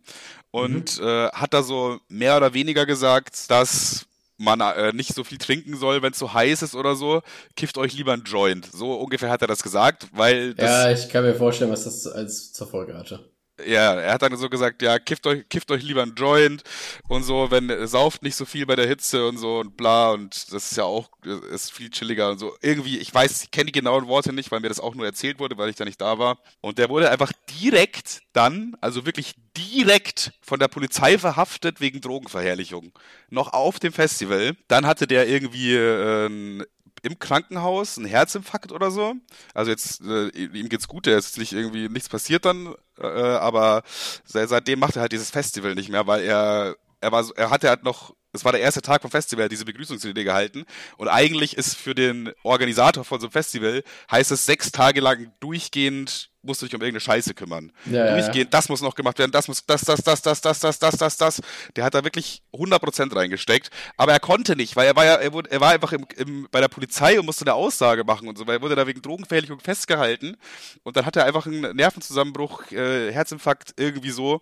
[0.51, 1.07] und mhm.
[1.07, 4.05] äh, hat da so mehr oder weniger gesagt, dass
[4.37, 7.21] man äh, nicht so viel trinken soll, wenn es so heiß ist oder so,
[7.55, 8.65] kifft euch lieber ein Joint.
[8.71, 12.07] So ungefähr hat er das gesagt, weil das, Ja, ich kann mir vorstellen, was das
[12.07, 13.31] als zur Folge hatte.
[13.65, 16.63] Ja, er hat dann so gesagt, ja, kifft euch, kifft euch lieber ein Joint
[17.07, 20.53] und so, wenn sauft nicht so viel bei der Hitze und so und bla und
[20.53, 21.09] das ist ja auch
[21.51, 22.55] ist viel chilliger und so.
[22.61, 25.39] Irgendwie, ich weiß, ich kenne die genauen Worte nicht, weil mir das auch nur erzählt
[25.39, 26.37] wurde, weil ich da nicht da war.
[26.61, 27.31] Und der wurde einfach
[27.61, 32.91] direkt dann, also wirklich direkt von der Polizei verhaftet wegen Drogenverherrlichung.
[33.29, 34.55] Noch auf dem Festival.
[34.67, 36.65] Dann hatte der irgendwie äh,
[37.07, 39.15] im Krankenhaus, ein Herzinfarkt oder so.
[39.53, 43.83] Also jetzt, äh, ihm geht's gut, der ist nicht irgendwie, nichts passiert dann, äh, aber
[44.25, 47.83] seitdem macht er halt dieses Festival nicht mehr, weil er, er war, er hatte halt
[47.83, 50.65] noch das war der erste Tag vom Festival, diese Begrüßungsrede gehalten.
[50.97, 55.31] Und eigentlich ist für den Organisator von so einem Festival, heißt es sechs Tage lang
[55.39, 57.71] durchgehend, musst du dich um irgendeine Scheiße kümmern.
[57.85, 60.79] Ja, durchgehend, das muss noch gemacht werden, das muss, das, das, das, das, das, das,
[60.79, 61.41] das, das, das.
[61.75, 63.69] Der hat da wirklich 100% reingesteckt.
[63.97, 66.47] Aber er konnte nicht, weil er war ja, er, wurde, er war einfach im, im,
[66.51, 69.01] bei der Polizei und musste eine Aussage machen und so, weil er wurde da wegen
[69.01, 70.37] Drogenverherrlichung festgehalten.
[70.83, 74.41] Und dann hat er einfach einen Nervenzusammenbruch, äh, Herzinfarkt, irgendwie so.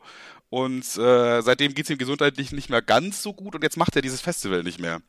[0.50, 3.96] Und äh, seitdem geht es ihm gesundheitlich nicht mehr ganz so gut und jetzt macht
[3.96, 5.02] er dieses Festival nicht mehr.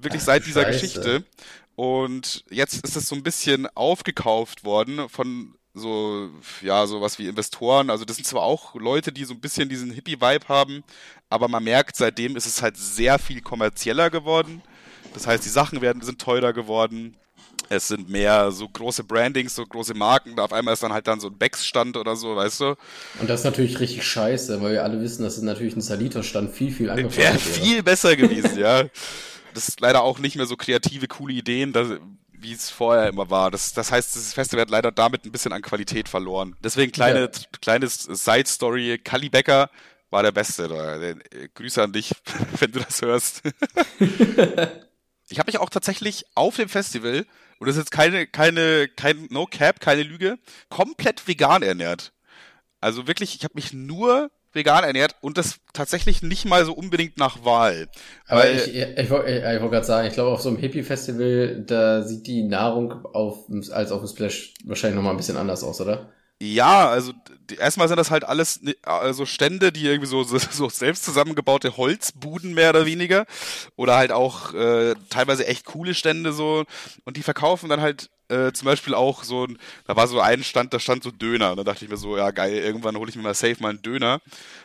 [0.00, 0.72] Wirklich Ach, seit dieser Scheiße.
[0.72, 1.24] Geschichte.
[1.76, 6.30] Und jetzt ist es so ein bisschen aufgekauft worden von so,
[6.62, 7.90] ja, sowas wie Investoren.
[7.90, 10.82] Also das sind zwar auch Leute, die so ein bisschen diesen Hippie-Vibe haben,
[11.28, 14.62] aber man merkt, seitdem ist es halt sehr viel kommerzieller geworden.
[15.14, 17.16] Das heißt, die Sachen werden, sind teurer geworden.
[17.72, 20.38] Es sind mehr so große Brandings, so große Marken.
[20.40, 22.76] Auf einmal ist dann halt dann so ein Becks-Stand oder so, weißt du?
[23.20, 26.52] Und das ist natürlich richtig scheiße, weil wir alle wissen, dass es natürlich ein Salitos-Stand
[26.52, 27.34] viel, viel angefallen wäre.
[27.34, 28.86] Wäre viel besser gewesen, ja.
[29.54, 31.72] Das ist leider auch nicht mehr so kreative, coole Ideen,
[32.32, 33.52] wie es vorher immer war.
[33.52, 36.56] Das, das heißt, das Festival hat leider damit ein bisschen an Qualität verloren.
[36.64, 37.28] Deswegen kleine, ja.
[37.60, 38.98] kleines Side-Story.
[38.98, 39.70] Kali Becker
[40.10, 40.66] war der Beste.
[40.66, 40.98] Da.
[41.54, 42.10] Grüße an dich,
[42.58, 43.42] wenn du das hörst.
[45.28, 47.26] ich habe mich auch tatsächlich auf dem Festival
[47.60, 50.38] und das ist jetzt keine, keine, kein No Cap, keine Lüge,
[50.70, 52.12] komplett vegan ernährt.
[52.80, 57.18] Also wirklich, ich habe mich nur vegan ernährt und das tatsächlich nicht mal so unbedingt
[57.18, 57.88] nach Wahl.
[58.26, 60.58] Aber weil, ich, ich, ich wollte ich wollt gerade sagen, ich glaube auf so einem
[60.58, 65.62] Hippie-Festival, da sieht die Nahrung auf, als auf dem Splash wahrscheinlich nochmal ein bisschen anders
[65.62, 66.08] aus, oder?
[66.42, 67.12] Ja, also
[67.58, 72.70] erstmal sind das halt alles also Stände, die irgendwie so, so selbst zusammengebaute Holzbuden mehr
[72.70, 73.26] oder weniger.
[73.76, 76.64] Oder halt auch äh, teilweise echt coole Stände so.
[77.04, 80.42] Und die verkaufen dann halt äh, zum Beispiel auch so ein, da war so ein
[80.42, 81.50] Stand, da stand so Döner.
[81.50, 83.70] Und da dachte ich mir so, ja geil, irgendwann hole ich mir mal safe mal
[83.70, 84.20] einen Döner.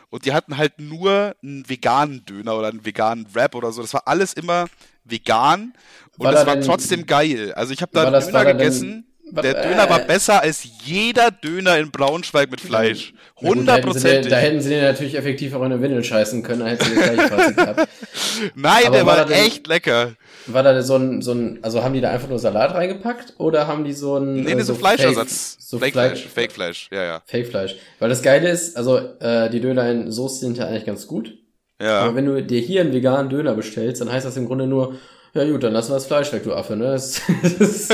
[0.08, 3.92] Und die hatten halt nur einen veganen Döner oder einen veganen Wrap oder so, das
[3.92, 4.66] war alles immer
[5.04, 5.74] vegan.
[6.16, 7.52] Und war das war denn, trotzdem geil.
[7.52, 11.90] Also ich habe da einen Döner gegessen der Döner war besser als jeder Döner in
[11.90, 13.12] Braunschweig mit Fleisch.
[13.40, 14.30] Hundertprozentig.
[14.30, 16.84] Da, da, hätten sie den natürlich effektiv auch in eine Windel scheißen können, dann hätten
[16.84, 17.88] sie das gleiche Fazit gehabt.
[18.54, 20.12] Nein, Aber der war, war echt lecker.
[20.46, 23.66] War da so ein, so ein, also haben die da einfach nur Salat reingepackt oder
[23.66, 24.42] haben die so ein.
[24.42, 25.56] Nee, nee, so, so Fleischersatz.
[25.58, 26.26] So Fake Fleisch.
[26.26, 27.22] Fake Fleisch, ja, ja.
[27.26, 27.76] Fake Fleisch.
[27.98, 31.36] Weil das Geile ist, also äh, die Döner in Soße sind ja eigentlich ganz gut.
[31.80, 32.00] Ja.
[32.00, 34.94] Aber wenn du dir hier einen veganen Döner bestellst, dann heißt das im Grunde nur,
[35.36, 36.92] ja gut, dann lassen wir das Fleisch weg, du Affe, ne?
[36.92, 37.20] Das,
[37.58, 37.88] das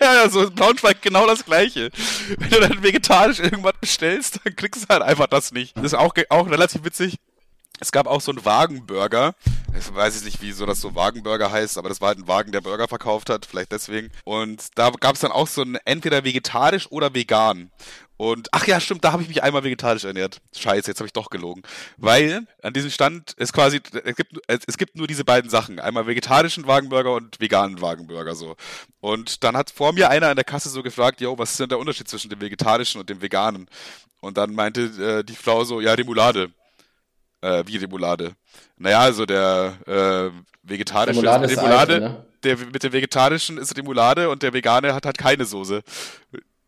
[0.00, 1.90] ja, so in Braunschweig genau das gleiche.
[2.36, 5.76] Wenn du dann vegetarisch irgendwas bestellst, dann kriegst du halt einfach das nicht.
[5.76, 7.18] Das ist auch, auch relativ witzig.
[7.80, 9.34] Es gab auch so einen Wagenburger.
[9.78, 12.50] Ich weiß jetzt nicht, wieso das so Wagenburger heißt, aber das war halt ein Wagen,
[12.50, 14.10] der Burger verkauft hat, vielleicht deswegen.
[14.24, 17.70] Und da gab es dann auch so ein entweder vegetarisch oder vegan.
[18.16, 20.40] Und ach ja, stimmt, da habe ich mich einmal vegetarisch ernährt.
[20.56, 21.62] Scheiße, jetzt habe ich doch gelogen.
[21.96, 25.78] Weil an diesem Stand ist quasi, es gibt, es gibt nur diese beiden Sachen.
[25.78, 28.56] Einmal vegetarischen Wagenburger und veganen Wagenburger so.
[29.00, 31.68] Und dann hat vor mir einer an der Kasse so gefragt, yo, was ist denn
[31.68, 33.68] der Unterschied zwischen dem vegetarischen und dem veganen?
[34.20, 34.80] Und dann meinte
[35.20, 36.50] äh, die Frau so, ja, Remoulade.
[37.40, 38.32] Äh, wie Remoulade?
[38.76, 40.30] Naja, also der äh,
[40.62, 42.26] vegetarische Remoulade, ist Remoulade Eis, ne?
[42.42, 45.82] der mit dem vegetarischen ist Remoulade und der vegane hat halt keine Soße.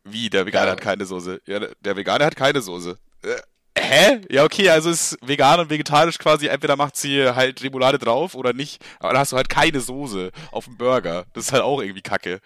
[0.05, 0.73] Wie, der Veganer ja.
[0.73, 1.41] hat keine Soße?
[1.47, 2.99] Ja, der Veganer hat keine Soße.
[3.23, 3.37] Äh,
[3.79, 4.21] hä?
[4.31, 8.53] Ja, okay, also ist vegan und vegetarisch quasi, entweder macht sie halt Remoulade drauf oder
[8.53, 11.27] nicht, aber dann hast du halt keine Soße auf dem Burger.
[11.35, 12.41] Das ist halt auch irgendwie kacke.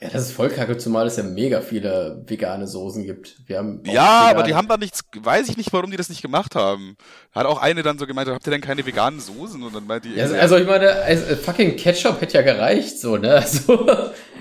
[0.00, 3.36] Ja, das ist voll kacke, zumal es ja mega viele vegane Soßen gibt.
[3.46, 6.20] Wir haben ja, aber die haben da nichts, weiß ich nicht, warum die das nicht
[6.20, 6.98] gemacht haben.
[7.32, 9.62] Hat auch eine dann so gemeint, habt ihr denn keine veganen Soßen?
[9.62, 10.14] Und dann meint die.
[10.14, 13.36] Ja, also ich meine, also, fucking Ketchup hätte ja gereicht, so, ne?
[13.46, 13.86] Also,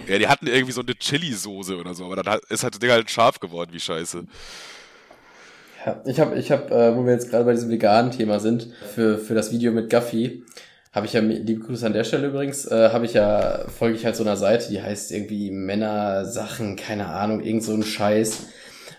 [0.08, 2.92] ja, die hatten irgendwie so eine Chili-Soße oder so, aber dann ist halt das Ding
[2.92, 4.26] halt scharf geworden, wie scheiße.
[5.86, 8.74] Ja, ich habe, ich hab, äh, wo wir jetzt gerade bei diesem veganen Thema sind,
[8.94, 10.44] für, für das Video mit Guffy,
[10.96, 14.06] habe ich ja, liebe Grüße an der Stelle übrigens, äh, habe ich ja, folge ich
[14.06, 18.44] halt so einer Seite, die heißt irgendwie Männer-Sachen, keine Ahnung, irgend so ein Scheiß.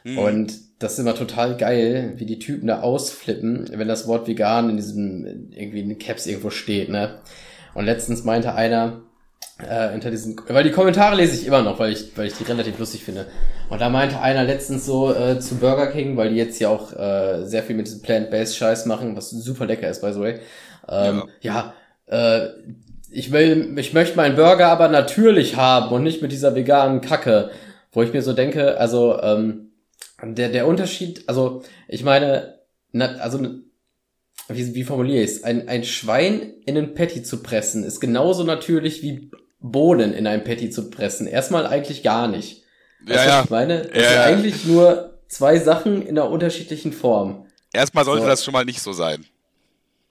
[0.05, 0.18] Mhm.
[0.18, 4.68] Und das ist immer total geil, wie die Typen da ausflippen, wenn das Wort vegan
[4.68, 7.18] in diesem, irgendwie in den Caps irgendwo steht, ne?
[7.72, 9.01] Und letztens meinte einer,
[9.66, 12.44] äh, hinter diesen, weil die Kommentare lese ich immer noch, weil ich, weil ich die
[12.44, 13.26] relativ lustig finde.
[13.70, 16.92] Und da meinte einer letztens so äh, zu Burger King, weil die jetzt ja auch
[16.92, 20.40] äh, sehr viel mit diesem Plant-Based Scheiß machen, was super lecker ist, by the way.
[20.88, 21.55] Ähm, ja.
[21.55, 21.74] ja
[22.07, 22.48] äh,
[23.11, 27.50] ich will, ich möchte meinen Burger aber natürlich haben und nicht mit dieser veganen Kacke,
[27.92, 29.70] wo ich mir so denke, also ähm,
[30.22, 32.59] der der Unterschied, also ich meine,
[32.92, 33.40] na, also
[34.48, 35.44] wie, wie formuliere ich es?
[35.44, 39.30] Ein, ein Schwein in ein Patty zu pressen ist genauso natürlich wie
[39.61, 41.26] Bohnen in ein Patty zu pressen.
[41.26, 42.62] Erstmal eigentlich gar nicht.
[43.07, 43.42] Weißt ja, ja.
[43.44, 43.82] ich meine?
[43.82, 47.46] Das ja, sind eigentlich nur zwei Sachen in einer unterschiedlichen Form.
[47.72, 48.28] Erstmal sollte so.
[48.28, 49.24] das schon mal nicht so sein.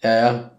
[0.01, 0.54] Ja, ja.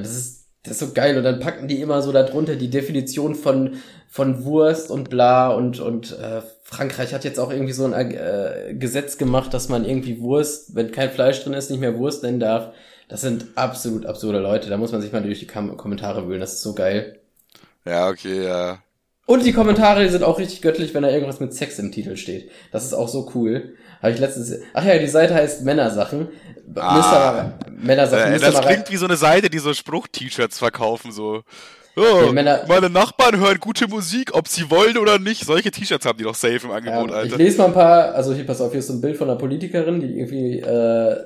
[0.00, 1.16] Das ist, das ist so geil.
[1.16, 3.78] Und dann packen die immer so darunter die Definition von,
[4.08, 8.74] von Wurst und bla und, und äh, Frankreich hat jetzt auch irgendwie so ein äh,
[8.74, 12.40] Gesetz gemacht, dass man irgendwie Wurst, wenn kein Fleisch drin ist, nicht mehr Wurst nennen
[12.40, 12.74] darf.
[13.08, 14.68] Das sind absolut absurde Leute.
[14.68, 16.40] Da muss man sich mal durch die Kommentare wühlen.
[16.40, 17.18] Das ist so geil.
[17.86, 18.82] Ja, okay, ja.
[19.28, 22.50] Und die Kommentare sind auch richtig göttlich, wenn da irgendwas mit Sex im Titel steht.
[22.72, 23.74] Das ist auch so cool.
[24.00, 24.54] Habe ich letztens.
[24.72, 26.28] Ach ja, die Seite heißt Männersachen.
[26.74, 28.32] Ah, Männersachen.
[28.32, 31.42] Äh, das klingt wie so eine Seite, die so Spruch-T-Shirts verkaufen, so.
[31.94, 35.44] Oh, Männer, meine Nachbarn hören gute Musik, ob sie wollen oder nicht.
[35.44, 37.32] Solche T-Shirts haben die doch safe im Angebot, ja, Alter.
[37.32, 39.28] Ich lese mal ein paar, also hier, pass auf, hier ist so ein Bild von
[39.28, 41.16] einer Politikerin, die irgendwie äh,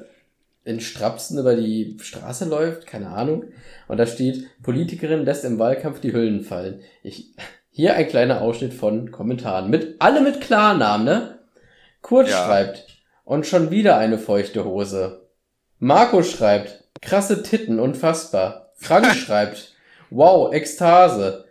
[0.64, 3.44] in Strapsen über die Straße läuft, keine Ahnung.
[3.86, 6.80] Und da steht, Politikerin lässt im Wahlkampf die Hüllen fallen.
[7.04, 7.36] Ich,
[7.72, 9.70] hier ein kleiner Ausschnitt von Kommentaren.
[9.70, 11.38] Mit, alle mit Klarnamen, ne?
[12.02, 12.44] Kurt ja.
[12.44, 12.86] schreibt,
[13.24, 15.28] und schon wieder eine feuchte Hose.
[15.78, 18.72] Marco schreibt, krasse Titten, unfassbar.
[18.76, 19.72] Frank schreibt,
[20.10, 21.46] wow, Ekstase.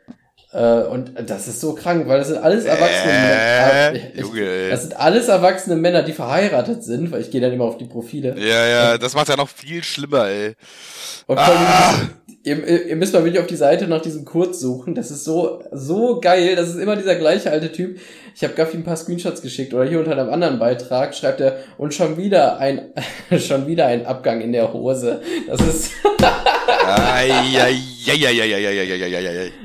[0.53, 4.15] Äh, und das ist so krank, weil das sind alles erwachsene Äh, Männer.
[4.15, 7.77] Junge, Das sind alles erwachsene Männer, die verheiratet sind, weil ich gehe dann immer auf
[7.77, 8.35] die Profile.
[8.37, 10.55] Ja, ja, das macht ja noch viel schlimmer, ey.
[11.25, 12.09] Und allem,
[12.43, 14.95] ihr, ihr müsst mal wirklich auf die Seite nach diesem Kurz suchen.
[14.95, 16.55] Das ist so, so geil.
[16.55, 17.99] Das ist immer dieser gleiche alte Typ.
[18.35, 21.57] Ich habe Gaffi ein paar Screenshots geschickt oder hier unter einem anderen Beitrag schreibt er
[21.77, 22.93] und schon wieder ein,
[23.39, 25.21] schon wieder ein Abgang in der Hose.
[25.47, 25.91] Das ist,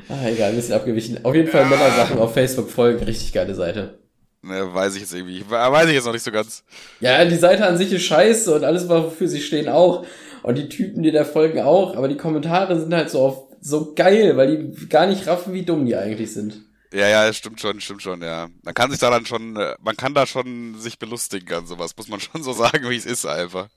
[0.09, 1.23] ah, egal, ein bisschen abgewichen.
[1.23, 3.03] Auf jeden Fall Männersachen auf Facebook folgen.
[3.03, 3.97] Richtig geile Seite.
[4.43, 5.43] Ne, weiß ich jetzt irgendwie.
[5.49, 6.63] Weiß ich jetzt noch nicht so ganz.
[6.99, 10.05] Ja, die Seite an sich ist scheiße und alles, wofür sie stehen, auch.
[10.47, 11.97] Und die Typen, die da folgen, auch.
[11.97, 15.63] Aber die Kommentare sind halt so auf, so geil, weil die gar nicht raffen, wie
[15.63, 16.61] dumm die eigentlich sind.
[16.93, 18.47] Ja, ja, stimmt schon, stimmt schon, ja.
[18.63, 21.97] Man kann sich da dann schon, äh, man kann da schon sich belustigen an sowas,
[21.97, 23.67] muss man schon so sagen, wie es ist einfach.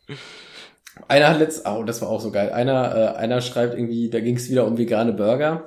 [1.08, 2.52] Einer hat letzt, oh, das war auch so geil.
[2.52, 5.64] Einer, äh, einer schreibt irgendwie, da ging es wieder um vegane Burger.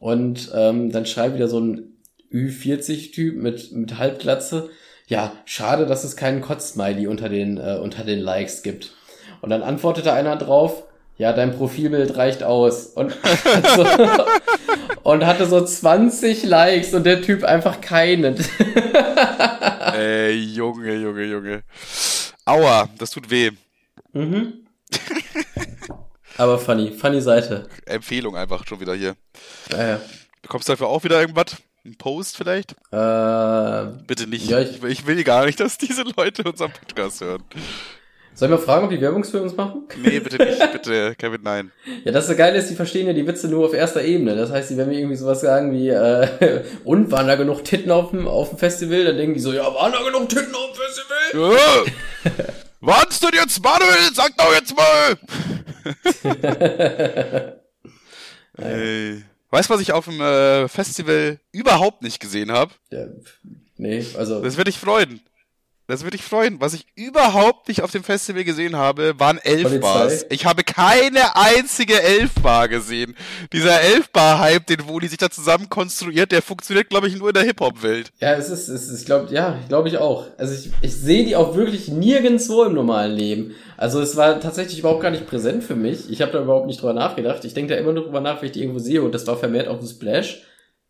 [0.00, 1.96] Und ähm, dann schreibt wieder so ein
[2.32, 4.68] Ü40-Typ mit, mit Halbglatze.
[5.06, 8.96] Ja, schade, dass es keinen Kotz-Smiley unter den, äh, unter den Likes gibt.
[9.40, 10.84] Und dann antwortete einer drauf,
[11.16, 12.86] ja, dein Profilbild reicht aus.
[12.86, 13.12] Und,
[13.76, 13.86] so,
[15.02, 18.36] und hatte so 20 Likes und der Typ einfach keinen.
[19.94, 21.62] Ey, Junge, Junge, Junge.
[22.44, 23.50] Aua, das tut weh.
[24.12, 24.54] mhm.
[26.36, 27.68] Aber funny, funny Seite.
[27.84, 29.14] Empfehlung einfach schon wieder hier.
[29.76, 29.96] Äh,
[30.40, 31.56] Bekommst du dafür auch wieder irgendwas?
[31.84, 32.72] Ein Post vielleicht?
[32.92, 34.48] äh, Bitte nicht.
[34.48, 37.42] Ja, ich, ich- ich will gar nicht, dass diese Leute unseren Podcast hören.
[38.34, 39.84] Sollen wir fragen, ob die Werbung für uns machen?
[40.02, 41.72] Nee, bitte nicht, bitte, Kevin, nein.
[42.04, 44.36] Ja, das ist geil ist, die verstehen ja die Witze nur auf erster Ebene.
[44.36, 47.90] Das heißt, die werden mir irgendwie sowas sagen wie, äh, und waren da genug Titten
[47.90, 49.04] auf dem, auf dem Festival?
[49.04, 51.86] Dann denken die so, ja, waren da genug Titten auf dem Festival?
[52.34, 52.44] Ja.
[52.80, 54.10] Warnst du jetzt, Manuel?
[54.14, 55.18] Sag doch jetzt mal!
[58.56, 59.22] Ey.
[59.50, 62.72] Weißt du, was ich auf dem äh, Festival überhaupt nicht gesehen habe?
[62.90, 63.06] Ja,
[63.76, 65.20] nee, also, Das würde dich freuen.
[65.90, 66.60] Das würde dich freuen.
[66.60, 69.38] Was ich überhaupt nicht auf dem Festival gesehen habe, waren?
[69.38, 70.26] Elfbars.
[70.30, 73.16] Ich habe keine einzige Elfbar gesehen.
[73.52, 77.42] Dieser Elfbar-Hype, den Woli sich da zusammen konstruiert, der funktioniert, glaube ich, nur in der
[77.42, 78.12] Hip-Hop-Welt.
[78.20, 80.26] ja, es ist, es ist, ich glaube, ja, glaube ich auch.
[80.38, 83.54] Also ich, ich sehe die auch wirklich nirgendwo im normalen Leben.
[83.76, 86.10] Also es war tatsächlich überhaupt gar nicht präsent für mich.
[86.10, 87.44] Ich habe da überhaupt nicht drüber nachgedacht.
[87.44, 89.36] Ich denke da immer nur drüber nach, wenn ich die irgendwo sehe und das war
[89.36, 90.42] vermehrt auf dem Splash.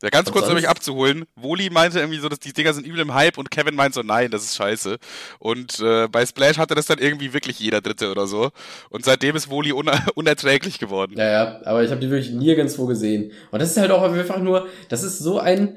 [0.03, 1.27] Ja, ganz kurz, um mich abzuholen.
[1.37, 4.03] Woli meinte irgendwie so, dass die Dinger sind übel im Hype und Kevin meint so,
[4.03, 4.99] nein, das ist scheiße.
[5.39, 8.51] Und äh, bei Splash hatte das dann irgendwie wirklich jeder Dritte oder so.
[8.89, 11.15] Und seitdem ist Woli uner unerträglich geworden.
[11.19, 13.33] Ja, ja, aber ich habe die wirklich nirgendwo gesehen.
[13.51, 15.77] Und das ist halt auch einfach nur, das ist so ein,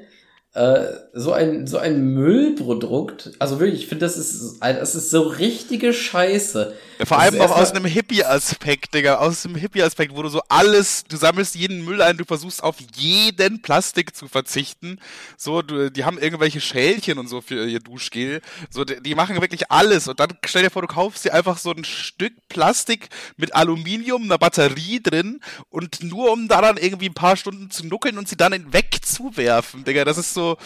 [0.54, 3.32] äh, so ein, so ein Müllprodukt.
[3.40, 6.74] Also wirklich, ich finde, das ist, das ist so richtige Scheiße.
[7.04, 9.16] Vor Das allem auch aus einem Hippie-Aspekt, Digga.
[9.16, 12.76] Aus dem Hippie-Aspekt, wo du so alles, du sammelst jeden Müll ein, du versuchst auf
[12.94, 15.00] jeden Plastik zu verzichten.
[15.36, 18.40] So, du, die haben irgendwelche Schälchen und so für ihr Duschgel.
[18.70, 20.06] So, die, die machen wirklich alles.
[20.06, 24.22] Und dann stell dir vor, du kaufst dir einfach so ein Stück Plastik mit Aluminium,
[24.22, 28.36] einer Batterie drin und nur um daran irgendwie ein paar Stunden zu nuckeln und sie
[28.36, 30.04] dann wegzuwerfen, Digga.
[30.04, 30.43] Das ist so.
[30.44, 30.58] so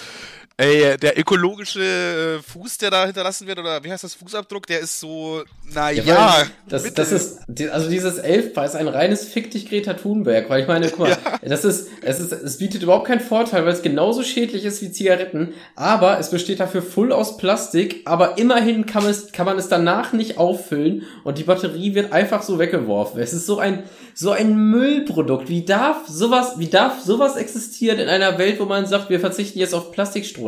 [0.61, 4.81] Ey, der ökologische äh, Fuß, der da hinterlassen wird, oder wie heißt das, Fußabdruck, der
[4.81, 7.39] ist so, na ja, weil das, das ist,
[7.71, 11.17] also dieses Elfbar ist ein reines Fick dich Greta Thunberg, weil ich meine, guck mal,
[11.43, 14.91] das ist, es ist, es bietet überhaupt keinen Vorteil, weil es genauso schädlich ist wie
[14.91, 19.59] Zigaretten, aber es besteht dafür voll aus Plastik, aber immerhin kann man es, kann man
[19.59, 23.21] es danach nicht auffüllen und die Batterie wird einfach so weggeworfen.
[23.21, 25.49] Es ist so ein, so ein Müllprodukt.
[25.49, 29.61] Wie darf sowas, wie darf sowas existieren in einer Welt, wo man sagt, wir verzichten
[29.61, 29.93] jetzt auf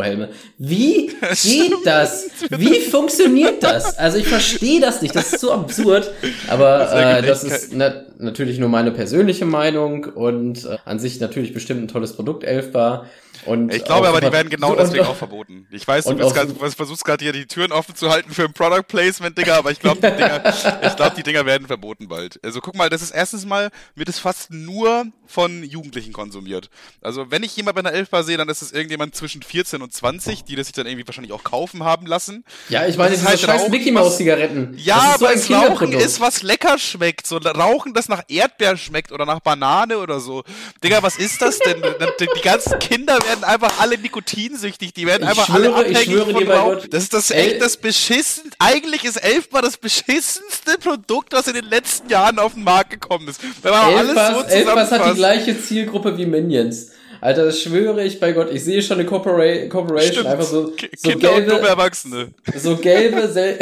[0.01, 0.29] Plastikstrohhelme?
[0.59, 1.07] Wie
[1.43, 2.31] geht das?
[2.51, 3.99] Wie funktioniert das?
[3.99, 5.15] Also ich verstehe das nicht.
[5.15, 6.11] Das ist so absurd.
[6.49, 11.21] Aber Das äh, das ist na natürlich nur meine persönliche Meinung und äh, an sich
[11.21, 13.07] natürlich bestimmt ein tolles Produkt, Elfbar.
[13.47, 15.66] Und Ich glaube aber, die werden genau deswegen auch verboten.
[15.70, 18.53] Ich weiß, du bist grad, versuchst gerade hier die Türen offen zu halten für ein
[18.53, 20.43] Product Placement, Digga, aber ich glaube, die Dinger,
[20.86, 22.38] ich glaube, die Dinger werden verboten bald.
[22.45, 26.70] Also guck mal, das ist erstens mal, wird es fast nur von Jugendlichen konsumiert.
[27.01, 29.93] Also wenn ich jemand bei einer Elfbar sehe, dann ist es irgendjemand zwischen 14 und
[29.93, 32.45] 20, die das sich dann irgendwie wahrscheinlich auch kaufen haben lassen.
[32.68, 34.74] Ja, ich meine, Das diese halt scheiß Mickey Maus Zigaretten.
[34.76, 37.26] Ja, so aber Rauchen ist, was lecker schmeckt.
[37.26, 40.43] So Rauchen, das nach Erdbeer schmeckt oder nach Banane oder so.
[40.82, 41.80] Digga, was ist das denn?
[42.20, 44.93] die, die ganzen Kinder werden einfach alle nikotinsüchtig.
[44.95, 46.47] Die werden Ich einfach schwöre, alle ich abhängig schwöre von.
[46.47, 46.89] Gott.
[46.91, 48.51] Das ist das echt das beschissen.
[48.59, 53.28] Eigentlich ist Elfbar das beschissenste Produkt, was in den letzten Jahren auf den Markt gekommen
[53.28, 53.41] ist.
[53.62, 56.91] Wenn man alles so Elfbars, Elfbars hat die gleiche Zielgruppe wie Minions.
[57.20, 58.51] Alter, das schwöre ich bei Gott.
[58.51, 60.26] Ich sehe schon eine Corpora Corporation, Stimmt.
[60.26, 62.28] einfach so, so Kinder und gelbe, Erwachsene.
[62.57, 63.28] so gelbe,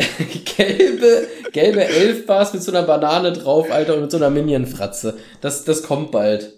[0.57, 5.19] gelbe, gelbe Elfbars mit so einer Banane drauf, Alter, und mit so einer Minion-Fratze.
[5.41, 6.53] Das, das kommt bald.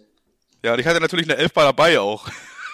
[0.62, 2.28] Ja, und ich hatte natürlich eine Elfbar dabei auch.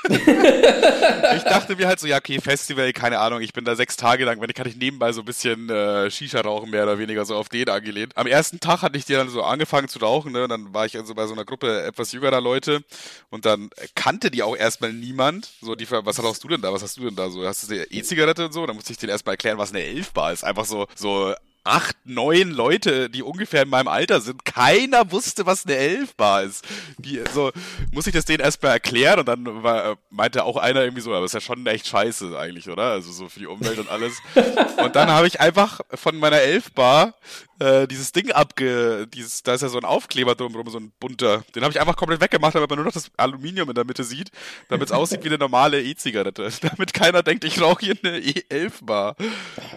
[0.08, 4.24] Ich dachte mir halt so, ja, okay, Festival, keine Ahnung, ich bin da sechs Tage
[4.24, 7.24] lang, wenn ich kann ich nebenbei so ein bisschen äh, Shisha rauchen, mehr oder weniger,
[7.24, 8.16] so auf den angelehnt.
[8.16, 10.48] Am ersten Tag hatte ich dir dann so angefangen zu rauchen, ne?
[10.48, 12.84] Dann war ich also bei so einer Gruppe etwas jüngerer Leute
[13.30, 15.48] und dann kannte die auch erstmal niemand.
[15.60, 16.72] So, die, was rauchst du denn da?
[16.72, 17.46] Was hast du denn da so?
[17.46, 18.66] Hast du eine E-Zigarette und so?
[18.66, 20.44] Dann musste ich denen erstmal erklären, was eine Elfbar ist.
[20.44, 21.34] Einfach so, so
[21.66, 24.44] acht, neun Leute, die ungefähr in meinem Alter sind.
[24.44, 26.64] Keiner wusste, was eine Elfbar ist.
[26.98, 27.50] Die, so,
[27.92, 31.24] muss ich das denen erstmal erklären und dann war, meinte auch einer irgendwie so, aber
[31.24, 32.92] ist ja schon echt scheiße eigentlich, oder?
[32.92, 34.20] Also so für die Umwelt und alles.
[34.82, 37.14] und dann habe ich einfach von meiner Elfbar
[37.58, 41.44] äh, dieses Ding abge, dieses, da ist ja so ein Aufkleber drumherum, so ein bunter.
[41.54, 44.04] Den habe ich einfach komplett weggemacht, damit man nur noch das Aluminium in der Mitte
[44.04, 44.30] sieht,
[44.68, 46.48] damit es aussieht wie eine normale E-Zigarette.
[46.62, 49.16] Damit keiner denkt, ich rauche hier eine E11-Bar.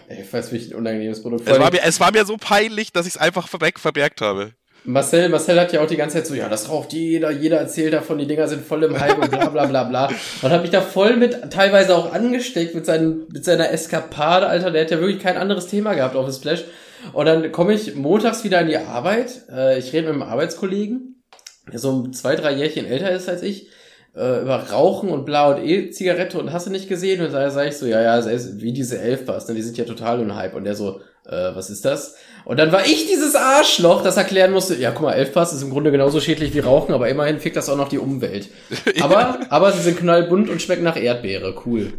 [0.08, 1.46] Ich weiß, wie ein unangenehmes Produkt.
[1.46, 4.52] Es war, mir, es war mir so peinlich, dass ich es einfach weg verbergt habe.
[4.84, 7.92] Marcel, Marcel hat ja auch die ganze Zeit so, ja, das raucht jeder, jeder erzählt
[7.92, 10.10] davon, die Dinger sind voll im Hype und bla bla bla bla.
[10.40, 14.70] Und hat mich da voll mit, teilweise auch angesteckt mit, seinen, mit seiner Eskapade, Alter.
[14.70, 16.64] Der hat ja wirklich kein anderes Thema gehabt auf dem Splash.
[17.12, 19.42] Und dann komme ich montags wieder in die Arbeit.
[19.50, 21.22] Äh, ich rede mit einem Arbeitskollegen,
[21.70, 23.68] der so zwei, drei Jährchen älter ist als ich,
[24.14, 27.24] äh, über Rauchen und Blau und E-Zigarette und hast du nicht gesehen?
[27.24, 28.24] Und da sage ich so, ja, ja,
[28.54, 30.54] wie diese Elfbars, ne, die sind ja total in Hype.
[30.54, 32.16] Und der so, äh, was ist das?
[32.44, 35.70] Und dann war ich dieses Arschloch, das erklären musste, ja, guck mal, Elfbars ist im
[35.70, 38.48] Grunde genauso schädlich wie Rauchen, aber immerhin fickt das auch noch die Umwelt.
[39.00, 41.92] Aber, aber sie sind knallbunt und schmecken nach Erdbeere, cool.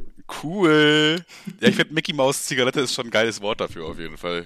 [0.44, 1.18] Cool.
[1.60, 4.46] Ja, ich finde Mickey Maus Zigarette ist schon ein geiles Wort dafür auf jeden Fall.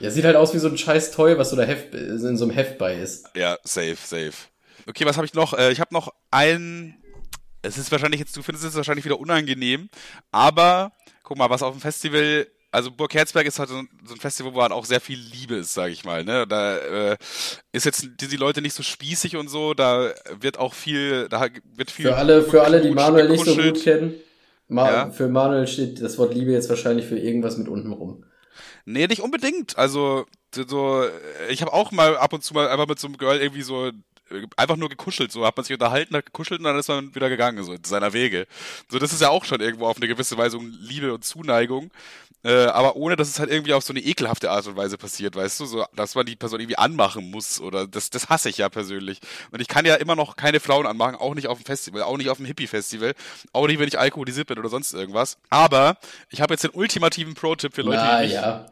[0.00, 2.44] Ja, sieht halt aus wie so ein scheiß Toy, was so da Heft, in so
[2.44, 3.28] einem Heft bei ist.
[3.34, 4.32] Ja, safe, safe.
[4.86, 5.54] Okay, was habe ich noch?
[5.54, 6.96] Äh, ich habe noch ein.
[7.62, 9.88] Es ist wahrscheinlich jetzt, du findest es wahrscheinlich wieder unangenehm,
[10.30, 10.92] aber
[11.24, 14.60] guck mal, was auf dem Festival also Burg Herzberg ist halt so ein Festival, wo
[14.60, 16.24] halt auch sehr viel Liebe ist, sage ich mal.
[16.24, 16.46] Ne?
[16.46, 17.16] Da äh,
[17.72, 21.48] ist jetzt die, die Leute nicht so spießig und so, da wird auch viel, da
[21.74, 22.06] wird viel.
[22.06, 24.14] Für alle, für alle, die Manuel nicht so gut kennen,
[24.68, 25.10] Ma ja?
[25.10, 28.24] für Manuel steht das Wort Liebe jetzt wahrscheinlich für irgendwas mit unten rum.
[28.86, 29.76] Nee, nicht unbedingt.
[29.76, 31.04] Also, so,
[31.50, 33.90] ich habe auch mal ab und zu mal einfach mit so einem Girl irgendwie so
[34.56, 37.28] einfach nur gekuschelt, so hat man sich unterhalten, hat gekuschelt und dann ist man wieder
[37.28, 38.46] gegangen, so in seiner Wege.
[38.90, 41.90] So, das ist ja auch schon irgendwo auf eine gewisse Weise Liebe und Zuneigung,
[42.42, 45.36] äh, aber ohne, dass es halt irgendwie auf so eine ekelhafte Art und Weise passiert,
[45.36, 48.58] weißt du, so, dass man die Person irgendwie anmachen muss oder das, das hasse ich
[48.58, 49.20] ja persönlich.
[49.52, 52.16] Und ich kann ja immer noch keine Frauen anmachen, auch nicht auf dem Festival, auch
[52.16, 53.14] nicht auf dem Hippie-Festival,
[53.52, 55.38] auch nicht, wenn ich alkoholisiert bin oder sonst irgendwas.
[55.50, 55.98] Aber
[56.30, 58.66] ich habe jetzt den ultimativen Pro-Tipp für Leute, Na, die nicht, ja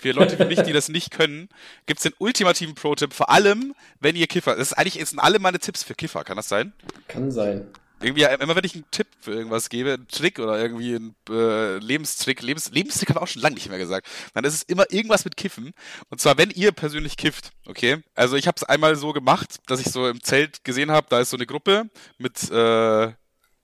[0.00, 1.48] für Leute wie mich, die das nicht können,
[1.86, 4.56] gibt's den ultimativen Pro-Tipp, vor allem, wenn ihr Kiffer.
[4.56, 6.72] Das ist eigentlich sind alle meine Tipps für Kiffer, kann das sein?
[7.06, 7.66] Kann sein.
[8.00, 11.78] Irgendwie, immer wenn ich einen Tipp für irgendwas gebe, einen Trick oder irgendwie einen äh,
[11.78, 14.84] Lebenstrick, Lebens, Lebenstrick habe ich auch schon lange nicht mehr gesagt, dann ist es immer
[14.92, 15.72] irgendwas mit Kiffen.
[16.08, 18.02] Und zwar, wenn ihr persönlich kifft, okay?
[18.14, 21.18] Also ich habe es einmal so gemacht, dass ich so im Zelt gesehen habe, da
[21.18, 23.12] ist so eine Gruppe mit äh,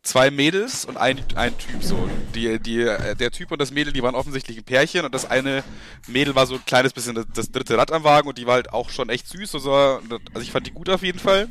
[0.04, 2.08] zwei Mädels und ein, ein Typ so.
[2.34, 5.28] Die, die, äh, der Typ und das Mädel, die waren offensichtlich ein Pärchen und das
[5.28, 5.64] eine
[6.06, 8.72] Mädel war so ein kleines bisschen das, dritte Rad am Wagen und die war halt
[8.72, 9.54] auch schon echt süß.
[9.54, 11.50] Also, also ich fand die gut auf jeden Fall.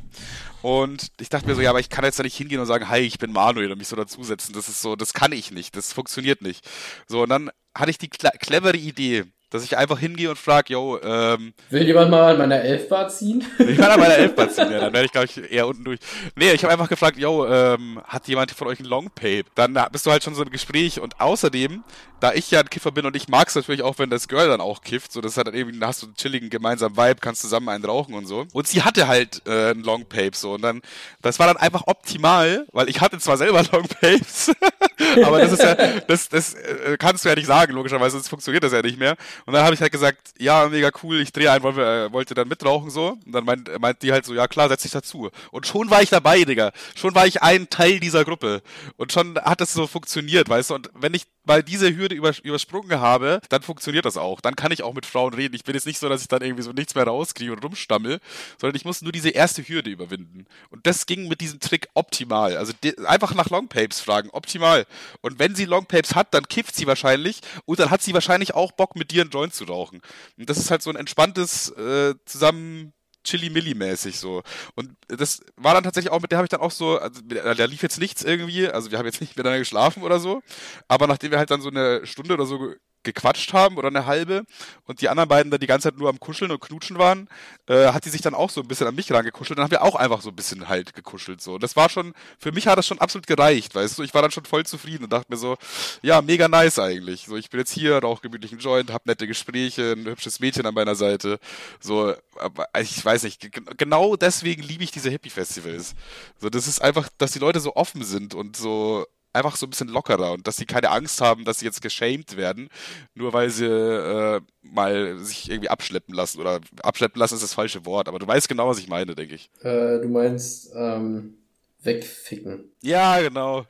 [0.62, 2.88] Und ich dachte mir so, ja, aber ich kann jetzt da nicht hingehen und sagen,
[2.88, 4.54] hi, ich bin Manuel und mich so dazusetzen.
[4.54, 6.66] Das ist so, das kann ich nicht, das funktioniert nicht.
[7.08, 10.99] So, und dann hatte ich die clevere Idee, dass ich einfach hingehe und frage, yo,
[11.04, 11.54] ähm.
[11.70, 13.45] Will jemand mal an meiner Elfbar ziehen?
[13.60, 15.99] Ich kann an meiner Elfbar ziehen, ja, dann werde ich, glaube ich, eher unten durch.
[16.36, 19.43] Nee, ich habe einfach gefragt, yo, ähm, hat jemand von euch ein Longpape?
[19.54, 21.84] Dann bist du halt schon so im Gespräch und außerdem,
[22.24, 24.47] da ich ja ein Kiffer bin und ich mag es natürlich auch, wenn das Girl
[24.47, 27.41] dann auch kifft, so das hat dann irgendwie, hast du einen chilligen gemeinsamen Vibe, kannst
[27.41, 28.45] zusammen einen rauchen und so.
[28.53, 30.82] Und sie hatte halt äh, ein Longpape so und dann,
[31.21, 34.53] das war dann einfach optimal, weil ich hatte zwar selber Longpapes,
[35.26, 38.63] aber das ist ja, das, das äh, kannst du ja nicht sagen, logischerweise, sonst funktioniert
[38.63, 39.17] das ja nicht mehr.
[39.45, 42.34] Und dann habe ich halt gesagt, ja, mega cool, ich drehe ein, wollte, äh, wollte
[42.36, 43.17] dann mitrauchen so.
[43.26, 45.30] Und dann meint, meint die halt so, ja klar, setz dich dazu.
[45.51, 46.71] Und schon war ich dabei, Digga.
[46.95, 48.61] Schon war ich ein Teil dieser Gruppe.
[48.95, 50.76] Und schon hat es so funktioniert, weißt du.
[50.76, 54.41] Und wenn ich mal diese Hürde über, übersprungen habe, dann funktioniert das auch.
[54.41, 55.55] Dann kann ich auch mit Frauen reden.
[55.55, 58.20] Ich bin jetzt nicht so, dass ich dann irgendwie so nichts mehr rauskriege und rumstammel,
[58.59, 60.45] sondern ich muss nur diese erste Hürde überwinden.
[60.70, 62.57] Und das ging mit diesem Trick optimal.
[62.57, 62.74] Also
[63.05, 64.86] einfach nach Longpapes fragen, optimal.
[65.22, 68.72] Und wenn sie Longpapes hat, dann kifft sie wahrscheinlich und dann hat sie wahrscheinlich auch
[68.72, 70.01] Bock, mit dir einen Joint zu rauchen.
[70.38, 72.93] Und das ist halt so ein entspanntes äh, zusammen
[73.24, 74.43] Chili-Milli-mäßig so.
[74.76, 77.65] Und das war dann tatsächlich auch, mit der habe ich dann auch so, also da
[77.65, 80.41] lief jetzt nichts irgendwie, also wir haben jetzt nicht miteinander geschlafen oder so,
[80.88, 82.74] aber nachdem wir halt dann so eine Stunde oder so
[83.04, 84.43] gequatscht haben oder eine halbe
[84.86, 87.28] und die anderen beiden dann die ganze Zeit nur am Kuscheln und Knutschen waren,
[87.68, 89.58] äh, hat die sich dann auch so ein bisschen an mich rangekuschelt.
[89.58, 91.41] Dann haben wir auch einfach so ein bisschen halt gekuschelt.
[91.41, 91.58] So.
[91.58, 94.04] Das war schon, für mich hat das schon absolut gereicht, weißt du.
[94.04, 95.58] Ich war dann schon voll zufrieden und dachte mir so,
[96.01, 97.26] ja, mega nice eigentlich.
[97.28, 100.74] So, ich bin jetzt hier, rauche gemütlichen Joint, hab nette Gespräche, ein hübsches Mädchen an
[100.74, 101.39] meiner Seite.
[101.80, 105.95] So, aber ich weiß nicht, genau deswegen liebe ich diese Hippie-Festivals.
[106.39, 109.69] So, das ist einfach, dass die Leute so offen sind und so einfach so ein
[109.71, 112.69] bisschen lockerer und dass sie keine Angst haben, dass sie jetzt geschämt werden,
[113.15, 116.39] nur weil sie äh, mal sich irgendwie abschleppen lassen.
[116.39, 119.36] Oder abschleppen lassen ist das falsche Wort, aber du weißt genau, was ich meine, denke
[119.36, 119.49] ich.
[119.61, 121.38] Äh, du meinst ähm,
[121.81, 122.71] wegficken.
[122.81, 123.65] Ja, genau.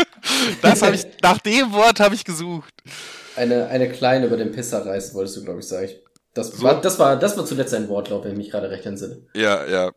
[0.62, 2.74] das habe ich, nach dem Wort habe ich gesucht.
[3.36, 5.90] Eine, eine kleine über den Pisser reißen, wolltest du, glaube ich, sagen.
[6.34, 6.62] Das, so?
[6.62, 9.22] war, das, war, das war zuletzt ein Wortlaut, wenn ich mich gerade recht entsinne.
[9.34, 9.92] Ja, ja.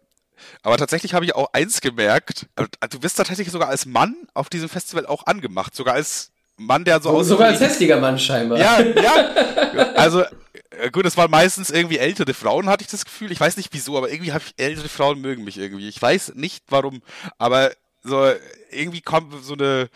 [0.61, 2.47] Aber tatsächlich habe ich auch eins gemerkt.
[2.55, 5.75] Äh, du wirst tatsächlich sogar als Mann auf diesem Festival auch angemacht.
[5.75, 7.29] Sogar als Mann, der so aussieht.
[7.29, 8.59] Sogar als hässlicher Mann scheinbar.
[8.59, 9.29] Ja, ja.
[9.95, 10.23] Also,
[10.71, 13.31] äh, gut, es waren meistens irgendwie ältere Frauen, hatte ich das Gefühl.
[13.31, 15.87] Ich weiß nicht wieso, aber irgendwie habe ich ältere Frauen mögen mich irgendwie.
[15.87, 17.01] Ich weiß nicht warum,
[17.37, 17.71] aber
[18.03, 18.31] so
[18.71, 19.89] irgendwie kommt so eine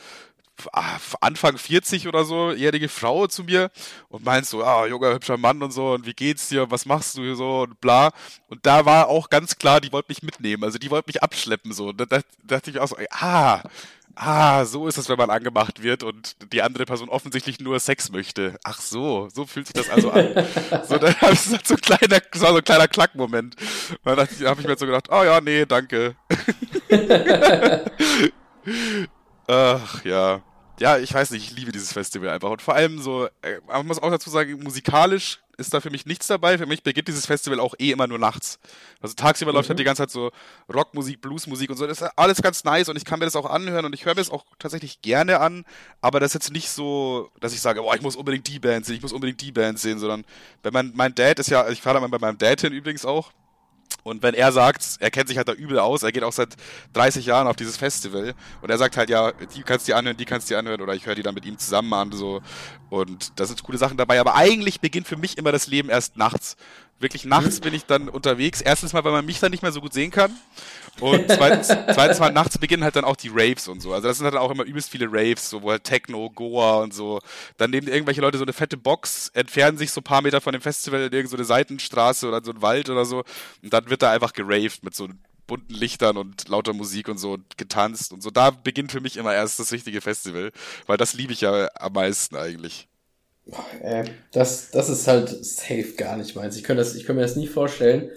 [1.21, 3.71] Anfang 40 oder so, jährige Frau zu mir
[4.09, 7.17] und meint so, ah, junger, hübscher Mann und so, und wie geht's dir, was machst
[7.17, 8.11] du so und bla.
[8.47, 11.73] Und da war auch ganz klar, die wollte mich mitnehmen, also die wollte mich abschleppen
[11.73, 11.89] so.
[11.89, 13.63] Und da, da dachte ich auch so, ah,
[14.15, 18.11] ah, so ist es, wenn man angemacht wird und die andere Person offensichtlich nur Sex
[18.11, 18.57] möchte.
[18.63, 20.33] Ach so, so fühlt sich das also an.
[20.87, 23.55] so, dann habe ich so ein kleiner, so ein kleiner Klackmoment.
[24.03, 26.15] Da habe ich mir so gedacht, oh ja, nee, danke.
[29.47, 30.41] Ach ja.
[30.79, 32.49] Ja, ich weiß nicht, ich liebe dieses Festival einfach.
[32.49, 36.07] Und vor allem so, äh, man muss auch dazu sagen, musikalisch ist da für mich
[36.07, 36.57] nichts dabei.
[36.57, 38.59] Für mich beginnt dieses Festival auch eh immer nur nachts.
[38.99, 39.57] Also tagsüber mhm.
[39.57, 40.31] läuft halt die ganze Zeit so
[40.73, 41.85] Rockmusik, Bluesmusik und so.
[41.85, 44.13] Das ist alles ganz nice und ich kann mir das auch anhören und ich höre
[44.13, 45.63] mir das auch tatsächlich gerne an.
[46.01, 48.85] Aber das ist jetzt nicht so, dass ich sage, boah, ich muss unbedingt die Band
[48.85, 50.25] sehen, ich muss unbedingt die Band sehen, sondern
[50.63, 53.05] wenn mein, mein Dad ist ja, ich fahre da mal bei meinem Dad hin übrigens
[53.05, 53.31] auch.
[54.03, 56.55] Und wenn er sagt, er kennt sich halt da übel aus, er geht auch seit
[56.93, 60.17] 30 Jahren auf dieses Festival und er sagt halt, ja, die kannst du dir anhören,
[60.17, 62.41] die kannst du dir anhören oder ich höre die dann mit ihm zusammen an, so.
[62.89, 66.17] Und da sind coole Sachen dabei, aber eigentlich beginnt für mich immer das Leben erst
[66.17, 66.57] nachts.
[66.99, 67.63] Wirklich nachts mhm.
[67.63, 68.61] bin ich dann unterwegs.
[68.61, 70.31] Erstens mal, weil man mich dann nicht mehr so gut sehen kann.
[70.99, 73.93] Und zweitens, zweitens mal nachts beginnen halt dann auch die Raves und so.
[73.93, 76.93] Also das sind halt auch immer übelst viele Raves, so wo halt Techno, Goa und
[76.93, 77.19] so.
[77.57, 80.53] Dann nehmen irgendwelche Leute so eine fette Box, entfernen sich so ein paar Meter von
[80.53, 83.23] dem Festival in irgendeine Seitenstraße oder so ein Wald oder so.
[83.61, 85.09] Und dann wird da einfach geraved mit so
[85.47, 88.29] bunten Lichtern und lauter Musik und so und getanzt und so.
[88.29, 90.51] Da beginnt für mich immer erst das richtige Festival,
[90.87, 92.87] weil das liebe ich ja am meisten eigentlich.
[93.81, 96.55] Äh, das, das ist halt safe gar nicht meins.
[96.55, 98.11] Ich könnte, das, ich könnte mir das nie vorstellen,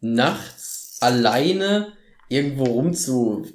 [0.00, 1.92] nachts alleine
[2.28, 3.46] irgendwo rum zu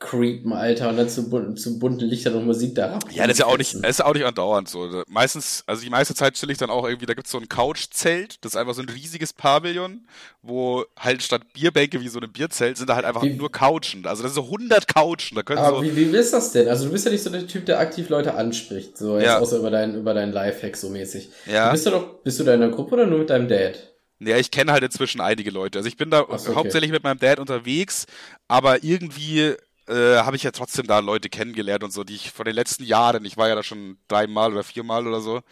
[0.00, 3.04] creepen, Alter, und dann zu, zu bunten Lichtern und Musik da ab.
[3.10, 5.02] Ja, das ist ja auch nicht, das ist auch nicht andauernd so.
[5.08, 8.36] Meistens, also die meiste Zeit chill ich dann auch irgendwie, da gibt's so ein Couchzelt,
[8.44, 10.06] das ist einfach so ein riesiges Pavillon,
[10.40, 14.06] wo halt statt Bierbänke wie so ein Bierzelt sind da halt einfach wie, nur Couchen.
[14.06, 16.68] Also das sind so 100 Couchen, da können Aber so wie, wie ist das denn?
[16.68, 19.38] Also du bist ja nicht so der Typ, der aktiv Leute anspricht, so jetzt ja.
[19.40, 21.28] außer über deinen, über deinen Lifehack so mäßig.
[21.46, 21.66] Ja.
[21.66, 23.78] Du bist du doch, bist du da in einer Gruppe oder nur mit deinem Dad?
[24.20, 25.78] Ja, ich kenne halt inzwischen einige Leute.
[25.78, 26.54] Also ich bin da so, okay.
[26.54, 28.06] hauptsächlich mit meinem Dad unterwegs,
[28.48, 29.54] aber irgendwie
[29.88, 32.84] äh, habe ich ja trotzdem da Leute kennengelernt und so, die ich von den letzten
[32.84, 35.42] Jahren, ich war ja da schon dreimal oder viermal oder so,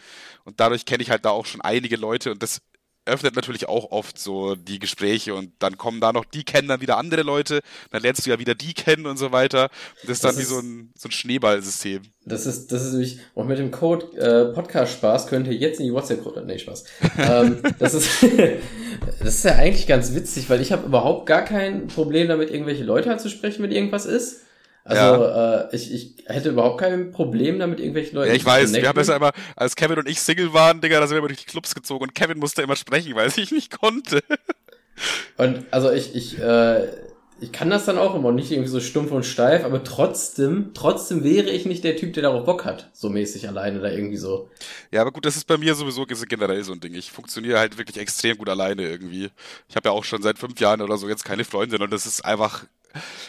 [0.45, 2.61] und dadurch kenne ich halt da auch schon einige Leute und das
[3.07, 6.81] öffnet natürlich auch oft so die Gespräche und dann kommen da noch, die kennen dann
[6.81, 9.69] wieder andere Leute, dann lernst du ja wieder die kennen und so weiter.
[10.01, 12.01] Und das ist dann das wie ist, so ein, so ein Schneeballsystem.
[12.25, 15.79] Das ist, das ist nämlich, und mit dem Code äh, Podcast Spaß könnt ihr jetzt
[15.79, 16.83] in die WhatsApp-Gruppe, nee, Spaß.
[17.17, 18.09] ähm, das ist,
[19.19, 22.83] das ist ja eigentlich ganz witzig, weil ich habe überhaupt gar kein Problem damit, irgendwelche
[22.83, 24.41] Leute anzusprechen, wenn irgendwas ist.
[24.87, 25.61] Also ja.
[25.63, 28.97] äh, ich, ich hätte überhaupt kein Problem damit, irgendwelche Leute Ja, ich weiß, wir haben
[28.97, 31.41] das ja immer, als Kevin und ich Single waren, Digga, da sind wir immer durch
[31.41, 34.23] die Clubs gezogen und Kevin musste immer sprechen, weil ich nicht konnte.
[35.35, 36.87] Und also ich, ich, äh,
[37.39, 41.23] ich kann das dann auch immer nicht irgendwie so stumpf und steif, aber trotzdem, trotzdem
[41.23, 44.49] wäre ich nicht der Typ, der darauf Bock hat, so mäßig alleine da irgendwie so.
[44.91, 46.95] Ja, aber gut, das ist bei mir sowieso generell so ein Ding.
[46.95, 49.29] Ich funktioniere halt wirklich extrem gut alleine irgendwie.
[49.67, 52.05] Ich habe ja auch schon seit fünf Jahren oder so jetzt keine Freundin und das
[52.05, 52.65] ist einfach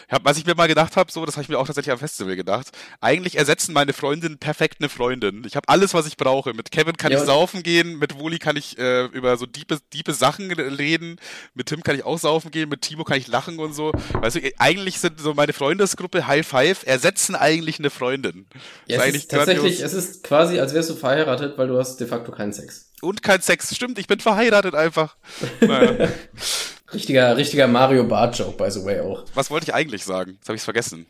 [0.09, 1.99] hab, was ich mir mal gedacht habe, so, das habe ich mir auch tatsächlich am
[1.99, 2.69] Festival gedacht.
[3.01, 5.43] Eigentlich ersetzen meine Freundinnen perfekt eine Freundin.
[5.45, 6.53] Ich habe alles, was ich brauche.
[6.53, 9.79] Mit Kevin kann ja, ich saufen gehen, mit Woli kann ich äh, über so diepe,
[9.93, 11.17] diepe Sachen reden,
[11.53, 13.91] mit Tim kann ich auch saufen gehen, mit Timo kann ich lachen und so.
[14.13, 18.47] Weißt du, eigentlich sind so meine Freundesgruppe High Five ersetzen eigentlich eine Freundin.
[18.87, 22.07] Ja, es ist tatsächlich, es ist quasi, als wärst du verheiratet, weil du hast de
[22.07, 22.88] facto keinen Sex.
[23.01, 25.15] Und kein Sex, stimmt, ich bin verheiratet einfach.
[25.61, 26.09] Naja.
[26.93, 29.23] Richtiger, richtiger Mario Bart Joke, by the way, auch.
[29.35, 30.33] Was wollte ich eigentlich sagen?
[30.33, 31.05] Jetzt habe ich vergessen.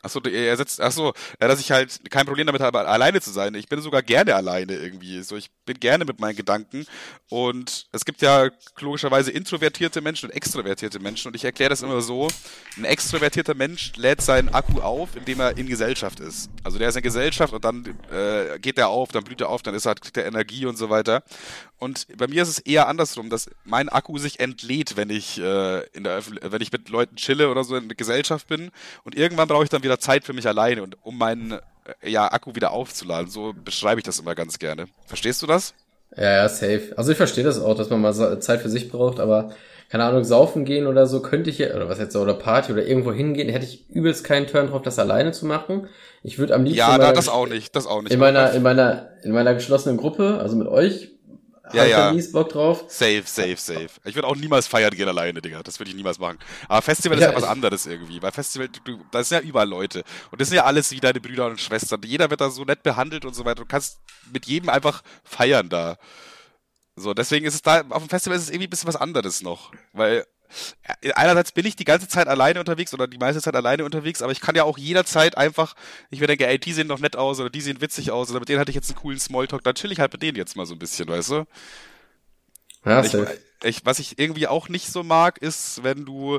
[0.00, 3.54] Achso, er setzt, achso, dass ich halt kein Problem damit habe, alleine zu sein.
[3.54, 5.22] Ich bin sogar gerne alleine irgendwie.
[5.22, 6.86] So, ich bin gerne mit meinen Gedanken.
[7.28, 11.28] Und es gibt ja logischerweise introvertierte Menschen und extrovertierte Menschen.
[11.28, 12.28] Und ich erkläre das immer so:
[12.76, 16.48] Ein extrovertierter Mensch lädt seinen Akku auf, indem er in Gesellschaft ist.
[16.62, 19.62] Also der ist in Gesellschaft und dann äh, geht er auf, dann blüht er auf,
[19.62, 21.24] dann ist er, kriegt er Energie und so weiter.
[21.78, 25.86] Und bei mir ist es eher andersrum, dass mein Akku sich entlädt, wenn ich äh,
[25.92, 28.70] in der Öffentlich wenn ich mit Leuten chille oder so in der Gesellschaft bin.
[29.04, 32.30] Und irgendwann brauche ich dann wieder Zeit für mich alleine und um meinen äh, ja,
[32.30, 33.30] Akku wieder aufzuladen.
[33.30, 34.86] So beschreibe ich das immer ganz gerne.
[35.06, 35.74] Verstehst du das?
[36.16, 36.94] Ja, ja, safe.
[36.96, 39.52] Also ich verstehe das auch, dass man mal Zeit für sich braucht, aber
[39.88, 42.84] keine Ahnung, saufen gehen oder so könnte ich ja, oder was jetzt, oder Party oder
[42.86, 45.88] irgendwo hingehen, hätte ich übelst keinen Turn drauf, das alleine zu machen.
[46.22, 46.78] Ich würde am liebsten.
[46.78, 48.12] Ja, na, das auch nicht, das auch nicht.
[48.12, 51.12] In meiner, in meiner, in meiner geschlossenen Gruppe, also mit euch,
[51.72, 52.12] ja, ja.
[52.12, 52.84] mies Bock drauf.
[52.88, 53.88] Safe, safe, safe.
[54.04, 55.62] Ich würde auch niemals feiern gehen alleine, Digga.
[55.62, 56.38] Das würde ich niemals machen.
[56.68, 58.20] Aber Festival ja, ist ja was anderes irgendwie.
[58.22, 60.04] Weil Festival, du, da sind ja überall Leute.
[60.30, 62.00] Und das sind ja alles wie deine Brüder und Schwestern.
[62.04, 63.62] Jeder wird da so nett behandelt und so weiter.
[63.62, 63.98] Du kannst
[64.32, 65.96] mit jedem einfach feiern da.
[66.96, 69.42] So, deswegen ist es da, auf dem Festival ist es irgendwie ein bisschen was anderes
[69.42, 69.72] noch.
[69.92, 70.26] Weil
[71.14, 74.32] einerseits bin ich die ganze Zeit alleine unterwegs oder die meiste Zeit alleine unterwegs, aber
[74.32, 75.74] ich kann ja auch jederzeit einfach,
[76.10, 78.40] ich mir denke, ey, die sehen noch nett aus oder die sehen witzig aus oder
[78.40, 80.56] mit denen hatte ich jetzt einen coolen Smalltalk, dann chill ich halt mit denen jetzt
[80.56, 81.46] mal so ein bisschen, weißt du?
[82.88, 83.14] Ja, ich,
[83.64, 86.38] ich, was ich irgendwie auch nicht so mag, ist, wenn du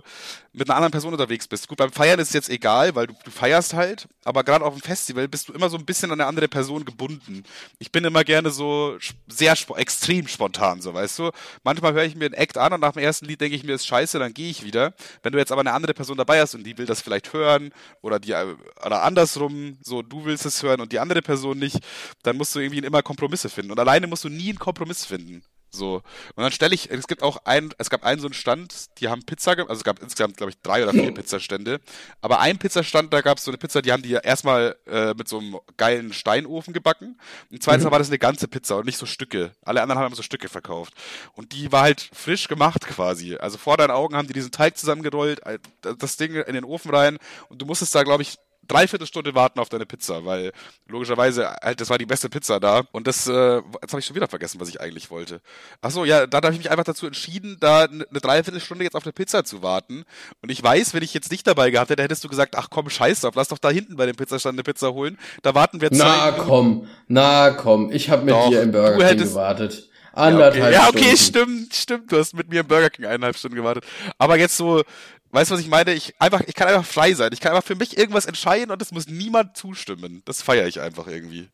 [0.53, 1.67] mit einer anderen Person unterwegs bist.
[1.67, 4.73] Gut, beim Feiern ist es jetzt egal, weil du, du feierst halt, aber gerade auf
[4.73, 7.43] dem Festival bist du immer so ein bisschen an eine andere Person gebunden.
[7.77, 8.97] Ich bin immer gerne so
[9.27, 11.31] sehr extrem spontan, so weißt du.
[11.63, 13.73] Manchmal höre ich mir einen Act an und nach dem ersten Lied denke ich mir,
[13.73, 14.93] ist scheiße, dann gehe ich wieder.
[15.21, 17.71] Wenn du jetzt aber eine andere Person dabei hast und die will das vielleicht hören
[18.01, 21.79] oder die oder andersrum, so du willst es hören und die andere Person nicht,
[22.23, 23.71] dann musst du irgendwie immer Kompromisse finden.
[23.71, 25.43] Und alleine musst du nie einen Kompromiss finden.
[25.71, 26.01] So.
[26.35, 29.07] Und dann stelle ich, es gibt auch einen, es gab einen so einen Stand, die
[29.07, 31.79] haben Pizza, also es gab insgesamt, glaube ich, drei oder vier Pizzastände.
[32.21, 35.27] Aber ein Pizzastand, da gab es so eine Pizza, die haben die erstmal äh, mit
[35.27, 37.19] so einem geilen Steinofen gebacken.
[37.51, 37.91] Und zweitens mhm.
[37.91, 39.51] war das eine ganze Pizza und nicht so Stücke.
[39.63, 40.93] Alle anderen haben so Stücke verkauft.
[41.33, 43.35] Und die war halt frisch gemacht quasi.
[43.35, 46.93] Also vor deinen Augen haben die diesen Teig zusammengerollt, äh, das Ding in den Ofen
[46.93, 47.17] rein
[47.49, 48.37] und du musstest da, glaube ich,
[48.69, 50.51] dreiviertel Stunde warten auf deine Pizza, weil
[50.87, 54.15] logischerweise halt das war die beste Pizza da und das äh, jetzt habe ich schon
[54.15, 55.41] wieder vergessen, was ich eigentlich wollte.
[55.81, 59.03] Ach so, ja, dann habe ich mich einfach dazu entschieden, da eine Dreiviertelstunde jetzt auf
[59.03, 60.05] eine Pizza zu warten
[60.41, 62.89] und ich weiß, wenn ich jetzt nicht dabei gehabt hätte, hättest du gesagt, ach komm,
[62.89, 65.17] scheiß drauf, lass doch da hinten bei dem Pizzastand eine Pizza holen.
[65.41, 69.09] Da warten wir zwei Na komm, na komm, ich habe mit doch, dir im Burger
[69.09, 69.89] King gewartet.
[70.19, 70.99] Anderthalb ja, okay.
[71.01, 72.11] ja, okay, stimmt, stimmt.
[72.11, 73.85] Du hast mit mir im Burger King eineinhalb Stunden gewartet.
[74.17, 74.83] Aber jetzt so,
[75.31, 75.93] Weißt du, was ich meine?
[75.93, 77.29] Ich einfach, ich kann einfach frei sein.
[77.33, 80.23] Ich kann einfach für mich irgendwas entscheiden und es muss niemand zustimmen.
[80.25, 81.49] Das feiere ich einfach irgendwie.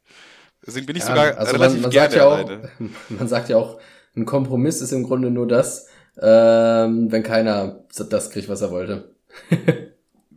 [0.65, 2.49] Deswegen bin ich ja, sogar also relativ man, man gerne ja auch,
[3.09, 3.79] Man sagt ja auch,
[4.15, 5.87] ein Kompromiss ist im Grunde nur das,
[6.21, 9.13] ähm, wenn keiner das kriegt, was er wollte.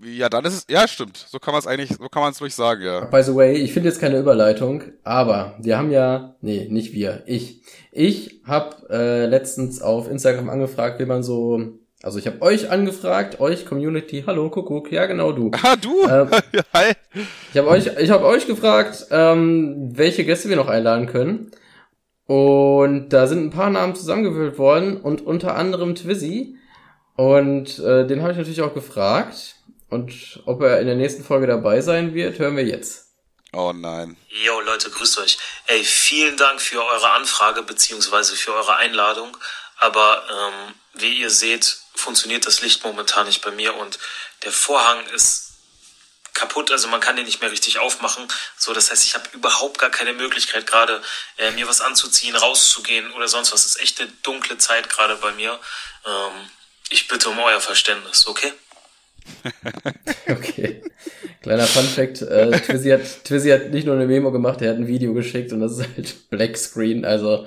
[0.03, 1.17] ja, dann ist es, ja, stimmt.
[1.17, 3.05] So kann man es eigentlich, so kann man es ruhig sagen, ja.
[3.05, 7.23] By the way, ich finde jetzt keine Überleitung, aber wir haben ja, nee, nicht wir,
[7.27, 7.63] ich.
[7.93, 13.41] Ich habe äh, letztens auf Instagram angefragt, wie man so also ich habe euch angefragt,
[13.41, 15.51] euch Community, hallo Kuckuck, ja genau du.
[15.63, 16.31] Ah du, ähm,
[16.73, 16.93] hi.
[17.53, 21.51] Ich habe euch, ich habe euch gefragt, ähm, welche Gäste wir noch einladen können.
[22.27, 26.57] Und da sind ein paar Namen zusammengewählt worden und unter anderem Twizzy.
[27.17, 29.57] Und äh, den habe ich natürlich auch gefragt.
[29.89, 33.07] Und ob er in der nächsten Folge dabei sein wird, hören wir jetzt.
[33.53, 34.17] Oh nein.
[34.45, 35.39] Yo Leute, grüßt euch.
[35.67, 39.35] Ey, vielen Dank für eure Anfrage beziehungsweise für eure Einladung.
[39.79, 43.99] Aber ähm, wie ihr seht, funktioniert das Licht momentan nicht bei mir und
[44.43, 45.49] der Vorhang ist
[46.39, 48.29] kaputt, also man kann den nicht mehr richtig aufmachen.
[48.57, 51.03] So, das heißt, ich habe überhaupt gar keine Möglichkeit gerade
[51.37, 53.67] äh, mir was anzuziehen, rauszugehen oder sonst was.
[53.67, 55.59] Es ist echt eine dunkle Zeit gerade bei mir.
[56.07, 56.51] Ähm,
[56.91, 58.53] ich bitte um euer Verständnis, okay?
[60.29, 60.83] okay.
[61.43, 64.87] Kleiner Funfact, äh, Twizzy, hat, Twizzy hat nicht nur eine Memo gemacht, er hat ein
[64.87, 67.47] Video geschickt und das ist halt Black Screen, also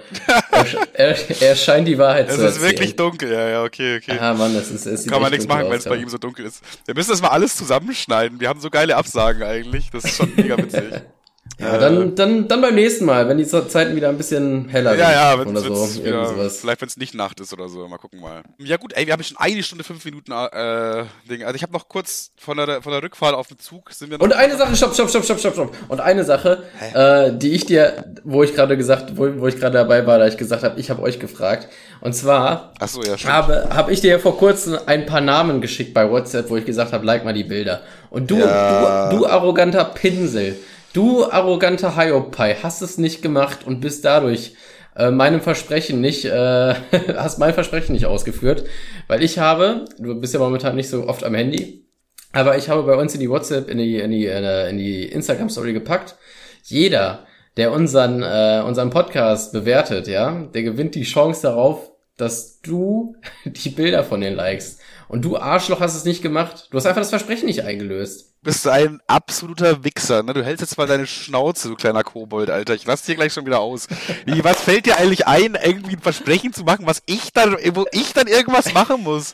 [0.52, 2.50] er, er, er scheint die Wahrheit es zu erzählen.
[2.50, 4.18] Es ist wirklich dunkel, ja, ja, okay, okay.
[4.20, 6.46] Ah, Mann, es ist, es Kann man nichts machen, wenn es bei ihm so dunkel
[6.46, 6.64] ist.
[6.86, 10.32] Wir müssen das mal alles zusammenschneiden, wir haben so geile Absagen eigentlich, das ist schon
[10.36, 10.84] mega witzig.
[11.60, 15.12] Ja, dann, dann, dann beim nächsten Mal, wenn die Zeiten wieder ein bisschen heller ja,
[15.12, 16.04] ja, wenn, oder so.
[16.04, 17.88] Wieder, vielleicht wenn es nicht Nacht ist oder so.
[17.88, 18.42] Mal gucken mal.
[18.58, 21.44] Ja gut, ey, wir haben schon eine Stunde, fünf Minuten äh, Ding.
[21.44, 24.18] Also ich habe noch kurz von der, von der Rückfahrt auf dem Zug sind wir
[24.18, 25.76] noch Und eine Sache, stopp, stopp, stopp, stopp, stopp, stopp.
[25.88, 29.78] Und eine Sache, äh, die ich dir, wo ich gerade gesagt, wo, wo ich gerade
[29.78, 31.68] dabei war, da ich gesagt habe, ich habe euch gefragt.
[32.00, 35.94] Und zwar Ach so, ja, habe, habe ich dir vor kurzem ein paar Namen geschickt
[35.94, 37.82] bei WhatsApp, wo ich gesagt habe, like mal die Bilder.
[38.10, 39.10] Und du, ja.
[39.10, 40.58] du, du arroganter Pinsel.
[40.94, 44.56] Du arroganter Hyopai hast es nicht gemacht und bist dadurch
[44.96, 46.76] äh, meinem Versprechen nicht, äh,
[47.16, 48.66] hast mein Versprechen nicht ausgeführt,
[49.08, 51.86] weil ich habe, du bist ja momentan nicht so oft am Handy,
[52.34, 55.06] Aber ich habe bei uns in die WhatsApp, in die, in die, äh, in die
[55.06, 56.16] Instagram-Story gepackt.
[56.64, 57.26] Jeder,
[57.56, 63.16] der unseren, äh, unseren Podcast bewertet, ja, der gewinnt die Chance darauf, dass du
[63.46, 64.82] die Bilder von den likest.
[65.08, 66.68] Und du Arschloch hast es nicht gemacht.
[66.72, 70.34] Du hast einfach das Versprechen nicht eingelöst bist ein absoluter Wichser, ne?
[70.34, 72.74] Du hältst jetzt mal deine Schnauze, du kleiner Kobold, Alter.
[72.74, 73.88] Ich lass dir gleich schon wieder aus.
[74.26, 77.86] Wie, was fällt dir eigentlich ein, irgendwie ein Versprechen zu machen, was ich dann, wo
[77.92, 79.34] ich dann irgendwas machen muss?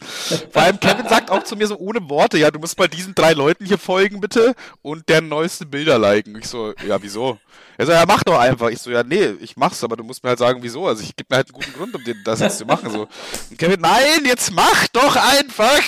[0.51, 3.16] Vor allem Kevin sagt auch zu mir so ohne Worte, ja, du musst mal diesen
[3.16, 6.38] drei Leuten hier folgen, bitte, und deren neueste Bilder liken.
[6.38, 7.39] Ich so, ja, wieso?
[7.78, 8.70] Er so, ja, mach doch einfach.
[8.70, 10.86] Ich so, ja, nee, ich mach's, aber du musst mir halt sagen, wieso.
[10.86, 12.89] Also ich gebe mir halt einen guten Grund, um das jetzt zu machen.
[12.89, 13.08] So.
[13.49, 15.82] Und Kevin, nein, jetzt mach doch einfach!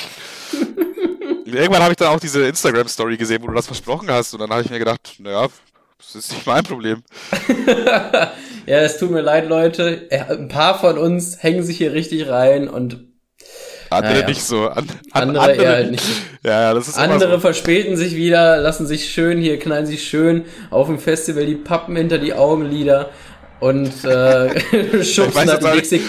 [1.54, 4.34] Irgendwann habe ich dann auch diese Instagram-Story gesehen, wo du das versprochen hast.
[4.34, 5.48] Und dann habe ich mir gedacht, naja,
[5.98, 7.04] das ist nicht mein Problem.
[8.66, 10.08] ja, es tut mir leid, Leute.
[10.12, 13.10] Ein paar von uns hängen sich hier richtig rein und
[13.90, 14.28] andere naja.
[14.28, 14.68] nicht so.
[14.68, 16.04] An, an, andere, andere eher halt nicht.
[16.44, 17.40] Ja, ja, das ist Andere so.
[17.40, 21.96] verspäten sich wieder, lassen sich schön hier, knallen sich schön auf dem Festival die Pappen
[21.96, 23.10] hinter die Augenlider
[23.60, 26.02] und äh, schubsen da die Dixie,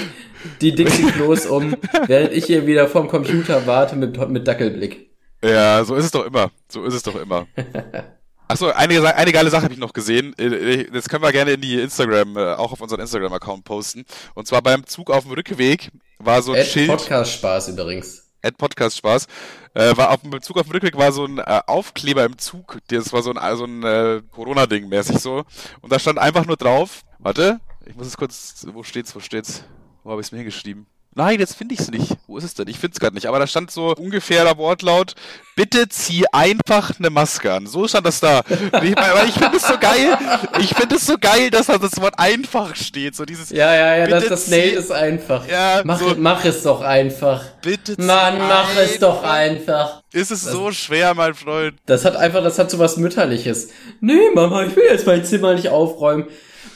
[0.61, 1.76] die Dixie-Klos um,
[2.07, 5.10] während ich hier wieder vorm Computer warte mit, mit Dackelblick.
[5.43, 6.51] Ja, so ist es doch immer.
[6.68, 7.47] So ist es doch immer.
[8.49, 10.34] Achso, eine, eine geile Sache habe ich noch gesehen.
[10.36, 14.05] Äh, äh, das können wir gerne in die Instagram, äh, auch auf unseren Instagram-Account posten.
[14.34, 16.88] Und zwar beim Zug auf dem Rückweg war so ein Ad Schild.
[16.88, 18.28] Podcast Spaß übrigens.
[18.43, 19.28] Ad Podcast Spaß.
[19.74, 22.78] Äh, war auf dem Zug auf dem Rückweg war so ein äh, Aufkleber im Zug.
[22.88, 25.45] Das war so ein, so ein äh, Corona-Ding mäßig so.
[25.80, 27.03] Und da stand einfach nur drauf.
[27.20, 28.66] Warte, ich muss es kurz.
[28.72, 29.14] Wo steht's?
[29.14, 29.62] Wo steht's?
[30.03, 30.86] Wo habe ich es mir hingeschrieben?
[31.21, 32.16] Nein, jetzt finde ich es nicht.
[32.27, 32.66] Wo ist es denn?
[32.66, 33.27] Ich finde es gerade nicht.
[33.27, 35.14] Aber da stand so ungefähr der Wortlaut,
[35.55, 37.66] bitte zieh einfach eine Maske an.
[37.66, 38.41] So stand das da.
[38.49, 40.16] ich, weil ich finde es so geil.
[40.61, 43.16] Ich finde es so geil, dass da das Wort einfach steht.
[43.16, 43.51] So dieses.
[43.51, 45.47] Ja, ja, ja, das, das Nail ist einfach.
[45.47, 47.45] Ja, mach, so, mach es doch einfach.
[47.61, 50.03] Bitte Mann, mach es doch einfach.
[50.14, 51.75] Ist es das, so schwer, mein Freund?
[51.85, 53.68] Das hat einfach, das hat so was Mütterliches.
[54.01, 56.29] Nee, Mama, ich will jetzt mein Zimmer nicht aufräumen.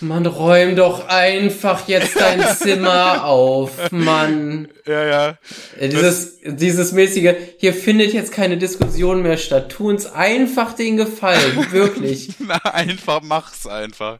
[0.06, 4.68] Mann, räum doch einfach jetzt dein Zimmer auf, Mann.
[4.86, 5.38] Ja, ja.
[5.80, 9.70] Dieses, dieses mäßige, hier findet jetzt keine Diskussion mehr statt.
[9.70, 12.34] Tu uns einfach den Gefallen, wirklich.
[12.38, 14.18] Na, einfach, mach's einfach.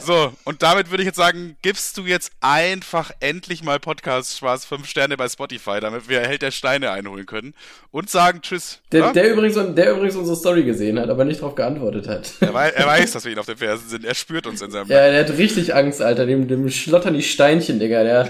[0.00, 4.64] so, und damit würde ich jetzt sagen, gibst du jetzt einfach endlich mal Podcast Spaß
[4.64, 7.54] 5 Sterne bei Spotify, damit wir Held der Steine einholen können
[7.92, 8.80] und sagen Tschüss.
[8.90, 9.12] Der, ja?
[9.12, 12.32] der, übrigens, der übrigens unsere Story gesehen hat, aber nicht darauf geantwortet hat.
[12.40, 14.04] Er, weiß, er weiß, dass wir ihn auf den Fersen sind.
[14.04, 16.26] Er spürt uns in seinem Ja, der hat richtig Angst, Alter.
[16.26, 18.02] Dem, dem schlottern die Steinchen, Digga.
[18.02, 18.28] Der,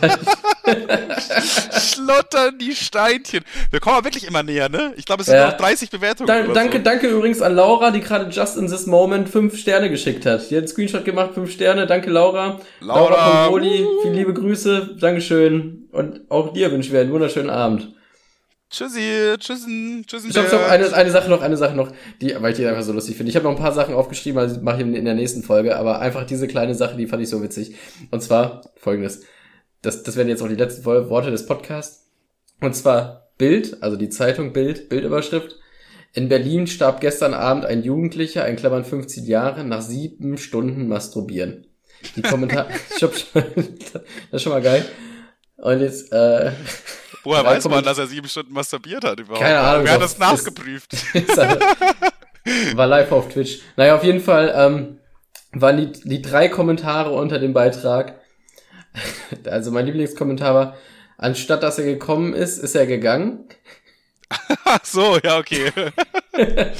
[0.00, 0.18] der
[1.80, 3.40] schlottern die Steinchen.
[3.70, 4.92] Wir kommen aber wirklich immer näher, ne?
[4.96, 5.50] Ich glaube, es sind ja.
[5.50, 6.26] noch 30 Bewertungen.
[6.26, 6.82] Da, danke, so.
[6.82, 10.50] danke übrigens an Laura, die gerade just in this moment fünf Sterne geschickt hat.
[10.50, 11.86] Die hat einen Screenshot gemacht, fünf Sterne.
[11.86, 12.60] Danke, Laura.
[12.80, 14.96] Laura, Laura Pongoli, viele liebe Grüße.
[15.00, 15.88] Dankeschön.
[15.92, 17.88] Und auch dir wünschen wir einen wunderschönen Abend.
[18.70, 20.30] Tschüssi, tschüssen, tschüssen.
[20.30, 21.90] Stopp, stopp, eine, eine Sache noch, eine Sache noch,
[22.20, 23.30] die, weil ich die einfach so lustig finde.
[23.30, 25.98] Ich habe noch ein paar Sachen aufgeschrieben, also mache ich in der nächsten Folge, aber
[25.98, 27.74] einfach diese kleine Sache, die fand ich so witzig.
[28.12, 29.22] Und zwar folgendes.
[29.82, 32.06] Das, das werden jetzt auch die letzten Worte des Podcasts.
[32.60, 35.56] Und zwar Bild, also die Zeitung Bild, Bildüberschrift.
[36.12, 41.66] In Berlin starb gestern Abend ein Jugendlicher, ein Klammern 15 Jahre, nach sieben Stunden masturbieren.
[42.16, 42.68] Die Kommentare,
[43.00, 43.12] das
[44.32, 44.84] ist schon mal geil.
[45.56, 46.52] Und jetzt, äh,
[47.22, 49.40] Woher weiß man, dass er sieben Stunden masturbiert hat überhaupt?
[49.40, 49.84] Keine Ahnung.
[49.84, 50.92] Wer hat das nachgeprüft?
[52.74, 53.60] war live auf Twitch.
[53.76, 54.98] Naja, auf jeden Fall ähm,
[55.52, 58.19] waren die, die drei Kommentare unter dem Beitrag.
[59.44, 60.76] Also mein Lieblingskommentar war,
[61.16, 63.44] anstatt dass er gekommen ist, ist er gegangen.
[64.64, 65.72] Ach so, ja, okay.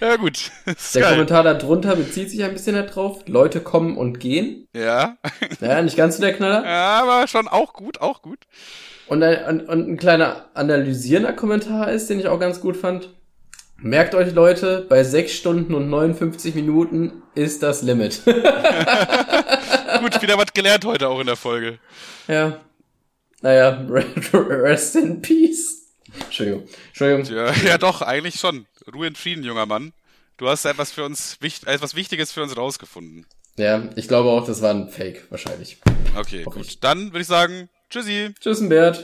[0.00, 0.50] ja, gut.
[0.66, 1.12] Der geil.
[1.12, 3.26] Kommentar darunter bezieht sich ein bisschen darauf.
[3.26, 4.68] Leute kommen und gehen.
[4.74, 5.18] Ja.
[5.60, 6.64] Ja, nicht ganz so der Knaller.
[6.64, 8.38] Ja, aber schon auch gut, auch gut.
[9.06, 13.10] Und ein, und ein kleiner analysierender Kommentar ist, den ich auch ganz gut fand.
[13.76, 18.22] Merkt euch Leute, bei 6 Stunden und 59 Minuten ist das Limit.
[19.98, 21.78] Gut, wieder was gelernt heute auch in der Folge.
[22.28, 22.60] Ja.
[23.42, 23.84] Naja,
[24.32, 25.88] rest in peace.
[26.24, 26.68] Entschuldigung.
[26.88, 27.36] Entschuldigung.
[27.36, 28.66] Ja, ja doch, eigentlich schon.
[28.92, 29.92] Ruhe in Frieden, junger Mann.
[30.36, 33.26] Du hast etwas für uns, etwas Wichtiges für uns rausgefunden.
[33.56, 35.78] Ja, ich glaube auch, das war ein Fake, wahrscheinlich.
[36.16, 36.82] Okay, gut.
[36.82, 38.34] Dann würde ich sagen, Tschüssi.
[38.40, 39.02] Tschüss, Bert.